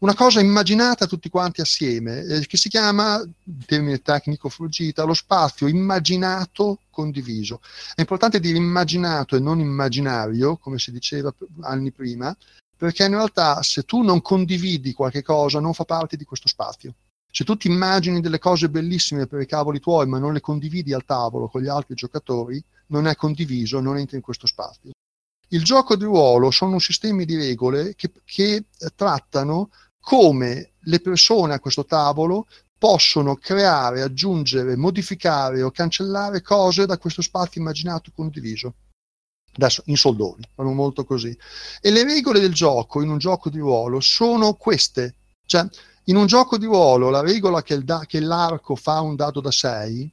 una 0.00 0.14
cosa 0.14 0.40
immaginata 0.40 1.06
tutti 1.06 1.28
quanti 1.28 1.60
assieme, 1.60 2.22
eh, 2.22 2.46
che 2.46 2.56
si 2.56 2.68
chiama, 2.68 3.20
termine 3.66 4.00
tecnico 4.00 4.48
fuggita, 4.48 5.02
lo 5.02 5.14
spazio 5.14 5.66
immaginato 5.66 6.80
condiviso. 6.90 7.60
È 7.94 8.00
importante 8.00 8.38
dire 8.38 8.58
immaginato 8.58 9.34
e 9.34 9.40
non 9.40 9.58
immaginario, 9.58 10.56
come 10.56 10.78
si 10.78 10.92
diceva 10.92 11.34
anni 11.62 11.90
prima, 11.90 12.36
perché 12.76 13.04
in 13.04 13.10
realtà 13.10 13.60
se 13.62 13.82
tu 13.82 14.02
non 14.02 14.22
condividi 14.22 14.92
qualche 14.92 15.22
cosa 15.22 15.58
non 15.58 15.74
fa 15.74 15.84
parte 15.84 16.16
di 16.16 16.24
questo 16.24 16.46
spazio. 16.46 16.94
Se 17.30 17.44
tu 17.44 17.56
ti 17.56 17.66
immagini 17.66 18.20
delle 18.20 18.38
cose 18.38 18.70
bellissime 18.70 19.26
per 19.26 19.40
i 19.40 19.46
cavoli 19.46 19.80
tuoi, 19.80 20.06
ma 20.06 20.18
non 20.18 20.32
le 20.32 20.40
condividi 20.40 20.94
al 20.94 21.04
tavolo 21.04 21.48
con 21.48 21.60
gli 21.60 21.68
altri 21.68 21.94
giocatori, 21.94 22.62
non 22.86 23.08
è 23.08 23.16
condiviso, 23.16 23.80
non 23.80 23.98
entri 23.98 24.16
in 24.16 24.22
questo 24.22 24.46
spazio. 24.46 24.92
Il 25.48 25.64
gioco 25.64 25.96
di 25.96 26.04
ruolo 26.04 26.50
sono 26.50 26.78
sistemi 26.78 27.24
di 27.24 27.34
regole 27.36 27.94
che, 27.96 28.12
che 28.24 28.64
trattano 28.94 29.70
come 30.00 30.72
le 30.78 31.00
persone 31.00 31.54
a 31.54 31.60
questo 31.60 31.84
tavolo 31.84 32.46
possono 32.78 33.36
creare, 33.36 34.02
aggiungere, 34.02 34.76
modificare 34.76 35.62
o 35.62 35.70
cancellare 35.70 36.42
cose 36.42 36.86
da 36.86 36.96
questo 36.96 37.22
spazio 37.22 37.60
immaginato 37.60 38.12
condiviso. 38.14 38.74
Adesso 39.52 39.82
in 39.86 39.96
soldoni, 39.96 40.48
fanno 40.54 40.72
molto 40.72 41.04
così. 41.04 41.36
E 41.80 41.90
le 41.90 42.04
regole 42.04 42.38
del 42.38 42.54
gioco 42.54 43.02
in 43.02 43.10
un 43.10 43.18
gioco 43.18 43.50
di 43.50 43.58
ruolo 43.58 43.98
sono 43.98 44.54
queste. 44.54 45.16
Cioè, 45.44 45.66
in 46.04 46.16
un 46.16 46.26
gioco 46.26 46.56
di 46.56 46.66
ruolo 46.66 47.10
la 47.10 47.20
regola 47.20 47.62
che, 47.62 47.82
da- 47.82 48.04
che 48.06 48.20
l'arco 48.20 48.76
fa 48.76 49.00
un 49.00 49.16
dado 49.16 49.40
da 49.40 49.50
6 49.50 50.12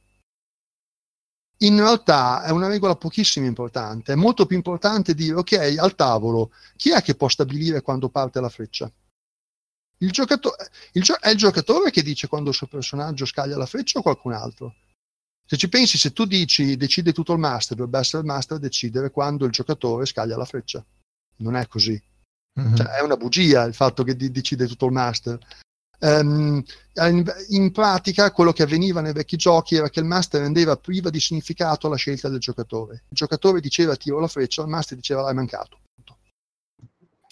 in 1.60 1.78
realtà 1.78 2.42
è 2.42 2.50
una 2.50 2.68
regola 2.68 2.96
pochissimo 2.96 3.46
importante. 3.46 4.12
È 4.12 4.16
molto 4.16 4.44
più 4.44 4.56
importante 4.56 5.14
dire, 5.14 5.36
ok, 5.36 5.76
al 5.78 5.94
tavolo, 5.94 6.50
chi 6.76 6.90
è 6.90 7.00
che 7.00 7.14
può 7.14 7.28
stabilire 7.28 7.80
quando 7.80 8.10
parte 8.10 8.40
la 8.40 8.50
freccia? 8.50 8.90
Il 9.98 10.10
giocatore, 10.10 10.70
il 10.92 11.02
gio- 11.02 11.18
è 11.18 11.30
il 11.30 11.36
giocatore 11.36 11.90
che 11.90 12.02
dice 12.02 12.26
quando 12.26 12.50
il 12.50 12.56
suo 12.56 12.66
personaggio 12.66 13.24
scaglia 13.24 13.56
la 13.56 13.66
freccia 13.66 13.98
o 13.98 14.02
qualcun 14.02 14.32
altro? 14.32 14.74
Se 15.48 15.56
ci 15.56 15.68
pensi, 15.68 15.96
se 15.96 16.12
tu 16.12 16.24
dici 16.26 16.76
decide 16.76 17.12
tutto 17.12 17.32
il 17.32 17.38
master, 17.38 17.76
dovrebbe 17.76 18.00
essere 18.00 18.22
il 18.22 18.28
master 18.28 18.56
a 18.56 18.60
decidere 18.60 19.10
quando 19.10 19.44
il 19.44 19.52
giocatore 19.52 20.04
scaglia 20.04 20.36
la 20.36 20.44
freccia. 20.44 20.84
Non 21.36 21.56
è 21.56 21.66
così. 21.68 22.00
Mm-hmm. 22.58 22.74
Cioè, 22.74 22.86
è 22.86 23.00
una 23.00 23.16
bugia 23.16 23.62
il 23.64 23.74
fatto 23.74 24.02
che 24.02 24.16
di- 24.16 24.30
decide 24.30 24.66
tutto 24.66 24.86
il 24.86 24.92
master. 24.92 25.38
Um, 25.98 26.62
in 27.48 27.72
pratica 27.72 28.30
quello 28.30 28.52
che 28.52 28.62
avveniva 28.62 29.00
nei 29.00 29.14
vecchi 29.14 29.36
giochi 29.36 29.76
era 29.76 29.88
che 29.88 30.00
il 30.00 30.06
master 30.06 30.42
rendeva 30.42 30.76
priva 30.76 31.08
di 31.08 31.20
significato 31.20 31.88
la 31.88 31.96
scelta 31.96 32.28
del 32.28 32.38
giocatore. 32.38 33.04
Il 33.08 33.16
giocatore 33.16 33.60
diceva 33.60 33.96
tiro 33.96 34.20
la 34.20 34.28
freccia, 34.28 34.62
il 34.62 34.68
master 34.68 34.96
diceva 34.96 35.22
l'hai 35.22 35.34
mancato. 35.34 35.78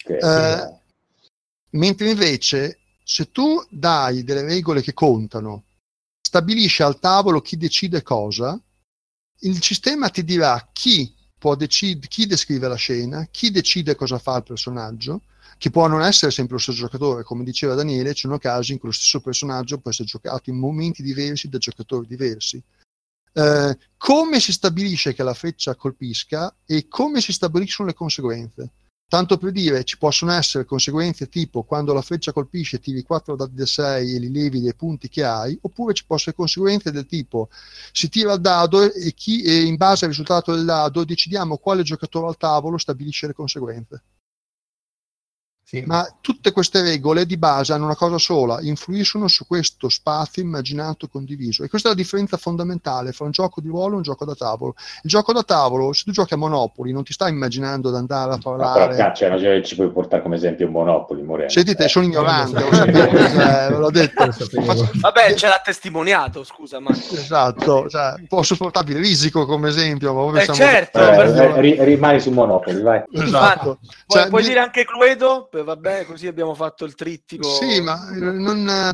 Okay, 0.03 0.17
uh, 0.19 0.79
mentre 1.71 2.09
invece 2.09 2.79
se 3.03 3.31
tu 3.31 3.63
dai 3.69 4.23
delle 4.23 4.41
regole 4.41 4.81
che 4.81 4.93
contano, 4.93 5.65
stabilisci 6.21 6.81
al 6.81 6.99
tavolo 6.99 7.41
chi 7.41 7.57
decide 7.57 8.01
cosa, 8.01 8.59
il 9.39 9.61
sistema 9.61 10.09
ti 10.09 10.23
dirà 10.23 10.69
chi 10.73 11.13
può 11.37 11.55
decidere, 11.55 12.07
chi 12.07 12.25
descrive 12.25 12.67
la 12.67 12.75
scena, 12.75 13.27
chi 13.29 13.51
decide 13.51 13.95
cosa 13.95 14.17
fa 14.17 14.37
il 14.37 14.43
personaggio, 14.43 15.21
che 15.57 15.69
può 15.69 15.87
non 15.87 16.01
essere 16.01 16.31
sempre 16.31 16.55
lo 16.55 16.61
stesso 16.61 16.79
giocatore, 16.79 17.23
come 17.23 17.43
diceva 17.43 17.75
Daniele, 17.75 18.13
ci 18.13 18.21
sono 18.21 18.37
casi 18.37 18.73
in 18.73 18.79
cui 18.79 18.89
lo 18.89 18.93
stesso 18.95 19.21
personaggio 19.21 19.77
può 19.77 19.91
essere 19.91 20.07
giocato 20.07 20.49
in 20.49 20.57
momenti 20.57 21.03
diversi 21.03 21.47
da 21.47 21.57
giocatori 21.57 22.07
diversi. 22.07 22.61
Eh, 23.33 23.77
come 23.97 24.39
si 24.39 24.51
stabilisce 24.51 25.13
che 25.13 25.23
la 25.23 25.33
freccia 25.33 25.75
colpisca 25.75 26.55
e 26.65 26.87
come 26.87 27.21
si 27.21 27.31
stabiliscono 27.31 27.89
le 27.89 27.93
conseguenze. 27.93 28.71
Tanto 29.07 29.37
per 29.37 29.51
dire, 29.51 29.83
ci 29.83 29.97
possono 29.99 30.31
essere 30.31 30.65
conseguenze 30.65 31.29
tipo 31.29 31.63
quando 31.63 31.93
la 31.93 32.01
freccia 32.01 32.33
colpisce 32.33 32.79
tiri 32.79 33.03
4 33.03 33.35
dadi 33.35 33.55
da 33.55 33.65
6 33.65 34.15
e 34.15 34.19
li 34.19 34.31
levi 34.31 34.61
dei 34.61 34.73
punti 34.73 35.09
che 35.09 35.23
hai, 35.23 35.57
oppure 35.61 35.93
ci 35.93 36.05
possono 36.05 36.31
essere 36.31 36.35
conseguenze 36.35 36.91
del 36.91 37.05
tipo 37.05 37.49
si 37.91 38.09
tira 38.09 38.33
il 38.33 38.41
dado 38.41 38.91
e, 38.91 39.13
chi, 39.13 39.43
e 39.43 39.61
in 39.63 39.75
base 39.75 40.05
al 40.05 40.11
risultato 40.11 40.53
del 40.55 40.65
dado 40.65 41.05
decidiamo 41.05 41.57
quale 41.57 41.83
giocatore 41.83 42.27
al 42.27 42.37
tavolo 42.37 42.77
stabilisce 42.77 43.27
le 43.27 43.33
conseguenze. 43.33 44.03
Sì. 45.67 45.81
Ma 45.83 46.07
tutte 46.21 46.51
queste 46.51 46.83
regole 46.83 47.25
di 47.25 47.37
base 47.37 47.73
hanno 47.73 47.85
una 47.85 47.95
cosa 47.95 48.19
sola, 48.19 48.59
influiscono 48.61 49.27
su 49.27 49.47
questo 49.47 49.89
spazio 49.89 50.43
immaginato 50.43 51.07
condiviso. 51.07 51.63
E 51.63 51.69
questa 51.69 51.87
è 51.87 51.91
la 51.91 51.97
differenza 51.97 52.37
fondamentale 52.37 53.13
fra 53.13 53.25
un 53.25 53.31
gioco 53.31 53.61
di 53.61 53.69
ruolo 53.69 53.93
e 53.93 53.95
un 53.95 54.01
gioco 54.03 54.25
da 54.25 54.35
tavolo. 54.35 54.75
Il 55.01 55.09
gioco 55.09 55.33
da 55.33 55.41
tavolo, 55.41 55.91
se 55.91 56.03
tu 56.05 56.11
giochi 56.11 56.35
a 56.35 56.37
Monopoli, 56.37 56.91
non 56.91 57.03
ti 57.03 57.13
stai 57.13 57.31
immaginando 57.31 57.89
di 57.89 57.95
andare 57.95 58.33
a 58.33 58.37
parlare. 58.37 58.89
Ma 58.89 58.95
però 58.95 59.15
cioè, 59.15 59.29
ragione, 59.29 59.63
ci 59.63 59.75
puoi 59.75 59.89
portare 59.89 60.21
come 60.21 60.35
esempio 60.35 60.67
un 60.67 60.71
Monopoli, 60.71 61.23
Moreno. 61.23 61.49
Sentite, 61.49 61.85
eh. 61.85 61.87
sono 61.87 62.05
ignorante, 62.05 62.59
lo 62.59 62.71
sapevo, 62.71 63.17
cioè, 63.17 63.67
ve 63.71 63.77
l'ho 63.77 63.89
detto. 63.89 64.23
Vabbè, 65.01 65.33
ce 65.33 65.47
l'ha 65.47 65.61
testimoniato, 65.63 66.43
scusa. 66.43 66.79
Ma... 66.79 66.91
Esatto, 66.91 67.89
cioè, 67.89 68.13
posso 68.27 68.55
portarvi 68.55 68.91
il 68.91 68.99
risico 68.99 69.47
come 69.47 69.69
esempio. 69.69 70.13
Ma 70.13 70.41
eh, 70.41 70.53
certo, 70.53 70.99
eh, 70.99 71.83
rimani 71.83 72.19
su 72.19 72.29
Monopoli, 72.29 72.81
vai. 72.83 73.03
Esatto. 73.11 73.79
Cioè, 74.05 74.29
puoi, 74.29 74.43
dire 74.43 74.59
anche 74.59 74.85
Cluedo? 74.85 75.49
Vabbè, 75.65 76.05
così 76.05 76.27
abbiamo 76.27 76.55
fatto 76.55 76.85
il 76.85 76.95
trittico. 76.95 77.49
Sì, 77.55 77.81
ma 77.81 78.09
non, 78.11 78.93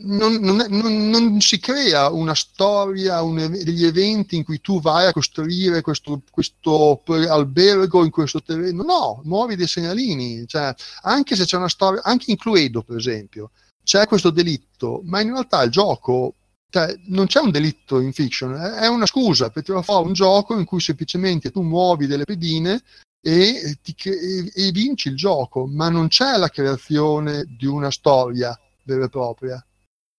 non, 0.00 0.34
non, 0.36 1.10
non 1.10 1.40
si 1.40 1.60
crea 1.60 2.10
una 2.10 2.34
storia, 2.34 3.20
un, 3.20 3.36
degli 3.36 3.84
eventi 3.84 4.36
in 4.36 4.44
cui 4.44 4.60
tu 4.60 4.80
vai 4.80 5.06
a 5.06 5.12
costruire 5.12 5.82
questo, 5.82 6.22
questo 6.30 7.02
albergo 7.28 8.02
in 8.04 8.10
questo 8.10 8.42
terreno. 8.42 8.82
No, 8.82 9.20
muovi 9.24 9.56
dei 9.56 9.66
segnalini. 9.66 10.46
Cioè, 10.46 10.74
anche 11.02 11.36
se 11.36 11.44
c'è 11.44 11.56
una 11.56 11.68
storia, 11.68 12.02
anche 12.02 12.30
in 12.30 12.38
Cluedo, 12.38 12.82
per 12.82 12.96
esempio, 12.96 13.50
c'è 13.84 14.06
questo 14.06 14.30
delitto, 14.30 15.02
ma 15.04 15.20
in 15.20 15.32
realtà 15.32 15.62
il 15.62 15.70
gioco 15.70 16.36
cioè, 16.74 16.92
non 17.06 17.26
c'è 17.26 17.38
un 17.38 17.52
delitto 17.52 18.00
in 18.00 18.12
fiction, 18.12 18.52
è 18.54 18.88
una 18.88 19.06
scusa 19.06 19.50
per 19.50 19.62
tirare 19.62 19.84
fuori 19.84 20.08
un 20.08 20.12
gioco 20.12 20.58
in 20.58 20.64
cui 20.64 20.80
semplicemente 20.80 21.52
tu 21.52 21.62
muovi 21.62 22.08
delle 22.08 22.24
pedine 22.24 22.82
e, 23.26 23.78
ti, 23.80 23.94
e, 24.04 24.52
e 24.54 24.70
vinci 24.70 25.08
il 25.08 25.16
gioco, 25.16 25.66
ma 25.66 25.88
non 25.88 26.08
c'è 26.08 26.36
la 26.36 26.50
creazione 26.50 27.44
di 27.56 27.64
una 27.64 27.90
storia 27.90 28.58
vera 28.82 29.06
e 29.06 29.08
propria. 29.08 29.66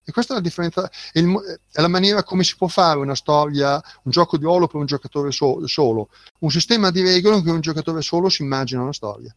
E 0.08 0.12
questa 0.12 0.34
è 0.34 0.38
la 0.38 0.42
differenza, 0.42 0.90
è, 1.12 1.20
il, 1.20 1.60
è, 1.72 1.82
la 1.82 1.88
maniera 1.88 2.24
come 2.24 2.44
si 2.44 2.56
può 2.56 2.68
fare 2.68 2.98
una 2.98 3.14
storia, 3.14 3.80
un 4.04 4.12
gioco 4.12 4.38
di 4.38 4.44
ruolo 4.44 4.66
per 4.66 4.80
un 4.80 4.88
giocatore 4.88 5.32
so, 5.32 5.66
solo. 5.68 6.10
Un 6.40 6.50
sistema 6.50 6.90
di 6.90 7.02
regole 7.04 7.38
in 7.38 7.44
cui 7.44 7.52
un 7.52 7.62
giocatore 7.62 8.02
solo 8.02 8.28
si 8.30 8.42
immagina 8.42 8.82
una 8.82 8.94
storia. 8.94 9.36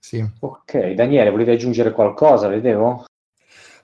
Sì. 0.00 0.26
Ok, 0.40 0.92
Daniele, 0.92 1.30
volete 1.30 1.50
aggiungere 1.50 1.92
qualcosa? 1.92 2.48
Vedevo? 2.48 3.04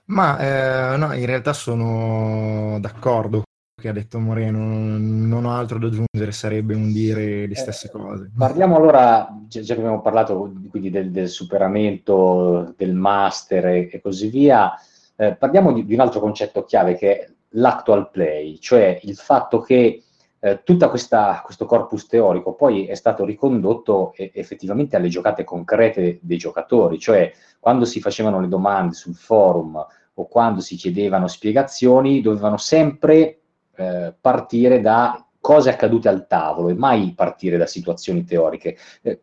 Ma 0.05 0.93
eh, 0.93 0.97
no, 0.97 1.13
in 1.13 1.25
realtà 1.25 1.53
sono 1.53 2.79
d'accordo 2.79 3.43
che 3.77 3.89
ha 3.89 3.93
detto 3.93 4.19
Moreno, 4.19 4.57
non 4.57 5.43
ho 5.43 5.51
altro 5.51 5.77
da 5.77 5.87
aggiungere, 5.87 6.31
sarebbe 6.31 6.73
un 6.73 6.93
dire 6.93 7.45
le 7.45 7.53
eh, 7.53 7.55
stesse 7.55 7.87
eh, 7.87 7.91
cose. 7.91 8.31
Parliamo 8.35 8.77
allora, 8.77 9.27
già 9.47 9.61
che 9.61 9.73
abbiamo 9.73 10.01
parlato 10.01 10.53
quindi 10.69 10.89
del, 10.89 11.11
del 11.11 11.27
superamento, 11.27 12.73
del 12.77 12.93
master 12.93 13.65
e, 13.67 13.89
e 13.91 14.01
così 14.01 14.29
via, 14.29 14.73
eh, 15.17 15.35
parliamo 15.35 15.73
di, 15.73 15.85
di, 15.85 15.93
un 15.93 15.99
altro 15.99 16.21
concetto 16.21 16.63
chiave 16.63 16.95
che 16.95 17.19
è 17.19 17.29
l'actual 17.49 18.09
play, 18.09 18.57
cioè 18.59 18.97
il 19.03 19.15
fatto 19.17 19.59
che 19.59 20.03
eh, 20.39 20.61
tutto 20.63 20.89
questo 20.89 21.65
corpus 21.65 22.07
teorico 22.07 22.53
poi 22.53 22.85
è 22.85 22.95
stato 22.95 23.25
ricondotto 23.25 24.13
eh, 24.15 24.31
effettivamente 24.33 24.95
alle 24.95 25.09
giocate 25.09 25.43
concrete 25.43 26.19
dei 26.21 26.37
giocatori, 26.37 26.97
cioè 26.97 27.29
quando 27.59 27.83
si 27.83 27.99
facevano 27.99 28.39
le 28.39 28.47
domande 28.47 28.95
sul 28.95 29.15
forum 29.15 29.85
o 30.17 30.27
quando 30.27 30.61
si 30.61 30.77
chiedevano 30.77 31.27
spiegazioni, 31.27 32.21
dovevano 32.21 32.55
sempre 32.55 33.39
eh, 33.75 34.13
partire 34.19 34.81
da 34.81 35.25
cose 35.39 35.69
accadute 35.69 36.09
al 36.09 36.27
tavolo 36.27 36.69
e 36.69 36.73
mai 36.73 37.13
partire 37.13 37.57
da 37.57 37.67
situazioni 37.67 38.23
teoriche. 38.23 38.77
Eh, 39.01 39.21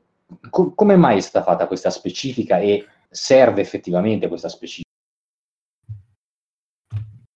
co- 0.51 0.73
come 0.75 0.97
mai 0.97 1.19
è 1.19 1.21
stata 1.21 1.45
fatta 1.45 1.67
questa 1.67 1.91
specifica 1.91 2.59
e 2.59 2.87
serve 3.09 3.61
effettivamente 3.61 4.29
questa 4.29 4.49
specifica? 4.49 4.89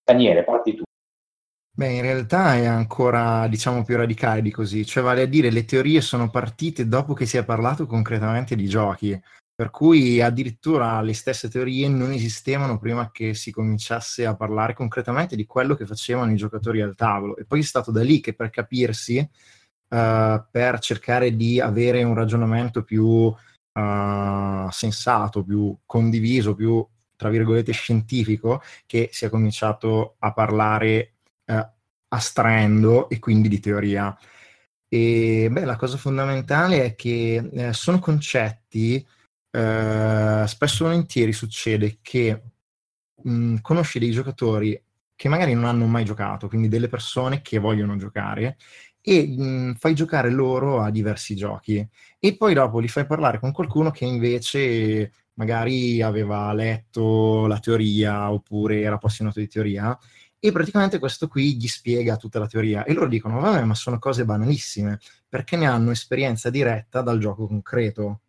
Daniele, 0.04 0.44
parti 0.44 0.74
tu. 0.74 0.84
Beh, 1.76 1.92
in 1.92 2.00
realtà 2.00 2.54
è 2.54 2.64
ancora, 2.64 3.46
diciamo, 3.48 3.84
più 3.84 3.96
radicale 3.96 4.40
di 4.40 4.50
così, 4.50 4.86
cioè 4.86 5.02
vale 5.02 5.22
a 5.22 5.26
dire 5.26 5.50
le 5.50 5.64
teorie 5.64 6.00
sono 6.00 6.30
partite 6.30 6.88
dopo 6.88 7.12
che 7.12 7.26
si 7.26 7.36
è 7.36 7.44
parlato 7.44 7.86
concretamente 7.86 8.56
di 8.56 8.66
giochi. 8.66 9.20
Per 9.56 9.70
cui 9.70 10.20
addirittura 10.20 11.00
le 11.00 11.14
stesse 11.14 11.48
teorie 11.48 11.88
non 11.88 12.12
esistevano 12.12 12.78
prima 12.78 13.10
che 13.10 13.32
si 13.32 13.50
cominciasse 13.50 14.26
a 14.26 14.36
parlare 14.36 14.74
concretamente 14.74 15.34
di 15.34 15.46
quello 15.46 15.74
che 15.74 15.86
facevano 15.86 16.30
i 16.30 16.36
giocatori 16.36 16.82
al 16.82 16.94
tavolo. 16.94 17.38
E 17.38 17.46
poi 17.46 17.60
è 17.60 17.62
stato 17.62 17.90
da 17.90 18.02
lì 18.02 18.20
che 18.20 18.34
per 18.34 18.50
capirsi, 18.50 19.16
uh, 19.16 20.44
per 20.50 20.78
cercare 20.80 21.34
di 21.34 21.58
avere 21.58 22.02
un 22.02 22.12
ragionamento 22.12 22.84
più 22.84 23.06
uh, 23.06 23.34
sensato, 24.70 25.42
più 25.42 25.74
condiviso, 25.86 26.54
più 26.54 26.86
tra 27.16 27.30
virgolette 27.30 27.72
scientifico, 27.72 28.60
che 28.84 29.08
si 29.10 29.24
è 29.24 29.30
cominciato 29.30 30.16
a 30.18 30.34
parlare 30.34 31.14
uh, 31.46 31.66
astraendo 32.08 33.08
e 33.08 33.18
quindi 33.18 33.48
di 33.48 33.60
teoria. 33.60 34.14
E 34.86 35.48
beh, 35.50 35.64
la 35.64 35.76
cosa 35.76 35.96
fondamentale 35.96 36.84
è 36.84 36.94
che 36.94 37.48
eh, 37.52 37.72
sono 37.72 37.98
concetti 37.98 39.04
eh, 39.56 40.44
spesso 40.46 40.84
e 40.84 40.86
volentieri 40.88 41.32
succede 41.32 41.98
che 42.02 42.42
mh, 43.22 43.56
conosci 43.62 43.98
dei 43.98 44.10
giocatori 44.10 44.80
che 45.14 45.28
magari 45.28 45.54
non 45.54 45.64
hanno 45.64 45.86
mai 45.86 46.04
giocato, 46.04 46.46
quindi 46.48 46.68
delle 46.68 46.88
persone 46.88 47.40
che 47.40 47.58
vogliono 47.58 47.96
giocare, 47.96 48.58
e 49.00 49.26
mh, 49.26 49.74
fai 49.76 49.94
giocare 49.94 50.30
loro 50.30 50.82
a 50.82 50.90
diversi 50.90 51.34
giochi. 51.36 51.86
E 52.18 52.36
poi 52.36 52.52
dopo 52.54 52.80
li 52.80 52.88
fai 52.88 53.06
parlare 53.06 53.38
con 53.38 53.52
qualcuno 53.52 53.90
che 53.90 54.04
invece 54.04 55.12
magari 55.34 56.02
aveva 56.02 56.52
letto 56.52 57.46
la 57.46 57.58
teoria 57.58 58.30
oppure 58.32 58.80
era 58.80 58.96
appassionato 58.96 59.38
di 59.40 59.48
teoria 59.48 59.96
e 60.38 60.52
praticamente 60.52 60.98
questo 60.98 61.28
qui 61.28 61.56
gli 61.56 61.66
spiega 61.66 62.16
tutta 62.16 62.38
la 62.38 62.46
teoria 62.46 62.84
e 62.84 62.92
loro 62.94 63.08
dicono 63.08 63.40
vabbè 63.40 63.64
ma 63.64 63.74
sono 63.74 63.98
cose 63.98 64.24
banalissime 64.24 64.98
perché 65.28 65.56
ne 65.56 65.66
hanno 65.66 65.90
esperienza 65.90 66.48
diretta 66.50 67.02
dal 67.02 67.18
gioco 67.18 67.46
concreto 67.46 68.20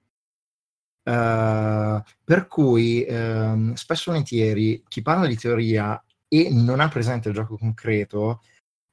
Uh, 1.07 2.03
per 2.21 2.47
cui 2.49 3.05
uh, 3.07 3.73
spesso 3.75 4.09
e 4.09 4.11
volentieri 4.11 4.83
chi 4.89 5.01
parla 5.01 5.25
di 5.25 5.37
teoria 5.37 6.03
e 6.27 6.49
non 6.51 6.81
ha 6.81 6.89
presente 6.89 7.29
il 7.29 7.33
gioco 7.33 7.57
concreto 7.57 8.41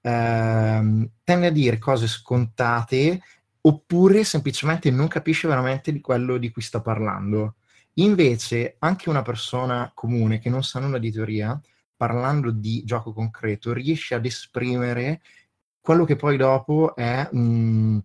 uh, 0.01 1.11
tende 1.25 1.47
a 1.47 1.51
dire 1.51 1.79
cose 1.79 2.07
scontate 2.07 3.21
oppure 3.63 4.23
semplicemente 4.23 4.93
non 4.93 5.09
capisce 5.09 5.49
veramente 5.49 5.91
di 5.91 6.01
quello 6.01 6.37
di 6.37 6.51
cui 6.53 6.63
sta 6.63 6.81
parlando. 6.81 7.57
Invece 7.95 8.77
anche 8.79 9.09
una 9.09 9.23
persona 9.23 9.91
comune 9.93 10.39
che 10.39 10.51
non 10.51 10.63
sa 10.63 10.79
nulla 10.79 10.99
di 10.99 11.11
teoria, 11.11 11.61
parlando 11.97 12.51
di 12.51 12.85
gioco 12.85 13.13
concreto, 13.13 13.73
riesce 13.73 14.15
ad 14.15 14.25
esprimere 14.25 15.21
quello 15.81 16.05
che 16.05 16.17
poi 16.17 16.37
dopo 16.37 16.95
è 16.95 17.29
mh, 17.31 17.39
mm, 17.39 17.99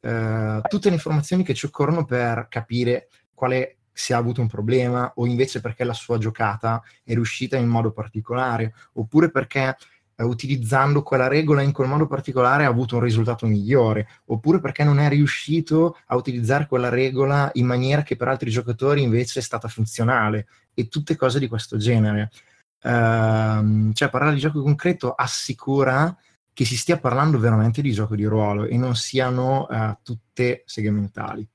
eh, 0.00 0.60
tutte 0.68 0.88
le 0.88 0.94
informazioni 0.94 1.42
che 1.42 1.54
ci 1.54 1.66
occorrono 1.66 2.04
per 2.04 2.46
capire 2.48 3.08
quale 3.38 3.76
se 3.92 4.14
ha 4.14 4.16
avuto 4.16 4.40
un 4.40 4.48
problema 4.48 5.12
o 5.16 5.26
invece 5.26 5.60
perché 5.60 5.84
la 5.84 5.92
sua 5.92 6.18
giocata 6.18 6.82
è 7.02 7.14
riuscita 7.14 7.56
in 7.56 7.68
modo 7.68 7.92
particolare 7.92 8.74
oppure 8.94 9.30
perché 9.30 9.76
eh, 10.20 10.24
utilizzando 10.24 11.02
quella 11.04 11.28
regola 11.28 11.62
in 11.62 11.70
quel 11.70 11.86
modo 11.86 12.08
particolare 12.08 12.64
ha 12.64 12.68
avuto 12.68 12.96
un 12.96 13.02
risultato 13.02 13.46
migliore, 13.46 14.08
oppure 14.26 14.58
perché 14.58 14.82
non 14.82 14.98
è 14.98 15.08
riuscito 15.08 15.96
a 16.06 16.16
utilizzare 16.16 16.66
quella 16.66 16.88
regola 16.88 17.48
in 17.54 17.66
maniera 17.66 18.02
che 18.02 18.16
per 18.16 18.26
altri 18.26 18.50
giocatori 18.50 19.02
invece 19.02 19.38
è 19.38 19.42
stata 19.42 19.68
funzionale 19.68 20.48
e 20.74 20.88
tutte 20.88 21.14
cose 21.14 21.38
di 21.38 21.46
questo 21.46 21.76
genere. 21.76 22.30
Uh, 22.80 23.92
cioè 23.92 24.08
parlare 24.08 24.34
di 24.34 24.40
gioco 24.40 24.62
concreto 24.62 25.12
assicura 25.12 26.16
che 26.52 26.64
si 26.64 26.76
stia 26.76 26.98
parlando 26.98 27.38
veramente 27.38 27.82
di 27.82 27.92
gioco 27.92 28.14
di 28.14 28.24
ruolo 28.24 28.64
e 28.66 28.76
non 28.76 28.96
siano 28.96 29.66
uh, 29.68 29.96
tutte 30.02 30.62
segmentali. 30.66 31.48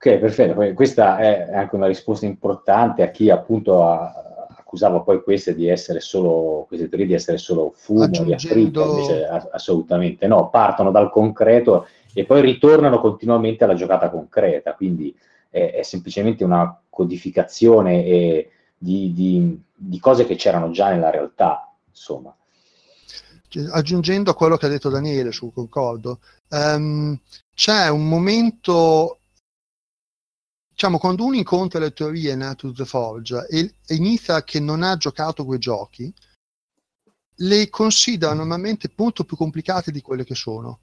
Ok, 0.00 0.18
perfetto. 0.18 0.74
Questa 0.74 1.18
è 1.18 1.52
anche 1.52 1.74
una 1.74 1.88
risposta 1.88 2.24
importante 2.24 3.02
a 3.02 3.10
chi 3.10 3.30
appunto 3.30 3.84
ha, 3.84 4.46
accusava 4.68 5.00
poi 5.00 5.22
queste 5.22 5.56
di 5.56 5.66
essere 5.66 5.98
solo, 5.98 6.66
queste 6.68 6.88
teorie 6.88 7.06
di 7.06 7.14
essere 7.14 7.36
solo 7.36 7.72
fumo, 7.74 8.04
Aggiungendo... 8.04 8.84
di 8.84 8.90
invece 8.90 9.26
assolutamente 9.50 10.28
no, 10.28 10.50
partono 10.50 10.92
dal 10.92 11.10
concreto 11.10 11.88
e 12.14 12.24
poi 12.24 12.42
ritornano 12.42 13.00
continuamente 13.00 13.64
alla 13.64 13.74
giocata 13.74 14.08
concreta, 14.08 14.74
quindi 14.74 15.12
è, 15.50 15.72
è 15.72 15.82
semplicemente 15.82 16.44
una 16.44 16.80
codificazione 16.88 18.04
e, 18.04 18.50
di, 18.78 19.12
di, 19.12 19.60
di 19.74 19.98
cose 19.98 20.26
che 20.26 20.36
c'erano 20.36 20.70
già 20.70 20.90
nella 20.90 21.10
realtà, 21.10 21.72
insomma. 21.88 22.32
Aggiungendo 23.72 24.30
a 24.30 24.34
quello 24.34 24.56
che 24.56 24.66
ha 24.66 24.68
detto 24.68 24.90
Daniele 24.90 25.32
sul 25.32 25.52
concordo, 25.52 26.20
um, 26.50 27.18
c'è 27.54 27.88
un 27.88 28.06
momento 28.06 29.17
diciamo, 30.78 30.98
quando 30.98 31.24
uno 31.24 31.34
incontra 31.34 31.80
le 31.80 31.92
teorie 31.92 32.32
Out 32.34 32.72
the 32.72 32.84
Forge 32.84 33.48
e 33.50 33.74
inizia 33.88 34.44
che 34.44 34.60
non 34.60 34.84
ha 34.84 34.96
giocato 34.96 35.44
quei 35.44 35.58
giochi, 35.58 36.14
le 37.40 37.68
considera 37.68 38.32
normalmente 38.32 38.88
molto 38.94 39.24
più 39.24 39.36
complicate 39.36 39.90
di 39.90 40.00
quelle 40.00 40.22
che 40.22 40.36
sono. 40.36 40.78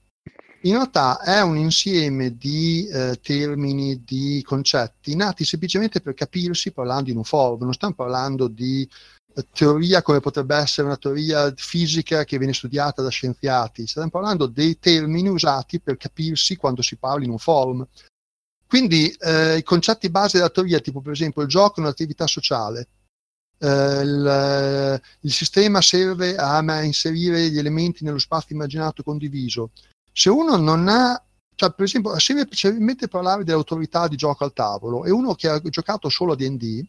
In 0.63 0.73
realtà 0.73 1.21
è 1.21 1.41
un 1.41 1.55
insieme 1.55 2.35
di 2.35 2.85
eh, 2.87 3.19
termini, 3.21 4.03
di 4.03 4.43
concetti 4.45 5.15
nati 5.15 5.45
semplicemente 5.45 6.01
per 6.01 6.13
capirsi 6.13 6.73
parlando 6.73 7.09
in 7.09 7.17
un 7.17 7.23
forum. 7.23 7.63
Non 7.63 7.73
stiamo 7.73 7.93
parlando 7.93 8.49
di 8.49 8.85
eh, 9.33 9.45
teoria 9.53 10.01
come 10.01 10.19
potrebbe 10.19 10.57
essere 10.57 10.87
una 10.87 10.97
teoria 10.97 11.53
fisica 11.55 12.25
che 12.25 12.37
viene 12.37 12.53
studiata 12.53 13.01
da 13.01 13.09
scienziati. 13.09 13.87
Stiamo 13.87 14.09
parlando 14.09 14.47
dei 14.47 14.77
termini 14.77 15.29
usati 15.29 15.79
per 15.79 15.95
capirsi 15.95 16.57
quando 16.57 16.81
si 16.81 16.97
parla 16.97 17.23
in 17.23 17.31
un 17.31 17.37
forum. 17.37 17.87
Quindi 18.67 19.09
eh, 19.19 19.57
i 19.57 19.63
concetti 19.63 20.09
base 20.09 20.37
della 20.37 20.49
teoria, 20.49 20.79
tipo 20.79 21.01
per 21.01 21.13
esempio 21.13 21.41
il 21.41 21.47
gioco 21.47 21.79
è 21.79 21.83
un'attività 21.83 22.27
sociale, 22.27 22.87
eh, 23.59 24.01
il, 24.01 25.01
il, 25.21 25.31
sistema 25.31 25.81
serve 25.81 26.35
a, 26.35 26.57
a, 26.57 26.81
inserire 26.83 27.49
gli 27.49 27.57
elementi 27.57 28.03
nello 28.03 28.17
spazio 28.17 28.55
immaginato 28.55 29.03
condiviso. 29.03 29.71
Se 30.11 30.29
uno 30.29 30.57
non 30.57 30.87
ha, 30.87 31.21
cioè 31.55 31.71
per 31.71 31.85
esempio, 31.85 32.17
se 32.19 32.33
semplicemente 32.33 33.07
parlare 33.07 33.43
dell'autorità 33.43 34.07
di 34.07 34.15
gioco 34.15 34.43
al 34.43 34.53
tavolo 34.53 35.05
e 35.05 35.11
uno 35.11 35.35
che 35.35 35.47
ha 35.47 35.61
giocato 35.61 36.09
solo 36.09 36.33
a 36.33 36.35
D&D, 36.35 36.83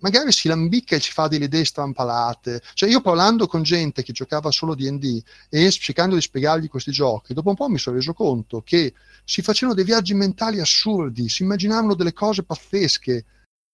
magari 0.00 0.32
si 0.32 0.48
lambicca 0.48 0.96
e 0.96 1.00
ci 1.00 1.12
fa 1.12 1.28
delle 1.28 1.46
idee 1.46 1.64
strampalate. 1.64 2.62
Cioè 2.74 2.88
io 2.88 3.00
parlando 3.00 3.46
con 3.46 3.62
gente 3.62 4.02
che 4.02 4.12
giocava 4.12 4.50
solo 4.50 4.74
D&D 4.74 5.22
e 5.48 5.70
cercando 5.70 6.14
di 6.14 6.20
spiegargli 6.20 6.68
questi 6.68 6.90
giochi, 6.90 7.34
dopo 7.34 7.50
un 7.50 7.54
po' 7.54 7.68
mi 7.68 7.78
sono 7.78 7.96
reso 7.96 8.12
conto 8.12 8.62
che 8.62 8.94
si 9.24 9.42
facevano 9.42 9.74
dei 9.74 9.84
viaggi 9.84 10.14
mentali 10.14 10.60
assurdi, 10.60 11.28
si 11.28 11.42
immaginavano 11.42 11.94
delle 11.94 12.12
cose 12.12 12.44
pazzesche. 12.44 13.24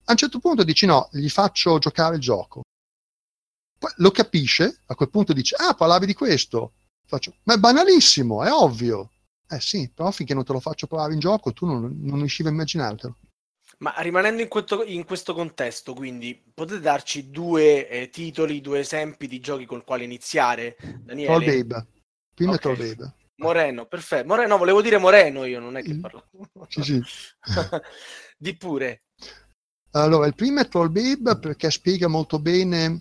A 0.05 0.13
un 0.13 0.17
certo 0.17 0.39
punto 0.39 0.65
dici 0.65 0.87
no, 0.87 1.09
gli 1.13 1.29
faccio 1.29 1.79
giocare 1.79 2.17
il 2.17 2.21
gioco. 2.21 2.63
Poi 3.79 3.93
lo 3.97 4.11
capisce, 4.11 4.81
a 4.87 4.95
quel 4.95 5.11
punto 5.11 5.33
dice 5.33 5.57
ah, 5.57 5.75
parlavi 5.75 6.07
di 6.07 6.15
questo. 6.15 6.75
Faccio, 7.05 7.35
ma 7.45 7.55
è 7.55 7.59
banalissimo, 7.59 8.45
è 8.45 8.51
ovvio. 8.51 9.11
Eh 9.49 9.61
sì, 9.61 9.91
però 9.93 10.11
finché 10.13 10.33
non 10.35 10.45
te 10.45 10.53
lo 10.53 10.61
faccio 10.61 10.87
provare 10.87 11.13
in 11.13 11.19
gioco 11.19 11.53
tu 11.53 11.67
non, 11.67 11.99
non 12.01 12.19
riuscivi 12.19 12.49
a 12.49 12.53
immaginartelo. 12.53 13.17
Ma 13.83 13.95
rimanendo 13.99 14.43
in 14.43 14.49
questo, 14.49 14.85
in 14.85 15.05
questo, 15.05 15.35
contesto, 15.35 15.93
quindi 15.93 16.41
potete 16.55 16.79
darci 16.79 17.31
due 17.31 17.89
eh, 17.89 18.11
titoli, 18.11 18.61
due 18.61 18.79
esempi 18.79 19.27
di 19.27 19.41
giochi 19.41 19.67
con 19.67 19.83
quali 19.83 20.05
iniziare? 20.05 20.77
Daniele? 21.01 21.33
Troll 21.33 21.45
Babe. 21.45 21.87
Prima 22.33 22.53
okay. 22.53 22.63
Troll 22.63 22.77
Babe. 22.77 23.15
Moreno, 23.37 23.87
perfetto. 23.87 24.29
Moreno, 24.29 24.57
volevo 24.57 24.83
dire 24.83 24.99
Moreno 24.99 25.45
io, 25.45 25.59
non 25.59 25.77
è 25.77 25.83
che 25.83 25.99
parlo. 25.99 26.29
Sì, 26.69 26.83
sì. 26.85 27.03
di 28.39 28.57
pure. 28.57 29.03
Allora, 29.91 30.27
il 30.27 30.37
primo 30.37 30.61
è 30.61 30.69
Troll 30.69 30.93
Babe 30.93 31.37
perché 31.41 31.69
spiega 31.69 32.07
molto 32.07 32.39
bene 32.39 33.01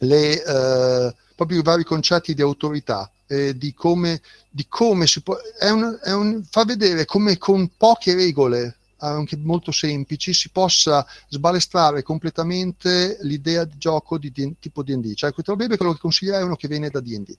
le, 0.00 0.44
eh, 0.44 1.14
proprio 1.34 1.60
i 1.60 1.62
vari 1.62 1.82
concetti 1.82 2.34
di 2.34 2.42
autorità, 2.42 3.10
eh, 3.26 3.56
di, 3.56 3.72
come, 3.72 4.20
di 4.50 4.66
come 4.68 5.06
si 5.06 5.22
può... 5.22 5.34
È 5.58 5.70
un, 5.70 5.98
è 6.02 6.12
un, 6.12 6.44
fa 6.44 6.66
vedere 6.66 7.06
come 7.06 7.38
con 7.38 7.70
poche 7.74 8.14
regole 8.14 8.79
anche 9.00 9.36
molto 9.36 9.72
semplici, 9.72 10.32
si 10.32 10.50
possa 10.50 11.06
sbalestrare 11.28 12.02
completamente 12.02 13.18
l'idea 13.22 13.64
di 13.64 13.76
gioco 13.78 14.18
di 14.18 14.30
D- 14.30 14.54
tipo 14.58 14.82
D&D. 14.82 15.14
Cioè, 15.14 15.32
questo 15.32 15.56
bebe 15.56 15.76
quello 15.76 15.92
che 15.92 16.00
consiglierei 16.00 16.42
è 16.42 16.44
uno 16.44 16.56
che 16.56 16.68
viene 16.68 16.90
da 16.90 17.00
D&D. 17.00 17.36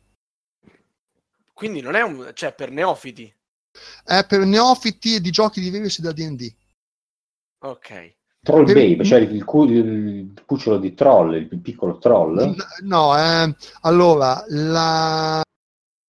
Quindi 1.53 1.81
non 1.81 1.95
è 1.95 2.01
un... 2.01 2.31
cioè 2.33 2.53
per 2.53 2.71
neofiti? 2.71 3.31
È 4.03 4.25
per 4.25 4.45
neofiti 4.45 5.15
e 5.15 5.21
di 5.21 5.31
giochi 5.31 5.61
diversi 5.61 6.01
da 6.01 6.11
D&D. 6.11 6.53
Ok. 7.59 8.15
Troll 8.43 8.65
per... 8.65 8.73
Babe, 8.73 9.05
cioè 9.05 9.19
il, 9.19 9.43
cu- 9.43 9.69
il, 9.69 10.33
cucciolo 10.45 10.79
di 10.79 10.93
troll, 10.95 11.35
il 11.35 11.59
piccolo 11.59 11.99
troll? 11.99 12.55
No, 12.81 13.15
eh, 13.15 13.55
allora, 13.81 14.43
l'ha 14.47 15.41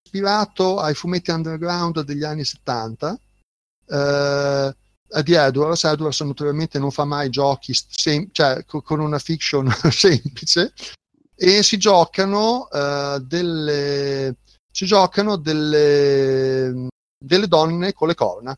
ispirato 0.03 0.79
ai 0.79 0.95
fumetti 0.95 1.31
underground 1.31 2.03
degli 2.03 2.25
anni 2.25 2.45
70. 2.45 3.19
Eh, 3.87 4.77
di 5.23 5.35
Edwards, 5.35 5.85
Edwards 5.85 6.21
naturalmente 6.21 6.79
non 6.79 6.91
fa 6.91 7.05
mai 7.05 7.29
giochi 7.29 7.75
sem- 7.75 8.29
cioè, 8.33 8.65
con 8.65 9.01
una 9.01 9.19
fiction 9.19 9.71
semplice 9.91 10.73
e 11.35 11.63
si 11.63 11.77
giocano 11.77 12.69
uh, 12.71 13.19
delle 13.19 14.37
si 14.71 14.87
giocano 14.87 15.37
delle, 15.37 16.89
delle 17.23 17.47
donne 17.47 17.93
con 17.93 18.09
le 18.09 18.15
corna 18.15 18.57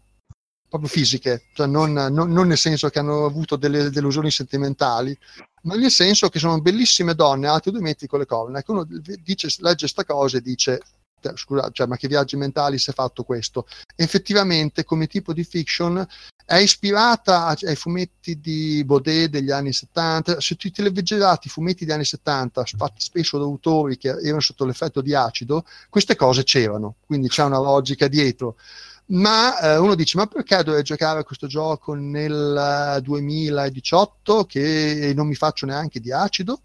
proprio 0.74 0.90
fisiche, 0.90 1.44
cioè 1.55 1.68
non, 1.68 1.92
non, 1.92 2.32
non, 2.32 2.48
nel 2.48 2.59
senso 2.59 2.88
che 2.88 2.98
hanno 2.98 3.26
avuto 3.26 3.55
delle 3.55 3.90
delusioni 3.90 4.28
sentimentali, 4.32 5.16
ma 5.62 5.76
nel 5.76 5.90
senso 5.92 6.28
che 6.28 6.40
sono 6.40 6.61
bellissime 6.61 7.14
donne, 7.14 7.46
altri 7.46 7.70
due 7.70 7.80
metri 7.80 8.09
con 8.09 8.18
le 8.18 8.26
corna. 8.26 8.59
Ecco, 8.59 8.72
uno 8.72 8.86
dice, 9.22 9.55
legge 9.59 9.76
questa 9.82 10.05
cosa 10.05 10.38
e 10.38 10.40
dice 10.40 10.82
scusa, 11.37 11.70
cioè, 11.72 11.87
ma 11.87 11.97
che 11.97 12.09
viaggi 12.09 12.37
mentali 12.37 12.79
si 12.79 12.91
è 12.91 12.93
fatto 12.93 13.25
questo? 13.25 13.66
Effettivamente, 13.97 14.85
come 14.85 15.07
tipo 15.07 15.33
di 15.33 15.45
fiction, 15.45 16.07
è 16.47 16.57
ispirata 16.57 17.47
ai 17.47 17.77
fumetti 17.77 18.39
di 18.39 18.83
Baudet 18.85 19.31
degli 19.31 19.51
anni 19.51 19.72
70. 19.72 20.41
Se 20.41 20.57
ti 20.57 20.72
leggevate 20.77 21.49
i 21.49 21.51
fumetti 21.51 21.85
degli 21.85 21.95
anni 21.95 22.05
70, 22.05 22.64
fatti 22.77 23.01
spesso 23.01 23.39
da 23.39 23.45
autori 23.45 23.97
che 23.97 24.09
erano 24.09 24.41
sotto 24.41 24.66
l'effetto 24.66 25.01
di 25.01 25.14
acido, 25.14 25.64
queste 25.89 26.16
cose 26.16 26.45
c'erano, 26.45 26.97
quindi 27.07 27.29
c'è 27.29 27.45
una 27.45 27.59
logica 27.59 28.09
dietro. 28.09 28.57
Ma 29.07 29.59
eh, 29.61 29.77
uno 29.79 29.95
dice: 29.95 30.16
Ma 30.18 30.27
perché 30.27 30.62
dovrei 30.62 30.83
giocare 30.83 31.20
a 31.20 31.25
questo 31.25 31.47
gioco 31.47 31.95
nel 31.95 33.01
2018 33.03 34.45
che 34.45 35.12
non 35.14 35.27
mi 35.27 35.35
faccio 35.35 35.66
neanche 35.66 36.01
di 36.01 36.12
acido? 36.12 36.61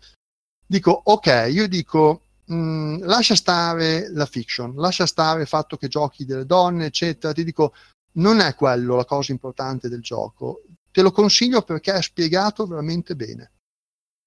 Dico: 0.65 1.01
Ok, 1.05 1.47
io 1.49 1.67
dico 1.67 2.21
mh, 2.49 2.55
mm, 2.55 3.03
lascia 3.03 3.35
stare 3.35 4.09
la 4.11 4.25
fiction, 4.25 4.75
lascia 4.75 5.05
stare 5.05 5.41
il 5.41 5.47
fatto 5.47 5.77
che 5.77 5.87
giochi 5.87 6.25
delle 6.25 6.45
donne, 6.45 6.87
eccetera. 6.87 7.33
Ti 7.33 7.43
dico, 7.43 7.73
non 8.13 8.39
è 8.39 8.55
quello 8.55 8.95
la 8.95 9.05
cosa 9.05 9.31
importante 9.31 9.89
del 9.89 10.01
gioco. 10.01 10.63
Te 10.91 11.01
lo 11.01 11.11
consiglio 11.11 11.61
perché 11.61 11.93
è 11.93 12.01
spiegato 12.01 12.65
veramente 12.65 13.15
bene. 13.15 13.51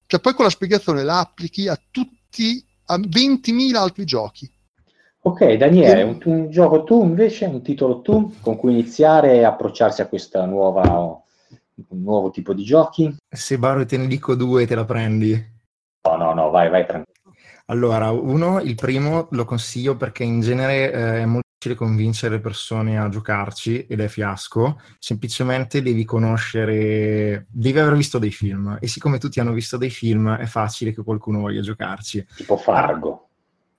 Cioè, 0.07 0.21
poi 0.21 0.35
con 0.35 0.45
la 0.45 0.51
spiegazione 0.51 1.03
la 1.03 1.21
applichi 1.21 1.69
a 1.69 1.81
tutti, 1.91 2.65
a 2.87 2.99
20.000 2.99 3.77
altri 3.77 4.05
giochi. 4.05 4.51
Ok, 5.25 5.53
Daniele, 5.55 6.03
un, 6.03 6.19
un, 6.25 6.51
gioco 6.51 6.83
tu 6.83 7.03
invece, 7.05 7.47
un 7.47 7.63
titolo 7.63 8.01
tu 8.01 8.35
con 8.41 8.57
cui 8.57 8.73
iniziare 8.73 9.35
e 9.35 9.45
approcciarsi 9.45 10.01
a 10.03 10.09
questa 10.09 10.45
nuova, 10.47 10.83
un 10.83 12.03
nuovo 12.03 12.31
tipo 12.31 12.53
di 12.53 12.65
giochi? 12.65 13.17
Se 13.29 13.57
Baro 13.57 13.87
te 13.87 13.97
ne 13.97 14.09
dico 14.09 14.35
due, 14.35 14.67
te 14.67 14.75
la 14.75 14.85
prendi. 14.85 15.51
No, 16.03 16.17
no, 16.17 16.35
no, 16.35 16.51
vai, 16.51 16.69
vai 16.69 16.85
tranquillo. 16.85 17.12
Allora, 17.67 18.11
uno, 18.11 18.61
il 18.61 18.75
primo 18.75 19.29
lo 19.31 19.45
consiglio 19.45 19.97
perché 19.97 20.25
in 20.25 20.41
genere 20.41 20.93
eh, 20.93 21.21
è 21.21 21.25
molto 21.25 21.49
difficile 21.59 21.75
convincere 21.75 22.35
le 22.37 22.41
persone 22.41 22.99
a 22.99 23.09
giocarci 23.09 23.87
ed 23.87 24.01
è 24.01 24.09
fiasco. 24.09 24.81
Semplicemente 24.99 25.83
devi 25.83 26.05
conoscere, 26.05 27.47
devi 27.49 27.79
aver 27.79 27.97
visto 27.97 28.19
dei 28.19 28.33
film 28.33 28.77
e 28.81 28.87
siccome 28.89 29.19
tutti 29.19 29.41
hanno 29.41 29.53
visto 29.53 29.77
dei 29.77 29.91
film 29.91 30.35
è 30.35 30.47
facile 30.47 30.93
che 30.93 31.03
qualcuno 31.03 31.41
voglia 31.41 31.61
giocarci. 31.61 32.27
Tipo 32.37 32.57
Fargo. 32.57 33.29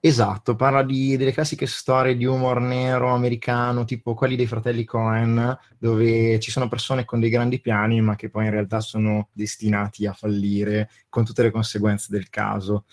Esatto, 0.05 0.57
parla 0.57 0.84
di, 0.84 1.15
delle 1.15 1.31
classiche 1.31 1.65
storie 1.65 2.17
di 2.17 2.25
humor 2.25 2.59
nero 2.59 3.13
americano, 3.13 3.86
tipo 3.86 4.13
quelli 4.15 4.36
dei 4.36 4.47
fratelli 4.47 4.84
Cohen, 4.84 5.57
dove 5.77 6.41
ci 6.41 6.51
sono 6.51 6.67
persone 6.67 7.05
con 7.05 7.21
dei 7.21 7.29
grandi 7.29 7.61
piani, 7.61 8.01
ma 8.01 8.17
che 8.17 8.29
poi 8.29 8.43
in 8.43 8.51
realtà 8.51 8.81
sono 8.81 9.29
destinati 9.31 10.05
a 10.05 10.11
fallire 10.11 10.89
con 11.07 11.23
tutte 11.23 11.41
le 11.41 11.51
conseguenze 11.51 12.07
del 12.09 12.29
caso. 12.29 12.84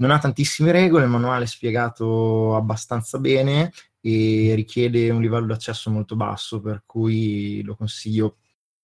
Non 0.00 0.10
ha 0.10 0.18
tantissime 0.18 0.72
regole, 0.72 1.04
il 1.04 1.10
manuale 1.10 1.44
è 1.44 1.46
spiegato 1.46 2.54
abbastanza 2.56 3.18
bene 3.18 3.72
e 4.00 4.52
richiede 4.54 5.08
un 5.10 5.20
livello 5.20 5.46
d'accesso 5.46 5.90
molto 5.90 6.16
basso, 6.16 6.60
per 6.60 6.82
cui 6.84 7.62
lo 7.62 7.76
consiglio 7.76 8.36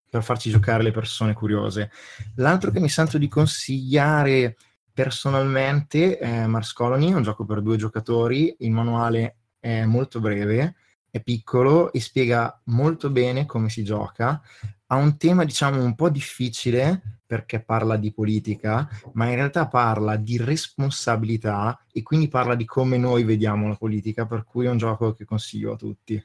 per 0.08 0.22
farci 0.22 0.48
giocare 0.50 0.82
le 0.82 0.92
persone 0.92 1.34
curiose. 1.34 1.90
L'altro 2.36 2.70
che 2.70 2.80
mi 2.80 2.88
sento 2.88 3.18
di 3.18 3.28
consigliare 3.28 4.56
Personalmente 4.96 6.18
eh, 6.18 6.46
Mars 6.46 6.72
Colony 6.72 7.10
è 7.10 7.14
un 7.14 7.22
gioco 7.22 7.44
per 7.44 7.60
due 7.60 7.76
giocatori, 7.76 8.56
il 8.60 8.70
manuale 8.70 9.40
è 9.60 9.84
molto 9.84 10.20
breve, 10.20 10.76
è 11.10 11.20
piccolo 11.20 11.92
e 11.92 12.00
spiega 12.00 12.62
molto 12.68 13.10
bene 13.10 13.44
come 13.44 13.68
si 13.68 13.84
gioca. 13.84 14.40
Ha 14.88 14.96
un 14.96 15.16
tema, 15.16 15.44
diciamo, 15.44 15.82
un 15.82 15.94
po' 15.94 16.08
difficile 16.08 17.16
perché 17.26 17.60
parla 17.60 17.96
di 17.96 18.12
politica, 18.12 18.88
ma 19.14 19.28
in 19.28 19.34
realtà 19.34 19.66
parla 19.66 20.14
di 20.16 20.36
responsabilità 20.36 21.78
e 21.92 22.02
quindi 22.02 22.28
parla 22.28 22.54
di 22.54 22.64
come 22.64 22.96
noi 22.96 23.24
vediamo 23.24 23.66
la 23.66 23.74
politica, 23.74 24.26
per 24.26 24.44
cui 24.44 24.66
è 24.66 24.70
un 24.70 24.78
gioco 24.78 25.12
che 25.12 25.24
consiglio 25.24 25.72
a 25.72 25.76
tutti. 25.76 26.24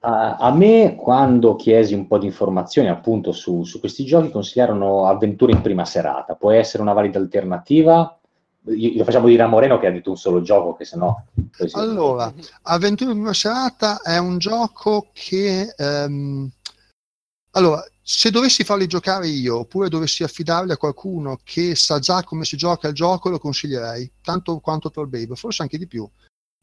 Uh, 0.00 0.36
a 0.38 0.52
me, 0.54 0.94
quando 0.96 1.56
chiesi 1.56 1.92
un 1.92 2.06
po' 2.06 2.18
di 2.18 2.26
informazioni 2.26 2.88
appunto 2.88 3.32
su, 3.32 3.64
su, 3.64 3.78
questi 3.78 4.04
giochi, 4.04 4.30
consigliarono 4.30 5.06
avventure 5.06 5.52
in 5.52 5.60
prima 5.60 5.84
serata. 5.84 6.34
Può 6.34 6.52
essere 6.52 6.82
una 6.82 6.92
valida 6.92 7.18
alternativa? 7.18 8.18
Lo 8.62 9.04
facciamo 9.04 9.28
dire 9.28 9.42
a 9.42 9.46
Moreno 9.46 9.78
che 9.78 9.86
ha 9.86 9.92
detto 9.92 10.10
un 10.10 10.16
solo 10.16 10.42
gioco, 10.42 10.74
che 10.74 10.84
se 10.84 10.96
no... 10.96 11.26
Allora, 11.72 12.32
Avventure 12.62 13.10
in 13.10 13.18
prima 13.18 13.34
serata 13.34 14.00
è 14.00 14.16
un 14.16 14.38
gioco 14.38 15.08
che... 15.12 15.74
Um... 15.78 16.50
Allora, 17.56 17.82
se 18.02 18.30
dovessi 18.30 18.64
farli 18.64 18.86
giocare 18.86 19.28
io, 19.28 19.60
oppure 19.60 19.88
dovessi 19.88 20.22
affidarli 20.22 20.72
a 20.72 20.76
qualcuno 20.76 21.40
che 21.42 21.74
sa 21.74 21.98
già 21.98 22.22
come 22.22 22.44
si 22.44 22.56
gioca 22.58 22.88
il 22.88 22.94
gioco, 22.94 23.30
lo 23.30 23.38
consiglierei, 23.38 24.10
tanto 24.20 24.58
quanto 24.58 24.90
Troll 24.90 25.08
Babe, 25.08 25.36
forse 25.36 25.62
anche 25.62 25.78
di 25.78 25.86
più, 25.86 26.06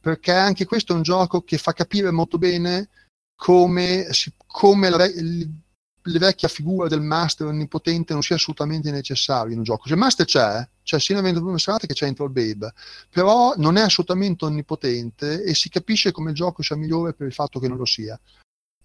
perché 0.00 0.30
anche 0.30 0.64
questo 0.64 0.92
è 0.92 0.96
un 0.96 1.02
gioco 1.02 1.42
che 1.42 1.58
fa 1.58 1.72
capire 1.72 2.12
molto 2.12 2.38
bene 2.38 2.90
come, 3.34 4.06
come 4.46 4.88
la, 4.88 4.98
la, 4.98 6.18
vecchia 6.18 6.46
figura 6.46 6.86
del 6.86 7.00
master 7.00 7.48
onnipotente 7.48 8.12
non 8.12 8.22
sia 8.22 8.36
assolutamente 8.36 8.92
necessario 8.92 9.50
in 9.50 9.58
un 9.58 9.64
gioco. 9.64 9.88
Cioè, 9.88 9.94
il 9.94 9.98
master 9.98 10.26
c'è, 10.26 10.68
c'è 10.84 11.00
sia 11.00 11.18
in 11.18 11.34
Prima 11.34 11.58
Serata 11.58 11.88
che 11.88 11.94
c'è 11.94 12.06
in 12.06 12.14
Troll 12.14 12.30
Babe, 12.30 12.72
però 13.10 13.54
non 13.56 13.76
è 13.76 13.80
assolutamente 13.80 14.44
onnipotente 14.44 15.42
e 15.42 15.54
si 15.56 15.68
capisce 15.70 16.12
come 16.12 16.30
il 16.30 16.36
gioco 16.36 16.62
sia 16.62 16.76
migliore 16.76 17.14
per 17.14 17.26
il 17.26 17.32
fatto 17.32 17.58
che 17.58 17.66
non 17.66 17.78
lo 17.78 17.84
sia. 17.84 18.16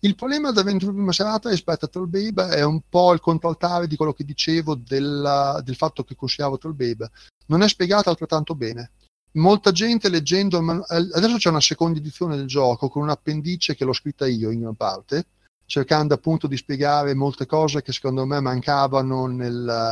Il 0.01 0.15
problema 0.15 0.51
dell'avventura 0.51 0.93
prima 0.93 1.11
serata 1.11 1.49
rispetto 1.49 1.85
a 1.85 1.87
Troll 1.87 2.09
Babe 2.09 2.55
è 2.55 2.63
un 2.63 2.81
po' 2.87 3.11
il 3.11 3.19
contraltare 3.19 3.87
di 3.87 3.95
quello 3.97 4.13
che 4.13 4.23
dicevo 4.23 4.75
della, 4.75 5.61
del 5.63 5.75
fatto 5.75 6.03
che 6.03 6.15
consigliavo 6.15 6.57
Troll 6.57 6.75
Babe. 6.75 7.09
Non 7.47 7.63
è 7.63 7.67
spiegato 7.67 8.09
altrettanto 8.09 8.55
bene 8.55 8.91
molta 9.33 9.71
gente 9.71 10.09
leggendo 10.09 10.57
adesso 10.87 11.37
c'è 11.37 11.49
una 11.49 11.61
seconda 11.61 11.99
edizione 11.99 12.35
del 12.35 12.47
gioco 12.47 12.89
con 12.89 13.03
un 13.03 13.09
appendice 13.09 13.75
che 13.75 13.85
l'ho 13.85 13.93
scritta 13.93 14.25
io 14.25 14.49
in 14.49 14.61
gran 14.61 14.75
parte 14.75 15.25
cercando 15.65 16.15
appunto 16.15 16.47
di 16.47 16.57
spiegare 16.57 17.13
molte 17.13 17.45
cose 17.45 17.83
che 17.83 17.91
secondo 17.91 18.25
me 18.25 18.39
mancavano 18.39 19.27
nel, 19.27 19.91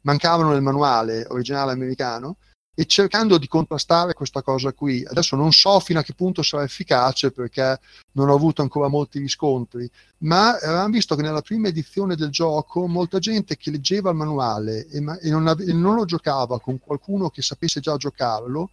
mancavano 0.00 0.50
nel 0.50 0.62
manuale 0.62 1.26
originale 1.28 1.70
americano 1.70 2.38
e 2.74 2.86
cercando 2.86 3.36
di 3.36 3.46
contrastare 3.46 4.14
questa 4.14 4.42
cosa 4.42 4.72
qui. 4.72 5.04
Adesso 5.04 5.36
non 5.36 5.52
so 5.52 5.80
fino 5.80 5.98
a 5.98 6.02
che 6.02 6.14
punto 6.14 6.42
sarà 6.42 6.62
efficace 6.62 7.30
perché 7.30 7.78
non 8.12 8.28
ho 8.28 8.34
avuto 8.34 8.62
ancora 8.62 8.88
molti 8.88 9.18
riscontri, 9.18 9.90
ma 10.18 10.56
avevamo 10.56 10.90
visto 10.90 11.14
che 11.14 11.22
nella 11.22 11.42
prima 11.42 11.68
edizione 11.68 12.16
del 12.16 12.30
gioco 12.30 12.86
molta 12.86 13.18
gente 13.18 13.56
che 13.56 13.70
leggeva 13.70 14.10
il 14.10 14.16
manuale 14.16 14.86
e, 14.88 15.00
ma- 15.00 15.18
e, 15.18 15.30
non, 15.30 15.46
ave- 15.46 15.64
e 15.64 15.72
non, 15.72 15.94
lo 15.94 16.04
giocava 16.04 16.60
con 16.60 16.78
qualcuno 16.78 17.28
che 17.30 17.42
sapesse 17.42 17.80
già 17.80 17.96
giocarlo, 17.96 18.70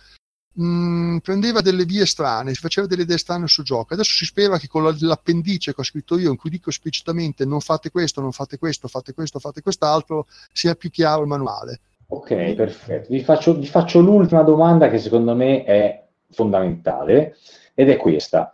mh, 0.54 0.64
mm, 0.66 1.18
prendeva 1.18 1.62
delle 1.62 1.86
vie 1.86 2.06
strane, 2.06 2.54
si 2.54 2.62
faceva 2.62 2.88
delle 2.88 3.04
idee 3.04 3.18
strane 3.18 3.48
sul 3.48 3.64
gioco. 3.64 3.94
Adesso 3.94 4.14
si 4.14 4.26
spera 4.26 4.58
che 4.58 4.68
con 4.68 4.84
la- 4.84 4.96
l'appendice 5.00 5.74
che 5.74 5.82
ho 5.82 5.84
scritto 5.84 6.18
io, 6.18 6.32
in 6.32 6.38
cui 6.38 6.50
dico 6.50 6.70
esplicitamente 6.70 7.46
non 7.46 7.62
fate 7.62 7.92
questo, 7.92 8.22
non 8.22 8.32
fate 8.32 8.58
questo, 8.58 8.88
fate 8.88 9.14
questo, 9.14 9.40
fate 9.40 9.62
quest'altro, 9.62 10.28
sia 10.54 10.76
più 10.76 10.90
chiaro 10.90 11.22
il 11.22 11.28
manuale. 11.28 11.82
Ok, 12.10 12.54
perfetto. 12.54 13.08
Vi 13.10 13.22
faccio, 13.22 13.54
vi 13.56 13.66
faccio 13.66 14.00
l'ultima 14.00 14.42
domanda 14.44 14.90
che 14.90 14.98
secondo 14.98 15.36
me 15.36 15.64
è 15.64 16.06
fondamentale 16.30 17.36
ed 17.74 17.90
è 17.90 17.98
questa. 17.98 18.54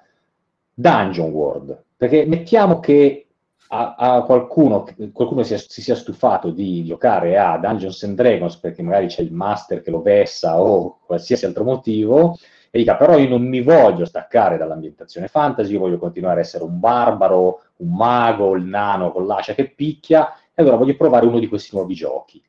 Dungeon 0.73 1.29
World, 1.29 1.83
perché 1.95 2.25
mettiamo 2.25 2.79
che 2.79 3.27
a, 3.67 3.95
a 3.95 4.23
qualcuno, 4.23 4.87
qualcuno 5.11 5.43
si, 5.43 5.55
si, 5.57 5.81
sia 5.81 5.95
stufato 5.95 6.49
di 6.49 6.83
giocare 6.83 7.37
a 7.37 7.57
Dungeons 7.57 8.03
and 8.03 8.15
Dragons 8.15 8.57
perché 8.57 8.81
magari 8.81 9.07
c'è 9.07 9.21
il 9.21 9.31
master 9.31 9.81
che 9.81 9.91
lo 9.91 10.01
vessa 10.01 10.59
o 10.59 10.99
qualsiasi 11.05 11.45
altro 11.45 11.63
motivo 11.63 12.37
e 12.71 12.79
dica 12.79 12.95
però 12.95 13.17
io 13.19 13.29
non 13.29 13.47
mi 13.47 13.61
voglio 13.61 14.05
staccare 14.05 14.57
dall'ambientazione 14.57 15.27
fantasy, 15.27 15.73
io 15.73 15.79
voglio 15.79 15.99
continuare 15.99 16.39
a 16.39 16.43
essere 16.43 16.63
un 16.63 16.79
barbaro, 16.79 17.61
un 17.77 17.95
mago, 17.95 18.55
il 18.55 18.63
nano 18.63 19.11
con 19.11 19.27
l'ascia 19.27 19.53
che 19.53 19.69
picchia 19.69 20.33
e 20.53 20.61
allora 20.61 20.77
voglio 20.77 20.95
provare 20.95 21.27
uno 21.27 21.37
di 21.37 21.47
questi 21.47 21.75
nuovi 21.75 21.93
giochi. 21.93 22.43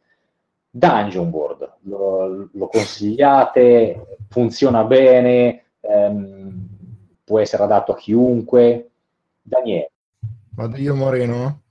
Dungeon 0.76 1.30
Board, 1.30 1.76
lo, 1.82 2.48
lo 2.52 2.66
consigliate, 2.66 4.18
funziona 4.28 4.82
bene, 4.82 5.66
ehm, 5.80 6.68
può 7.22 7.38
essere 7.38 7.62
adatto 7.62 7.92
a 7.92 7.96
chiunque. 7.96 8.90
Daniele. 9.40 9.92
Vado 10.50 10.76
io 10.76 10.96
Moreno? 10.96 11.62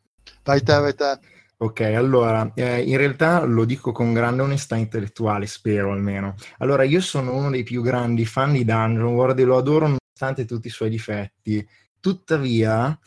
Vai 0.44 0.62
te, 0.64 0.80
vai 0.80 0.96
te. 0.96 1.20
Ok, 1.58 1.82
allora, 1.82 2.50
eh, 2.56 2.82
in 2.82 2.96
realtà 2.96 3.44
lo 3.44 3.66
dico 3.66 3.92
con 3.92 4.14
grande 4.14 4.42
onestà 4.42 4.78
intellettuale, 4.78 5.48
spero 5.48 5.92
almeno. 5.92 6.36
Allora, 6.60 6.84
io 6.84 7.02
sono 7.02 7.36
uno 7.36 7.50
dei 7.50 7.64
più 7.64 7.82
grandi 7.82 8.26
fan 8.26 8.54
di 8.54 8.64
Dungeon 8.64 9.14
World 9.14 9.38
e 9.40 9.44
lo 9.44 9.58
adoro 9.58 9.88
nonostante 9.88 10.46
tutti 10.46 10.68
i 10.68 10.72
suoi 10.72 10.90
difetti. 10.90 11.66
Tuttavia, 12.00 12.98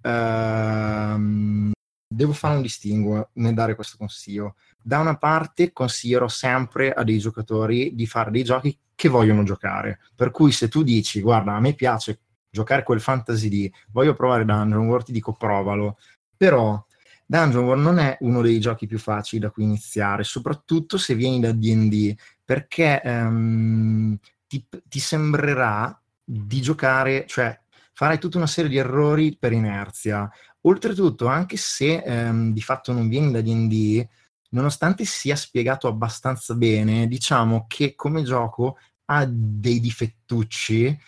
ehm, 0.00 1.72
devo 2.06 2.32
fare 2.32 2.56
un 2.56 2.62
distinguo 2.62 3.28
nel 3.34 3.52
dare 3.52 3.74
questo 3.74 3.96
consiglio 3.98 4.54
da 4.86 4.98
una 4.98 5.16
parte 5.16 5.72
consiglierò 5.72 6.28
sempre 6.28 6.92
a 6.92 7.02
dei 7.04 7.18
giocatori 7.18 7.94
di 7.94 8.06
fare 8.06 8.30
dei 8.30 8.44
giochi 8.44 8.78
che 8.94 9.08
vogliono 9.08 9.42
giocare. 9.42 10.00
Per 10.14 10.30
cui 10.30 10.52
se 10.52 10.68
tu 10.68 10.82
dici, 10.82 11.22
guarda, 11.22 11.54
a 11.54 11.60
me 11.60 11.72
piace 11.72 12.20
giocare 12.50 12.82
quel 12.82 13.00
fantasy 13.00 13.48
lì, 13.48 13.72
voglio 13.92 14.12
provare 14.12 14.44
Dungeon 14.44 14.86
World, 14.86 15.06
ti 15.06 15.12
dico 15.12 15.32
provalo. 15.32 15.96
Però 16.36 16.84
Dungeon 17.24 17.64
World 17.64 17.82
non 17.82 17.98
è 17.98 18.18
uno 18.20 18.42
dei 18.42 18.60
giochi 18.60 18.86
più 18.86 18.98
facili 18.98 19.40
da 19.40 19.50
cui 19.50 19.64
iniziare, 19.64 20.22
soprattutto 20.22 20.98
se 20.98 21.14
vieni 21.14 21.40
da 21.40 21.52
D&D, 21.52 22.14
perché 22.44 23.00
um, 23.04 24.18
ti, 24.46 24.66
ti 24.86 24.98
sembrerà 24.98 25.98
di 26.22 26.60
giocare, 26.60 27.24
cioè 27.26 27.58
farai 27.94 28.18
tutta 28.18 28.36
una 28.36 28.46
serie 28.46 28.68
di 28.68 28.76
errori 28.76 29.34
per 29.38 29.52
inerzia. 29.52 30.30
Oltretutto, 30.60 31.26
anche 31.26 31.56
se 31.56 32.02
um, 32.04 32.52
di 32.52 32.60
fatto 32.60 32.92
non 32.92 33.08
vieni 33.08 33.32
da 33.32 33.40
D&D, 33.40 34.06
nonostante 34.54 35.04
sia 35.04 35.36
spiegato 35.36 35.88
abbastanza 35.88 36.54
bene, 36.54 37.06
diciamo 37.06 37.66
che 37.68 37.94
come 37.94 38.22
gioco 38.22 38.78
ha 39.06 39.26
dei 39.28 39.80
difettucci 39.80 40.98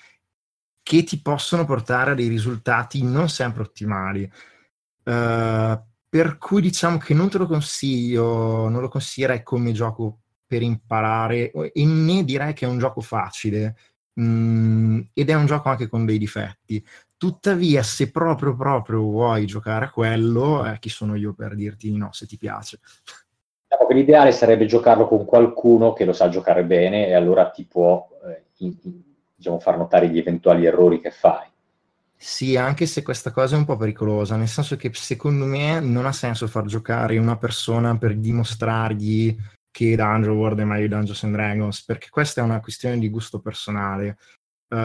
che 0.83 1.03
ti 1.03 1.21
possono 1.21 1.65
portare 1.65 2.13
a 2.13 2.15
dei 2.15 2.29
risultati 2.29 3.03
non 3.03 3.29
sempre 3.29 3.63
ottimali. 3.63 4.31
Uh, 5.03 5.81
per 6.09 6.39
cui 6.39 6.61
diciamo 6.61 6.99
che 6.99 7.15
non 7.15 7.29
te 7.29 7.39
lo 7.39 7.47
consiglio, 7.47 8.69
non 8.69 8.81
lo 8.81 8.89
consiglierei 8.89 9.43
come 9.43 9.73
gioco 9.73 10.21
per 10.47 10.63
imparare 10.63 11.51
e 11.51 11.85
né 11.85 12.25
direi 12.25 12.53
che 12.55 12.67
è 12.67 12.69
un 12.69 12.79
gioco 12.79 13.01
facile 13.01 13.77
mm, 14.21 15.01
ed 15.13 15.29
è 15.29 15.35
un 15.35 15.47
gioco 15.47 15.69
anche 15.69 15.89
con 15.89 16.05
dei 16.05 16.19
difetti. 16.19 16.85
Tuttavia, 17.17 17.83
se 17.83 18.11
proprio 18.11 18.55
proprio 18.55 19.01
vuoi 19.01 19.47
giocare 19.47 19.87
a 19.87 19.91
quello, 19.91 20.65
eh, 20.67 20.79
chi 20.79 20.89
sono 20.89 21.17
io 21.17 21.35
per 21.35 21.55
dirti 21.55 21.95
no 21.97 22.13
se 22.13 22.27
ti 22.27 22.37
piace? 22.39 22.79
Diciamo 23.69 23.89
che 23.89 23.95
l'ideale 23.95 24.33
sarebbe 24.33 24.67
giocarlo 24.67 25.09
con 25.09 25.25
qualcuno 25.25 25.93
che 25.93 26.05
lo 26.05 26.13
sa 26.13 26.29
giocare 26.29 26.65
bene 26.65 27.09
e 27.09 27.15
allora 27.15 27.51
ti 27.51 27.65
può 27.65 28.09
eh, 28.25 28.45
in, 28.59 28.77
in, 28.83 29.03
diciamo, 29.35 29.59
far 29.59 29.77
notare 29.77 30.09
gli 30.09 30.19
eventuali 30.19 30.67
errori 30.67 31.01
che 31.01 31.11
fai. 31.11 31.47
Sì, 32.19 32.57
anche 32.57 32.87
se 32.87 33.03
questa 33.03 33.31
cosa 33.31 33.57
è 33.57 33.59
un 33.59 33.67
po' 33.67 33.77
pericolosa, 33.77 34.37
nel 34.37 34.49
senso 34.49 34.77
che 34.77 34.91
secondo 34.95 35.45
me 35.45 35.81
non 35.81 36.07
ha 36.07 36.13
senso 36.13 36.47
far 36.47 36.65
giocare 36.65 37.19
una 37.19 37.37
persona 37.37 37.97
per 37.99 38.17
dimostrargli 38.17 39.37
che 39.71 39.95
Dungeon 39.95 40.37
World 40.37 40.61
è 40.61 40.65
meglio 40.65 40.89
Dungeons 40.89 41.25
and 41.25 41.35
Dragons, 41.35 41.85
perché 41.85 42.09
questa 42.09 42.41
è 42.41 42.45
una 42.45 42.61
questione 42.61 42.99
di 42.99 43.11
gusto 43.11 43.41
personale. 43.41 44.17
Uh, 44.69 44.77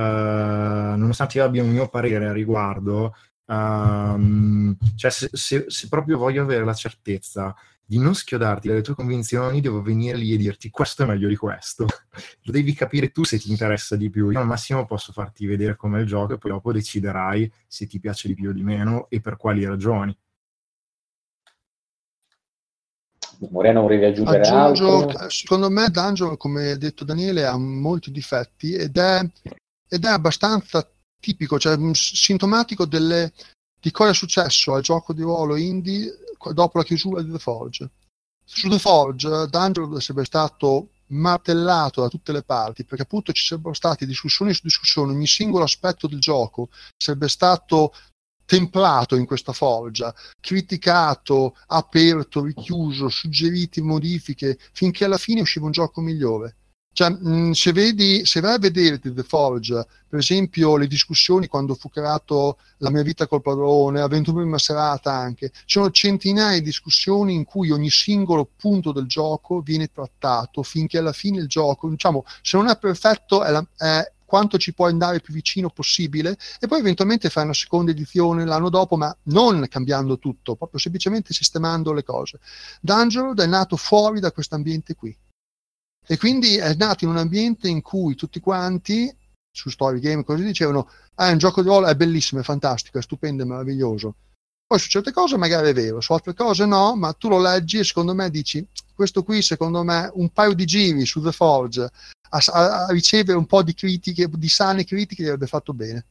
nonostante 0.97 1.37
io 1.37 1.45
abbia 1.45 1.63
un 1.63 1.69
mio 1.69 1.87
parere 1.87 2.27
a 2.27 2.33
riguardo, 2.33 3.15
Um, 3.51 4.77
cioè, 4.95 5.11
se, 5.11 5.29
se, 5.33 5.65
se, 5.67 5.87
proprio 5.89 6.17
voglio 6.17 6.41
avere 6.41 6.63
la 6.63 6.73
certezza 6.73 7.53
di 7.83 7.97
non 7.97 8.15
schiodarti 8.15 8.69
dalle 8.69 8.81
tue 8.81 8.95
convinzioni, 8.95 9.59
devo 9.59 9.81
venire 9.81 10.15
lì 10.15 10.31
e 10.31 10.37
dirti 10.37 10.69
questo 10.69 11.03
è 11.03 11.05
meglio 11.05 11.27
di 11.27 11.35
questo. 11.35 11.85
Lo 12.43 12.51
devi 12.53 12.73
capire 12.73 13.11
tu 13.11 13.25
se 13.25 13.37
ti 13.37 13.51
interessa 13.51 13.97
di 13.97 14.09
più. 14.09 14.29
Io 14.29 14.39
al 14.39 14.47
massimo 14.47 14.85
posso 14.85 15.11
farti 15.11 15.45
vedere 15.45 15.75
com'è 15.75 15.99
il 15.99 16.05
gioco 16.05 16.33
e 16.33 16.37
poi 16.37 16.51
dopo 16.51 16.71
deciderai 16.71 17.51
se 17.67 17.87
ti 17.87 17.99
piace 17.99 18.29
di 18.29 18.35
più 18.35 18.49
o 18.49 18.53
di 18.53 18.63
meno 18.63 19.07
e 19.09 19.19
per 19.19 19.35
quali 19.35 19.65
ragioni. 19.65 20.17
Moreno 23.49 23.81
vorrei 23.81 24.05
aggiungere 24.05 24.47
Aggiungo, 24.47 25.09
altro? 25.09 25.29
Secondo 25.29 25.69
me 25.69 25.89
Dungeon, 25.89 26.37
come 26.37 26.71
ha 26.71 26.77
detto 26.77 27.03
Daniele, 27.03 27.45
ha 27.45 27.57
molti 27.57 28.11
difetti 28.11 28.75
ed 28.75 28.97
è, 28.97 29.19
ed 29.89 30.05
è 30.05 30.09
abbastanza 30.09 30.87
tipico, 31.21 31.57
cioè 31.57 31.77
sintomatico 31.93 32.85
delle, 32.85 33.31
di 33.79 33.91
cosa 33.91 34.09
è 34.09 34.13
successo 34.13 34.73
al 34.73 34.81
gioco 34.81 35.13
di 35.13 35.21
ruolo 35.21 35.55
indie 35.55 36.11
dopo 36.53 36.77
la 36.77 36.83
chiusura 36.83 37.21
di 37.21 37.31
The 37.31 37.39
Forge. 37.39 37.89
Su 38.43 38.67
The 38.67 38.79
Forge 38.79 39.47
Dungeon 39.49 40.01
sarebbe 40.01 40.25
stato 40.25 40.89
martellato 41.11 42.01
da 42.01 42.09
tutte 42.09 42.31
le 42.31 42.43
parti 42.43 42.83
perché 42.83 43.03
appunto 43.03 43.31
ci 43.31 43.45
sarebbero 43.45 43.73
state 43.73 44.05
discussioni 44.05 44.53
su 44.53 44.61
discussioni, 44.63 45.13
ogni 45.13 45.27
singolo 45.27 45.63
aspetto 45.63 46.07
del 46.07 46.19
gioco 46.19 46.69
sarebbe 46.97 47.29
stato 47.29 47.93
templato 48.45 49.15
in 49.15 49.25
questa 49.25 49.53
foggia, 49.53 50.13
criticato, 50.41 51.55
aperto, 51.67 52.43
richiuso, 52.43 53.07
suggeriti 53.07 53.81
modifiche, 53.81 54.59
finché 54.73 55.05
alla 55.05 55.17
fine 55.17 55.39
usciva 55.39 55.67
un 55.67 55.71
gioco 55.71 56.01
migliore. 56.01 56.57
Cioè, 56.93 57.09
mh, 57.09 57.51
se, 57.51 57.71
vedi, 57.71 58.25
se 58.25 58.41
vai 58.41 58.55
a 58.55 58.59
vedere 58.59 58.99
The 58.99 59.23
Forge, 59.23 59.87
per 60.09 60.19
esempio 60.19 60.75
le 60.75 60.87
discussioni 60.87 61.47
quando 61.47 61.73
fu 61.73 61.89
creato 61.89 62.57
La 62.79 62.89
mia 62.89 63.01
vita 63.01 63.27
col 63.27 63.41
padrone, 63.41 64.01
Avventura 64.01 64.43
in 64.43 64.49
Maserata 64.49 65.13
anche, 65.13 65.51
ci 65.51 65.77
sono 65.77 65.89
centinaia 65.91 66.57
di 66.59 66.65
discussioni 66.65 67.33
in 67.33 67.45
cui 67.45 67.71
ogni 67.71 67.89
singolo 67.89 68.49
punto 68.57 68.91
del 68.91 69.05
gioco 69.05 69.61
viene 69.61 69.89
trattato 69.89 70.63
finché 70.63 70.97
alla 70.97 71.13
fine 71.13 71.39
il 71.39 71.47
gioco, 71.47 71.87
diciamo, 71.87 72.25
se 72.41 72.57
non 72.57 72.67
è 72.67 72.77
perfetto 72.77 73.43
è, 73.43 73.51
la, 73.51 73.65
è 73.77 74.11
quanto 74.25 74.57
ci 74.57 74.73
puoi 74.73 74.91
andare 74.91 75.21
più 75.21 75.33
vicino 75.33 75.69
possibile 75.69 76.37
e 76.59 76.67
poi 76.67 76.79
eventualmente 76.79 77.29
fai 77.29 77.45
una 77.45 77.53
seconda 77.53 77.91
edizione 77.91 78.45
l'anno 78.45 78.69
dopo, 78.69 78.97
ma 78.97 79.15
non 79.23 79.65
cambiando 79.69 80.19
tutto, 80.19 80.55
proprio 80.55 80.79
semplicemente 80.79 81.33
sistemando 81.33 81.93
le 81.93 82.03
cose. 82.03 82.39
Dungeon 82.81 83.33
è 83.39 83.45
nato 83.45 83.77
fuori 83.77 84.19
da 84.19 84.31
questo 84.33 84.55
ambiente 84.55 84.95
qui 84.95 85.15
e 86.07 86.17
quindi 86.17 86.57
è 86.57 86.73
nato 86.75 87.03
in 87.05 87.11
un 87.11 87.17
ambiente 87.17 87.67
in 87.67 87.81
cui 87.81 88.15
tutti 88.15 88.39
quanti 88.39 89.15
su 89.51 89.69
story 89.69 89.99
game 89.99 90.23
così 90.23 90.43
dicevano 90.43 90.89
ah, 91.15 91.27
è 91.27 91.31
un 91.31 91.37
gioco 91.37 91.61
di 91.61 91.67
ruolo, 91.67 91.87
è 91.87 91.95
bellissimo, 91.95 92.41
è 92.41 92.43
fantastico, 92.43 92.97
è 92.97 93.01
stupendo, 93.01 93.43
è 93.43 93.45
meraviglioso. 93.45 94.15
Poi 94.65 94.79
su 94.79 94.87
certe 94.87 95.11
cose 95.11 95.37
magari 95.37 95.69
è 95.69 95.73
vero, 95.73 95.99
su 95.99 96.13
altre 96.13 96.33
cose 96.33 96.65
no, 96.65 96.95
ma 96.95 97.11
tu 97.13 97.27
lo 97.27 97.39
leggi 97.39 97.79
e 97.79 97.83
secondo 97.83 98.13
me 98.13 98.29
dici 98.29 98.65
questo 98.95 99.23
qui 99.23 99.41
secondo 99.41 99.83
me 99.83 100.09
un 100.13 100.29
paio 100.29 100.53
di 100.53 100.65
giri 100.65 101.05
su 101.05 101.21
The 101.21 101.31
Forge 101.31 101.89
a, 102.29 102.37
a, 102.45 102.85
a 102.85 102.91
ricevere 102.91 103.37
un 103.37 103.45
po' 103.45 103.63
di 103.63 103.73
critiche, 103.73 104.29
di 104.29 104.49
sane 104.49 104.85
critiche, 104.85 105.23
gli 105.23 105.27
avrebbe 105.27 105.47
fatto 105.47 105.73
bene. 105.73 106.05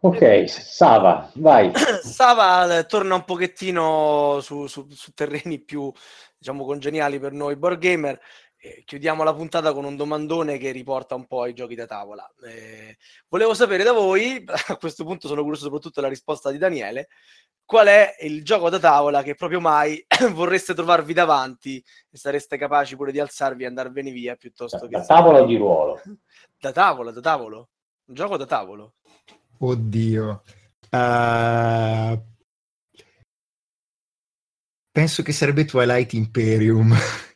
Ok, 0.00 0.48
Sava, 0.48 1.30
vai. 1.34 1.72
Sava 2.02 2.78
eh, 2.78 2.86
torna 2.86 3.14
un 3.14 3.24
pochettino 3.24 4.40
su, 4.40 4.66
su, 4.66 4.86
su, 4.90 5.12
terreni 5.14 5.58
più, 5.58 5.92
diciamo, 6.36 6.64
congeniali 6.64 7.18
per 7.18 7.32
noi 7.32 7.56
board 7.56 7.78
gamer. 7.78 8.20
Eh, 8.60 8.82
chiudiamo 8.84 9.22
la 9.22 9.32
puntata 9.32 9.72
con 9.72 9.84
un 9.84 9.94
domandone 9.94 10.58
che 10.58 10.72
riporta 10.72 11.14
un 11.14 11.26
po' 11.26 11.42
ai 11.42 11.54
giochi 11.54 11.76
da 11.76 11.86
tavola. 11.86 12.28
Eh, 12.44 12.96
volevo 13.28 13.54
sapere 13.54 13.84
da 13.84 13.92
voi, 13.92 14.42
a 14.66 14.76
questo 14.76 15.04
punto 15.04 15.28
sono 15.28 15.42
curioso 15.42 15.64
soprattutto 15.64 16.00
della 16.00 16.12
risposta 16.12 16.50
di 16.50 16.58
Daniele, 16.58 17.08
qual 17.64 17.86
è 17.86 18.16
il 18.22 18.42
gioco 18.42 18.68
da 18.68 18.80
tavola 18.80 19.22
che 19.22 19.36
proprio 19.36 19.60
mai 19.60 20.04
vorreste 20.32 20.74
trovarvi 20.74 21.12
davanti 21.12 21.76
e 22.10 22.16
sareste 22.16 22.56
capaci 22.56 22.96
pure 22.96 23.12
di 23.12 23.20
alzarvi 23.20 23.62
e 23.62 23.66
andarvene 23.66 24.10
via 24.10 24.34
piuttosto 24.34 24.78
da, 24.78 24.86
che... 24.88 24.96
Da 24.96 25.04
tavola 25.04 25.42
o 25.42 25.46
di 25.46 25.56
ruolo? 25.56 26.02
Da 26.60 26.72
tavola, 26.72 27.12
da 27.12 27.20
tavolo. 27.20 27.68
Un 28.06 28.14
gioco 28.16 28.36
da 28.36 28.44
tavolo. 28.44 28.94
Oddio. 29.58 30.42
Uh... 30.90 32.20
Penso 34.90 35.22
che 35.22 35.30
sarebbe 35.30 35.64
Twilight 35.64 36.14
Imperium. 36.14 36.92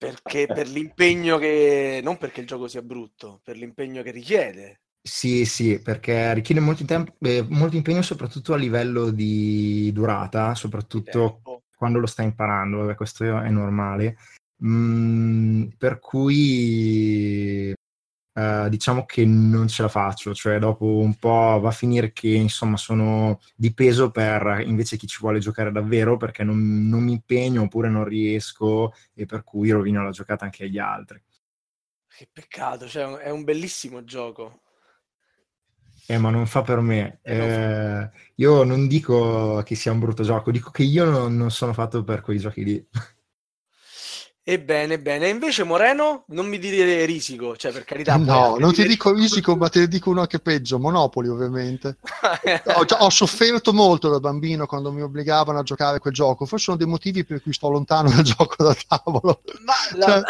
Perché 0.00 0.46
per 0.46 0.66
l'impegno 0.66 1.36
che... 1.36 2.00
non 2.02 2.16
perché 2.16 2.40
il 2.40 2.46
gioco 2.46 2.68
sia 2.68 2.80
brutto, 2.80 3.42
per 3.44 3.58
l'impegno 3.58 4.02
che 4.02 4.10
richiede. 4.10 4.80
Sì, 5.02 5.44
sì, 5.44 5.78
perché 5.78 6.32
richiede 6.32 6.60
molto, 6.62 6.86
tempo, 6.86 7.14
eh, 7.20 7.44
molto 7.50 7.76
impegno 7.76 8.00
soprattutto 8.00 8.54
a 8.54 8.56
livello 8.56 9.10
di 9.10 9.90
durata, 9.92 10.54
soprattutto 10.54 11.42
quando 11.74 11.98
lo 11.98 12.06
stai 12.06 12.24
imparando, 12.24 12.78
vabbè, 12.78 12.94
questo 12.94 13.24
è 13.24 13.50
normale. 13.50 14.16
Mm, 14.64 15.68
per 15.76 15.98
cui 15.98 17.74
eh, 18.40 18.68
diciamo 18.70 19.04
che 19.04 19.24
non 19.26 19.68
ce 19.68 19.82
la 19.82 19.88
faccio, 19.88 20.32
cioè 20.34 20.58
dopo 20.58 20.86
un 20.86 21.16
po' 21.16 21.58
va 21.60 21.68
a 21.68 21.72
finire 21.72 22.12
che 22.12 22.28
insomma 22.28 22.76
sono 22.76 23.40
di 23.54 23.74
peso 23.74 24.10
per 24.10 24.62
invece 24.64 24.96
chi 24.96 25.06
ci 25.06 25.18
vuole 25.20 25.40
giocare 25.40 25.70
davvero 25.70 26.16
perché 26.16 26.42
non, 26.42 26.88
non 26.88 27.02
mi 27.02 27.12
impegno 27.12 27.62
oppure 27.62 27.90
non 27.90 28.04
riesco 28.04 28.92
e 29.14 29.26
per 29.26 29.44
cui 29.44 29.70
rovino 29.70 30.02
la 30.02 30.10
giocata 30.10 30.44
anche 30.44 30.64
agli 30.64 30.78
altri. 30.78 31.22
Che 32.08 32.28
peccato, 32.32 32.88
cioè 32.88 33.04
è 33.18 33.30
un 33.30 33.44
bellissimo 33.44 34.04
gioco. 34.04 34.62
Eh, 36.06 36.18
ma 36.18 36.30
non 36.30 36.46
fa 36.46 36.62
per 36.62 36.80
me. 36.80 37.20
Eh, 37.22 38.10
io 38.36 38.64
non 38.64 38.88
dico 38.88 39.62
che 39.64 39.74
sia 39.74 39.92
un 39.92 40.00
brutto 40.00 40.22
gioco, 40.22 40.50
dico 40.50 40.70
che 40.70 40.82
io 40.82 41.04
non, 41.04 41.36
non 41.36 41.50
sono 41.50 41.72
fatto 41.72 42.02
per 42.02 42.20
quei 42.20 42.38
giochi 42.38 42.64
lì. 42.64 42.88
Ebbene, 44.42 44.98
bene. 44.98 45.28
Invece 45.28 45.64
Moreno, 45.64 46.24
non 46.28 46.46
mi 46.46 46.58
dire 46.58 47.04
risico, 47.04 47.56
cioè 47.56 47.72
per 47.72 47.84
carità. 47.84 48.16
No, 48.16 48.56
non 48.58 48.72
ti 48.72 48.86
dico 48.86 49.12
risico, 49.12 49.54
ma 49.54 49.68
te 49.68 49.80
ne 49.80 49.88
dico 49.88 50.10
uno 50.10 50.24
che 50.26 50.40
peggio, 50.40 50.78
Monopoli 50.78 51.28
ovviamente. 51.28 51.98
ho, 52.74 52.84
ho, 52.98 53.10
sofferto 53.10 53.72
molto 53.72 54.08
da 54.08 54.18
bambino 54.18 54.66
quando 54.66 54.92
mi 54.92 55.02
obbligavano 55.02 55.58
a 55.58 55.62
giocare 55.62 55.98
quel 55.98 56.14
gioco, 56.14 56.46
forse 56.46 56.64
sono 56.64 56.76
dei 56.78 56.86
motivi 56.86 57.24
per 57.24 57.42
cui 57.42 57.52
sto 57.52 57.68
lontano 57.68 58.08
dal 58.10 58.22
gioco 58.22 58.64
da 58.64 58.74
tavolo. 58.88 59.42
Ma 59.64 59.74
la... 59.96 60.22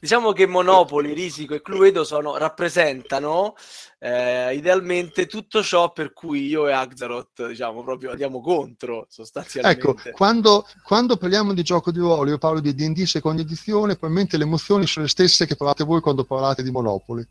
Diciamo 0.00 0.32
che 0.32 0.46
Monopoli, 0.46 1.12
Risico 1.12 1.54
e 1.54 1.62
Cluedo 1.62 2.04
sono, 2.04 2.36
rappresentano 2.36 3.54
eh, 3.98 4.54
idealmente 4.54 5.26
tutto 5.26 5.62
ciò 5.62 5.92
per 5.92 6.12
cui 6.12 6.46
io 6.46 6.68
e 6.68 6.72
Axaroth 6.72 7.46
diciamo 7.48 7.82
proprio 7.82 8.10
andiamo 8.10 8.40
contro 8.40 9.06
sostanzialmente. 9.08 9.80
Ecco, 9.80 9.96
quando, 10.12 10.66
quando 10.82 11.16
parliamo 11.16 11.52
di 11.52 11.62
gioco 11.62 11.90
di 11.90 11.98
ruolo, 11.98 12.30
io 12.30 12.38
parlo 12.38 12.60
di 12.60 12.74
D&D 12.74 13.02
seconda 13.04 13.42
edizione, 13.42 13.94
probabilmente 13.94 14.36
le 14.36 14.44
emozioni 14.44 14.86
sono 14.86 15.04
le 15.04 15.10
stesse 15.10 15.46
che 15.46 15.56
parlate 15.56 15.84
voi 15.84 16.00
quando 16.00 16.24
parlate 16.24 16.62
di 16.62 16.70
Monopoli. 16.70 17.26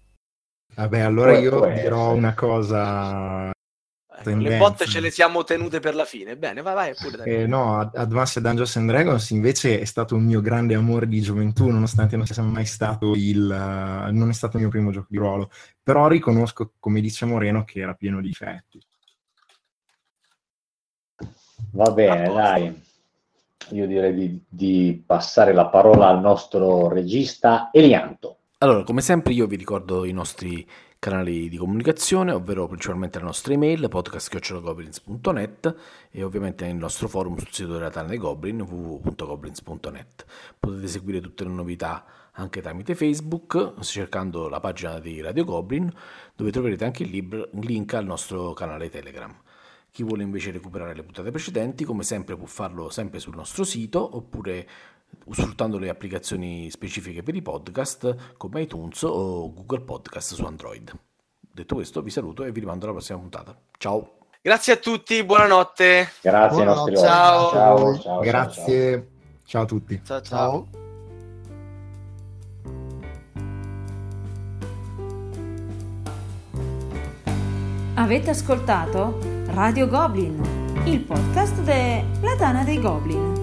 Vabbè, 0.75 0.99
allora 0.99 1.37
io 1.37 1.65
dirò 1.73 2.13
una 2.13 2.33
cosa 2.33 3.51
Ecco, 4.29 4.39
le 4.39 4.57
botte 4.57 4.85
ce 4.85 4.99
le 4.99 5.09
siamo 5.09 5.43
tenute 5.43 5.79
per 5.79 5.95
la 5.95 6.05
fine. 6.05 6.37
Bene, 6.37 6.61
vai, 6.61 6.73
vai 6.73 6.93
pure. 6.93 7.23
Eh, 7.23 7.47
no, 7.47 7.79
Advanced 7.79 8.43
Dungeons 8.43 8.75
and 8.77 8.89
Dragons 8.89 9.29
invece 9.31 9.79
è 9.79 9.85
stato 9.85 10.15
un 10.15 10.23
mio 10.23 10.41
grande 10.41 10.75
amore 10.75 11.07
di 11.07 11.21
gioventù, 11.21 11.67
nonostante 11.69 12.15
non 12.15 12.25
sia 12.25 12.43
mai 12.43 12.65
stato 12.65 13.13
il... 13.15 13.43
Uh, 13.43 14.13
non 14.13 14.29
è 14.29 14.33
stato 14.33 14.57
il 14.57 14.63
mio 14.63 14.71
primo 14.71 14.91
gioco 14.91 15.07
di 15.09 15.17
ruolo. 15.17 15.49
Però 15.81 16.07
riconosco, 16.07 16.73
come 16.79 17.01
dice 17.01 17.25
Moreno, 17.25 17.63
che 17.63 17.79
era 17.79 17.93
pieno 17.93 18.21
di 18.21 18.27
difetti. 18.27 18.79
Va 21.71 21.91
bene, 21.91 22.33
dai. 22.33 22.83
Io 23.69 23.87
direi 23.87 24.13
di, 24.13 24.43
di 24.47 25.03
passare 25.05 25.53
la 25.53 25.67
parola 25.67 26.07
al 26.07 26.19
nostro 26.19 26.89
regista 26.89 27.69
Elianto. 27.71 28.37
Allora, 28.57 28.83
come 28.83 29.01
sempre 29.01 29.33
io 29.33 29.47
vi 29.47 29.55
ricordo 29.55 30.05
i 30.05 30.11
nostri 30.11 30.67
canali 31.01 31.49
di 31.49 31.57
comunicazione, 31.57 32.31
ovvero 32.31 32.67
principalmente 32.67 33.17
la 33.17 33.25
nostra 33.25 33.53
email 33.53 33.89
podcast.goblins.net 33.89 35.75
e 36.11 36.21
ovviamente 36.21 36.63
il 36.67 36.75
nostro 36.75 37.07
forum 37.07 37.37
sul 37.37 37.47
sito 37.49 37.73
della 37.73 37.89
Tana 37.89 38.09
dei 38.09 38.19
Goblin 38.19 38.61
www.goblins.net. 38.61 40.25
Potete 40.59 40.87
seguire 40.87 41.19
tutte 41.19 41.43
le 41.43 41.49
novità 41.49 42.05
anche 42.33 42.61
tramite 42.61 42.93
Facebook 42.93 43.79
cercando 43.79 44.47
la 44.47 44.59
pagina 44.59 44.99
di 44.99 45.19
Radio 45.21 45.43
Goblin 45.43 45.91
dove 46.35 46.51
troverete 46.51 46.85
anche 46.85 47.01
il, 47.01 47.09
libro, 47.09 47.49
link 47.53 47.95
al 47.95 48.05
nostro 48.05 48.53
canale 48.53 48.87
Telegram. 48.89 49.35
Chi 49.89 50.03
vuole 50.03 50.21
invece 50.21 50.51
recuperare 50.51 50.93
le 50.93 51.01
puntate 51.01 51.31
precedenti, 51.31 51.83
come 51.83 52.03
sempre, 52.03 52.37
può 52.37 52.45
farlo 52.45 52.91
sempre 52.91 53.17
sul 53.19 53.35
nostro 53.35 53.63
sito 53.63 54.17
oppure 54.17 54.67
sfruttando 55.31 55.77
le 55.77 55.89
applicazioni 55.89 56.69
specifiche 56.69 57.23
per 57.23 57.35
i 57.35 57.41
podcast 57.41 58.35
come 58.37 58.61
iTunes 58.61 59.01
o 59.03 59.53
Google 59.53 59.81
Podcast 59.81 60.33
su 60.33 60.43
Android. 60.43 60.91
Detto 61.53 61.75
questo, 61.75 62.01
vi 62.01 62.09
saluto 62.09 62.43
e 62.43 62.51
vi 62.51 62.61
rimando 62.61 62.85
alla 62.85 62.93
prossima 62.93 63.19
puntata. 63.19 63.57
Ciao! 63.77 64.15
Grazie 64.41 64.73
a 64.73 64.77
tutti, 64.77 65.23
buonanotte. 65.23 66.09
Grazie 66.21 66.57
buonanotte. 66.57 66.61
ai 66.61 66.65
nostri 66.65 66.95
ciao. 66.95 67.51
Ciao. 67.51 67.99
ciao. 67.99 68.19
Grazie. 68.21 68.91
Ciao. 68.91 69.05
ciao 69.45 69.61
a 69.61 69.65
tutti. 69.65 70.01
ciao. 70.03 70.21
ciao. 70.21 70.67
Avete 77.93 78.31
ascoltato 78.31 79.19
Radio 79.47 79.87
Goblin, 79.87 80.41
il 80.85 81.01
podcast 81.01 81.61
della 81.61 82.35
Tana 82.35 82.63
dei 82.63 82.79
Goblin. 82.79 83.40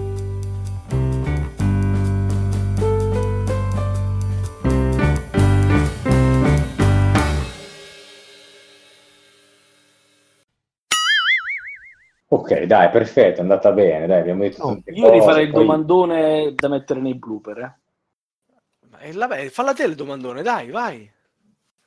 Ok, 12.31 12.61
dai, 12.63 12.89
perfetto, 12.91 13.39
è 13.39 13.41
andata 13.41 13.71
bene, 13.71 14.05
dai, 14.05 14.19
abbiamo 14.19 14.43
detto 14.43 14.67
No, 14.69 14.81
Io 14.85 15.01
cose, 15.07 15.13
rifarei 15.13 15.45
il 15.45 15.51
poi- 15.51 15.61
domandone 15.65 16.53
da 16.53 16.67
mettere 16.67 16.99
nei 16.99 17.15
blooper. 17.15 17.57
eh. 17.57 19.07
Eh, 19.07 19.11
vabbè, 19.13 19.47
falla 19.49 19.73
te 19.73 19.83
il 19.85 19.95
domandone, 19.95 20.43
dai, 20.43 20.69
vai. 20.69 21.09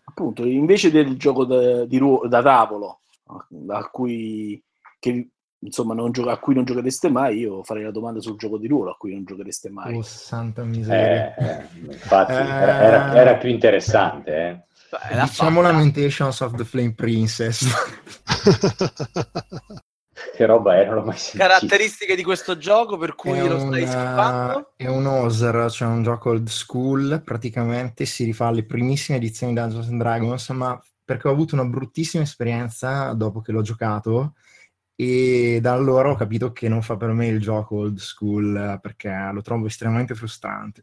Appunto, 0.05 0.45
invece 0.45 0.91
del 0.91 1.17
gioco 1.17 1.45
da, 1.45 1.85
di 1.85 1.97
ruo- 1.99 2.27
da 2.27 2.43
tavolo, 2.43 3.01
a 3.69 3.89
cui, 3.89 4.61
che, 4.99 5.29
insomma, 5.61 5.95
non 5.95 6.11
gioca- 6.11 6.33
a 6.33 6.39
cui 6.39 6.55
non 6.55 6.65
giochereste 6.65 7.09
mai, 7.09 7.39
io 7.39 7.63
farei 7.63 7.85
la 7.85 7.93
domanda 7.93 8.21
sul 8.21 8.37
gioco 8.37 8.59
di 8.59 8.67
ruolo 8.67 8.91
a 8.91 8.97
cui 8.97 9.13
non 9.13 9.25
giochereste 9.25 9.71
mai. 9.71 9.97
Oh, 9.97 10.03
santa 10.03 10.65
miseria. 10.65 11.35
Eh, 11.37 11.45
eh, 11.45 11.67
infatti, 11.85 12.33
Eh. 12.33 12.37
era, 12.37 13.15
era- 13.15 13.37
più 13.37 13.49
interessante, 13.49 14.35
eh. 14.37 14.61
Beh, 14.91 15.21
Diciamo 15.23 15.61
fatta. 15.63 15.73
Lamentations 15.73 16.41
of 16.41 16.55
the 16.57 16.65
Flame 16.65 16.95
Princess. 16.95 17.65
Che 20.35 20.47
roba 20.47 20.77
era, 20.77 20.87
non 20.91 20.95
l'ho 21.01 21.05
mai 21.05 21.17
sentito. 21.17 21.45
Caratteristiche 21.45 22.15
di 22.17 22.23
questo 22.23 22.57
gioco 22.57 22.97
per 22.97 23.15
cui 23.15 23.39
È 23.39 23.47
lo 23.47 23.63
un, 23.63 23.69
stai 23.69 23.83
eh, 23.83 23.87
skippando? 23.87 24.73
è 24.77 24.87
un 24.87 25.07
OSR, 25.07 25.71
cioè 25.71 25.89
un 25.89 26.03
gioco 26.03 26.31
old 26.31 26.49
school, 26.49 27.23
praticamente 27.25 28.05
si 28.05 28.25
rifà 28.25 28.47
alle 28.47 28.65
primissime 28.65 29.19
edizioni 29.19 29.53
di 29.55 29.61
Dungeons 29.61 29.89
and 29.89 30.01
Dragons, 30.01 30.49
ma 30.51 30.81
perché 31.05 31.29
ho 31.29 31.33
avuto 31.33 31.55
una 31.55 31.65
bruttissima 31.65 32.23
esperienza 32.23 33.13
dopo 33.13 33.41
che 33.41 33.53
l'ho 33.53 33.63
giocato 33.63 34.35
e 34.95 35.59
da 35.61 35.73
allora 35.73 36.11
ho 36.11 36.15
capito 36.15 36.53
che 36.53 36.69
non 36.69 36.83
fa 36.83 36.97
per 36.97 37.11
me 37.11 37.27
il 37.27 37.41
gioco 37.41 37.77
old 37.77 37.99
school 37.99 38.55
eh, 38.57 38.79
perché 38.81 39.31
lo 39.33 39.41
trovo 39.43 39.67
estremamente 39.67 40.15
frustrante. 40.15 40.83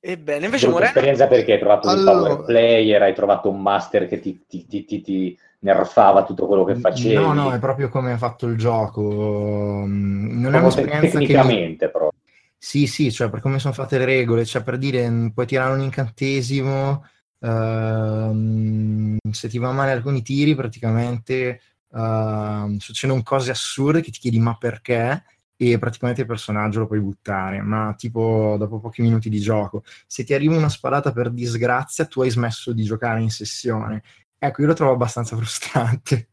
Ebbene, 0.00 0.44
invece 0.46 0.68
Moreno... 0.68 0.86
esperienza 0.86 1.26
perché 1.26 1.54
hai 1.54 1.58
trovato 1.58 1.88
un 1.88 1.98
Allora- 1.98 2.34
power 2.34 2.44
player, 2.44 3.02
hai 3.02 3.14
trovato 3.14 3.50
un 3.50 3.60
master 3.60 4.06
che 4.06 4.20
ti, 4.20 4.44
ti- 4.46 4.66
ti- 4.66 4.84
ti- 4.84 5.00
ti 5.02 5.38
nerfava 5.60 6.24
tutto 6.24 6.46
quello 6.46 6.64
che 6.64 6.76
facevi. 6.76 7.14
No, 7.14 7.32
no, 7.32 7.52
è 7.52 7.58
proprio 7.58 7.88
come 7.88 8.12
ha 8.12 8.18
fatto 8.18 8.46
il 8.46 8.56
gioco. 8.56 9.84
Mm, 9.86 10.40
Non 10.40 10.54
è 10.54 10.58
un'esperienza 10.58 11.18
che 11.18 11.26
tecnicamente 11.26 11.88
proprio. 11.90 12.20
Sì, 12.56 12.86
sì, 12.86 13.12
cioè 13.12 13.30
per 13.30 13.40
come 13.40 13.58
sono 13.60 13.72
fatte 13.72 13.98
le 13.98 14.04
regole, 14.04 14.44
cioè 14.44 14.62
per 14.62 14.78
dire 14.78 15.08
mh, 15.08 15.30
puoi 15.30 15.46
tirare 15.46 15.72
un 15.74 15.80
incantesimo, 15.80 17.04
ehm, 17.40 19.16
se 19.30 19.48
ti 19.48 19.58
va 19.58 19.70
male 19.72 19.92
alcuni 19.92 20.22
tiri 20.22 20.56
praticamente 20.56 21.60
ehm, 21.94 22.76
succedono 22.78 23.22
cose 23.22 23.52
assurde 23.52 24.00
che 24.00 24.10
ti 24.10 24.18
chiedi 24.18 24.40
ma 24.40 24.56
perché 24.56 25.22
e 25.60 25.78
praticamente 25.78 26.20
il 26.22 26.26
personaggio 26.26 26.80
lo 26.80 26.86
puoi 26.86 27.00
buttare, 27.00 27.60
ma 27.62 27.92
tipo 27.96 28.54
dopo 28.58 28.78
pochi 28.78 29.02
minuti 29.02 29.28
di 29.28 29.40
gioco, 29.40 29.82
se 30.06 30.22
ti 30.24 30.32
arriva 30.32 30.56
una 30.56 30.68
spadata 30.68 31.10
per 31.12 31.30
disgrazia 31.30 32.06
tu 32.06 32.22
hai 32.22 32.30
smesso 32.30 32.72
di 32.72 32.84
giocare 32.84 33.20
in 33.20 33.30
sessione. 33.30 34.02
Ecco, 34.40 34.60
io 34.60 34.68
lo 34.68 34.74
trovo 34.74 34.92
abbastanza 34.92 35.36
frustrante. 35.36 36.28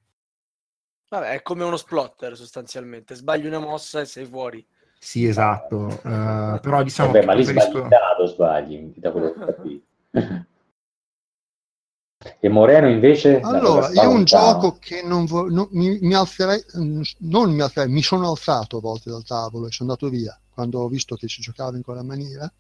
Vabbè, 1.10 1.32
è 1.32 1.41
come 1.41 1.64
uno 1.64 1.78
splotter 1.78 2.36
sostanzialmente. 2.36 3.16
Sbagli 3.16 3.47
una 3.47 3.60
mossa 3.60 4.01
e 4.01 4.06
sei 4.06 4.26
fuori. 4.26 4.66
Sì, 4.99 5.26
esatto, 5.26 5.89
eh, 5.89 6.60
però 6.62 6.84
diciamo 6.84 7.12
Vabbè, 7.12 7.20
che 7.20 7.26
ma 7.26 7.34
lì 7.34 7.43
preferisco... 7.43 7.86
sbagli 7.86 8.28
sbagli, 8.28 8.93
da 8.97 9.12
quello 9.12 9.34
che 9.34 9.39
ho 9.39 9.45
capito. 9.53 9.86
E 12.39 12.49
Moreno 12.49 12.89
invece? 12.89 13.41
Allora, 13.41 13.89
io 13.89 14.10
un 14.10 14.24
gioco 14.24 14.78
che 14.80 15.03
non, 15.03 15.26
vo- 15.26 15.49
no- 15.49 15.68
mi, 15.72 15.99
mi 16.01 16.14
alzerei, 16.16 16.64
mm, 16.78 17.01
non 17.20 17.51
mi 17.53 17.62
alzerei, 17.62 17.91
mi 17.91 18.01
sono 18.01 18.30
alzato 18.30 18.78
a 18.78 18.82
volte 18.82 19.10
dal 19.10 19.24
tavolo 19.24 19.68
e 19.68 19.72
sono 19.72 19.91
andato 19.91 20.10
via 20.10 20.39
quando 20.49 20.80
ho 20.80 20.88
visto 20.88 21.16
che 21.16 21.28
si 21.28 21.41
giocava 21.41 21.76
in 21.76 21.84
quella 21.84 22.03
maniera. 22.03 22.51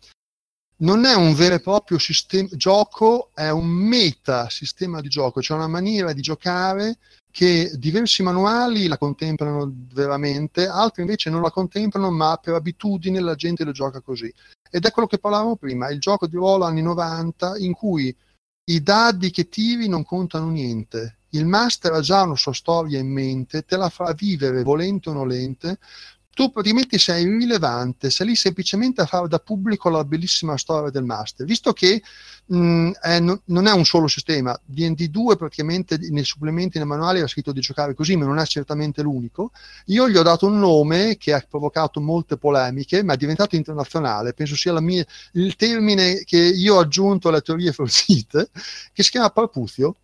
Non 0.77 1.05
è 1.05 1.15
un 1.15 1.33
vero 1.33 1.55
e 1.55 1.61
proprio 1.61 1.97
sistema, 1.97 2.49
gioco, 2.51 3.29
è 3.33 3.49
un 3.49 3.65
meta 3.67 4.49
sistema 4.49 4.99
di 4.99 5.07
gioco, 5.07 5.41
cioè 5.41 5.55
una 5.55 5.69
maniera 5.69 6.11
di 6.11 6.21
giocare 6.21 6.97
che 7.31 7.71
diversi 7.75 8.23
manuali 8.23 8.87
la 8.87 8.97
contemplano 8.97 9.71
veramente, 9.93 10.67
altri 10.67 11.03
invece 11.03 11.29
non 11.29 11.41
la 11.41 11.51
contemplano, 11.51 12.11
ma 12.11 12.37
per 12.41 12.55
abitudine 12.55 13.21
la 13.21 13.35
gente 13.35 13.63
lo 13.63 13.71
gioca 13.71 14.01
così. 14.01 14.33
Ed 14.69 14.83
è 14.83 14.91
quello 14.91 15.07
che 15.07 15.17
parlavamo 15.17 15.55
prima, 15.55 15.89
il 15.89 15.99
gioco 15.99 16.27
di 16.27 16.35
ruolo 16.35 16.65
anni 16.65 16.81
90 16.81 17.57
in 17.59 17.73
cui 17.73 18.13
i 18.65 18.81
dadi 18.81 19.31
che 19.31 19.47
tiri 19.47 19.87
non 19.87 20.03
contano 20.03 20.49
niente. 20.49 21.19
Il 21.29 21.45
master 21.45 21.93
ha 21.93 22.01
già 22.01 22.23
una 22.23 22.35
sua 22.35 22.53
storia 22.53 22.99
in 22.99 23.11
mente, 23.11 23.63
te 23.63 23.77
la 23.77 23.89
fa 23.89 24.13
vivere 24.13 24.63
volente 24.63 25.09
o 25.09 25.13
nolente. 25.13 25.79
Tu 26.35 26.51
praticamente 26.51 26.97
sei 26.97 27.23
irrilevante, 27.23 28.09
sei 28.09 28.27
lì 28.27 28.35
semplicemente 28.35 28.99
a 28.99 29.05
fare 29.05 29.29
da 29.29 29.39
pubblico 29.39 29.87
la 29.87 30.03
bellissima 30.03 30.57
storia 30.57 30.89
del 30.89 31.05
master. 31.05 31.45
Visto 31.45 31.71
che 31.71 32.01
mh, 32.47 32.89
è- 33.01 33.19
no- 33.21 33.41
non 33.45 33.67
è 33.67 33.71
un 33.71 33.85
solo 33.85 34.07
sistema, 34.07 34.59
D&D2 34.65 35.37
praticamente 35.37 35.97
nei 35.97 36.25
supplementi 36.25 36.77
nel 36.77 36.87
manuale 36.87 37.19
era 37.19 37.27
scritto 37.27 37.53
di 37.53 37.61
giocare 37.61 37.93
così, 37.93 38.17
ma 38.17 38.25
non 38.25 38.37
è 38.39 38.45
certamente 38.45 39.01
l'unico. 39.01 39.51
Io 39.85 40.09
gli 40.09 40.17
ho 40.17 40.23
dato 40.23 40.45
un 40.47 40.59
nome 40.59 41.15
che 41.15 41.31
ha 41.31 41.45
provocato 41.49 42.01
molte 42.01 42.35
polemiche, 42.35 43.01
ma 43.01 43.13
è 43.13 43.17
diventato 43.17 43.55
internazionale. 43.55 44.33
Penso 44.33 44.57
sia 44.57 44.77
mia, 44.81 45.05
il 45.33 45.55
termine 45.55 46.23
che 46.25 46.37
io 46.37 46.75
ho 46.75 46.79
aggiunto 46.79 47.29
alle 47.29 47.41
teorie 47.41 47.71
forzite, 47.73 48.49
che 48.91 49.03
si 49.03 49.09
chiama 49.11 49.29
Parpuzio. 49.29 49.95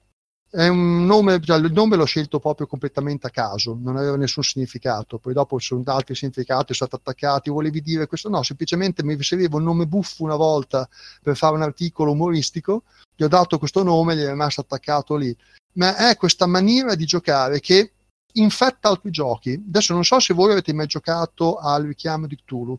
È 0.54 0.68
un 0.68 1.06
nome, 1.06 1.40
cioè, 1.40 1.60
il 1.60 1.72
nome 1.72 1.96
l'ho 1.96 2.04
scelto 2.04 2.42
proprio 2.42 2.68
completamente 2.68 3.26
a 3.26 3.30
caso, 3.30 3.78
non 3.82 3.96
aveva 3.96 4.18
nessun 4.18 4.44
significato. 4.44 5.18
Poi 5.18 5.32
dopo 5.32 5.58
sono 5.60 5.82
altri 5.86 6.14
significati, 6.14 6.74
sono 6.74 6.90
stati 6.90 6.96
attaccati. 6.96 7.50
Volevi 7.50 7.82
dire 7.82 8.06
questo? 8.06 8.28
No, 8.28 8.44
semplicemente 8.44 9.02
mi 9.02 9.22
serviva 9.24 9.56
un 9.56 9.64
nome 9.64 9.88
buffo 9.88 10.26
una 10.26 10.36
volta 10.36 10.90
per 11.24 11.38
fare 11.38 11.56
un 11.56 11.62
articolo 11.62 12.12
umoristico. 12.12 12.84
Gli 13.16 13.24
ho 13.24 13.30
dato 13.30 13.58
questo 13.60 13.82
nome, 13.82 14.18
gli 14.18 14.24
è 14.24 14.28
rimasto 14.28 14.60
attaccato 14.60 15.16
lì. 15.16 15.34
Ma 15.76 15.96
è 15.96 16.18
questa 16.18 16.48
maniera 16.48 16.96
di 16.96 17.06
giocare 17.06 17.62
che 17.62 17.94
infetta 18.34 18.90
altri 18.90 19.10
giochi. 19.10 19.54
Adesso 19.54 19.94
non 19.94 20.04
so 20.04 20.20
se 20.20 20.34
voi 20.34 20.52
avete 20.52 20.74
mai 20.74 20.88
giocato 20.88 21.60
al 21.60 21.86
richiamo 21.86 22.28
di 22.28 22.36
Cthulhu. 22.36 22.78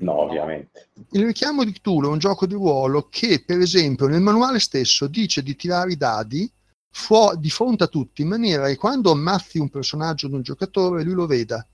No, 0.00 0.20
ovviamente. 0.20 0.88
Il 1.12 1.24
richiamo 1.24 1.64
di 1.64 1.72
Cthulhu 1.72 2.08
è 2.08 2.12
un 2.12 2.18
gioco 2.18 2.46
di 2.46 2.54
ruolo 2.54 3.08
che, 3.08 3.42
per 3.44 3.58
esempio, 3.60 4.06
nel 4.06 4.20
manuale 4.20 4.58
stesso 4.58 5.06
dice 5.06 5.42
di 5.42 5.56
tirare 5.56 5.92
i 5.92 5.96
dadi 5.96 6.50
fuo- 6.90 7.34
di 7.36 7.50
fronte 7.50 7.84
a 7.84 7.88
tutti, 7.88 8.22
in 8.22 8.28
maniera 8.28 8.66
che 8.66 8.76
quando 8.76 9.10
ammazzi 9.10 9.58
un 9.58 9.70
personaggio 9.70 10.28
di 10.28 10.34
un 10.34 10.42
giocatore, 10.42 11.02
lui 11.02 11.14
lo 11.14 11.26
veda 11.26 11.66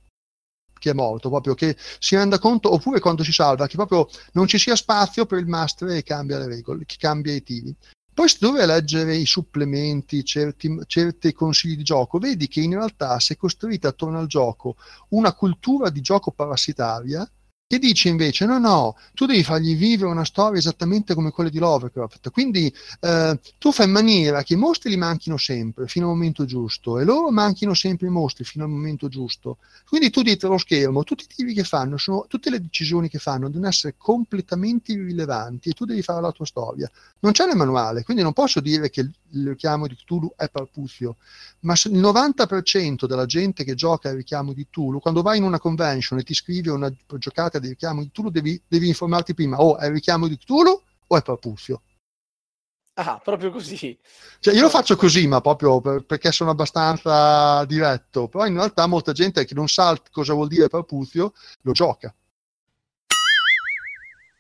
che 0.79 0.91
è 0.91 0.95
morto, 0.95 1.31
proprio 1.31 1.55
che 1.55 1.77
si 1.99 2.15
renda 2.15 2.39
conto, 2.39 2.73
oppure 2.73 3.01
quando 3.01 3.25
si 3.25 3.33
salva, 3.33 3.67
che 3.67 3.77
proprio 3.77 4.07
non 4.33 4.47
ci 4.47 4.59
sia 4.59 4.77
spazio 4.77 5.25
per 5.25 5.39
il 5.39 5.47
master 5.47 5.89
che 5.89 6.03
cambia 6.03 6.39
le 6.39 6.47
regole, 6.47 6.85
che 6.85 6.97
cambia 6.99 7.33
i 7.33 7.43
tiri. 7.43 7.75
Poi 8.13 8.29
se 8.29 8.37
dove 8.39 8.65
leggere 8.67 9.17
i 9.17 9.25
supplementi, 9.25 10.23
certi, 10.25 10.79
certi 10.87 11.33
consigli 11.33 11.77
di 11.77 11.83
gioco, 11.83 12.19
vedi 12.19 12.49
che 12.49 12.61
in 12.61 12.75
realtà 12.75 13.19
si 13.19 13.33
è 13.33 13.37
costruita 13.37 13.89
attorno 13.89 14.19
al 14.19 14.27
gioco 14.27 14.77
una 15.11 15.33
cultura 15.33 15.89
di 15.89 16.01
gioco 16.01 16.31
parassitaria 16.31 17.29
che 17.75 17.79
dice 17.79 18.09
invece 18.09 18.47
no 18.47 18.59
no 18.59 18.97
tu 19.15 19.27
devi 19.27 19.43
fargli 19.43 19.77
vivere 19.77 20.11
una 20.11 20.25
storia 20.25 20.59
esattamente 20.59 21.15
come 21.15 21.31
quella 21.31 21.51
di 21.51 21.59
Lovecraft. 21.59 22.31
Quindi 22.31 22.73
eh, 23.01 23.39
tu 23.59 23.73
fai 23.73 23.87
in 23.87 23.93
maniera 23.93 24.43
che 24.43 24.55
i 24.55 24.57
mostri 24.57 24.91
li 24.91 24.97
manchino 24.97 25.37
sempre 25.37 25.87
fino 25.89 26.07
al 26.07 26.13
momento 26.13 26.45
giusto 26.45 26.99
e 26.99 27.05
loro 27.05 27.31
manchino 27.31 27.75
sempre 27.75 28.07
i 28.07 28.11
mostri 28.11 28.45
fino 28.45 28.65
al 28.65 28.71
momento 28.71 29.09
giusto. 29.09 29.59
Quindi 29.89 30.11
tu 30.11 30.23
dietro 30.23 30.51
lo 30.51 30.59
schermo 30.59 31.03
tutti 31.03 31.25
i 31.25 31.35
tiri 31.35 31.55
che 31.55 31.65
fanno 31.65 31.97
sono, 31.97 32.27
tutte 32.29 32.51
le 32.51 32.61
decisioni 32.61 33.09
che 33.09 33.19
fanno 33.19 33.49
devono 33.49 33.69
essere 33.69 33.95
completamente 33.97 34.93
irrilevanti 34.93 35.71
e 35.71 35.73
tu 35.73 35.85
devi 35.85 36.03
fare 36.03 36.21
la 36.21 36.33
tua 36.33 36.47
storia. 36.47 36.91
Non 37.21 37.33
c'è 37.33 37.47
nel 37.47 37.57
manuale 37.57 38.05
quindi 38.05 38.23
non 38.23 38.33
posso 38.33 38.61
dire 38.61 38.91
che 38.91 39.01
il 39.01 39.49
richiamo 39.49 39.87
di 39.87 39.97
Cthulhu 39.97 40.33
è 40.37 40.49
Parpuzio 40.49 41.17
ma 41.65 41.73
il 41.73 41.99
90% 41.99 43.07
della 43.07 43.27
gente 43.27 43.65
che 43.65 43.75
gioca 43.75 44.11
al 44.11 44.17
richiamo 44.17 44.53
di 44.53 44.67
Cthulhu, 44.67 45.01
quando 45.01 45.23
vai 45.23 45.39
in 45.39 45.45
una 45.45 45.59
convention 45.59 46.19
e 46.19 46.23
ti 46.23 46.35
scrive 46.35 46.71
una 46.71 46.93
giocata 47.19 47.59
di 47.65 47.71
richiamo 47.71 48.03
di 48.03 48.11
Cthulhu, 48.11 48.31
devi, 48.31 48.61
devi 48.67 48.89
informarti 48.89 49.35
prima, 49.35 49.61
o 49.61 49.77
è 49.77 49.87
il 49.87 49.93
richiamo 49.93 50.29
di 50.29 50.37
Cthulhu 50.37 50.83
o 51.07 51.17
è 51.17 51.23
Parpuzio. 51.23 51.83
Ah, 52.97 53.21
proprio 53.23 53.51
così. 53.51 53.99
Cioè, 54.39 54.55
io 54.55 54.63
lo 54.63 54.69
faccio 54.69 54.95
così, 54.95 55.27
ma 55.27 55.41
proprio 55.41 55.81
per- 55.81 56.05
perché 56.05 56.31
sono 56.31 56.51
abbastanza 56.51 57.65
diretto, 57.65 58.29
però 58.29 58.47
in 58.47 58.55
realtà 58.55 58.87
molta 58.87 59.11
gente 59.13 59.45
che 59.45 59.55
non 59.55 59.67
sa 59.67 60.01
cosa 60.13 60.33
vuol 60.33 60.47
dire 60.47 60.69
Parpuzio 60.69 61.33
lo 61.63 61.73
gioca. 61.73 62.15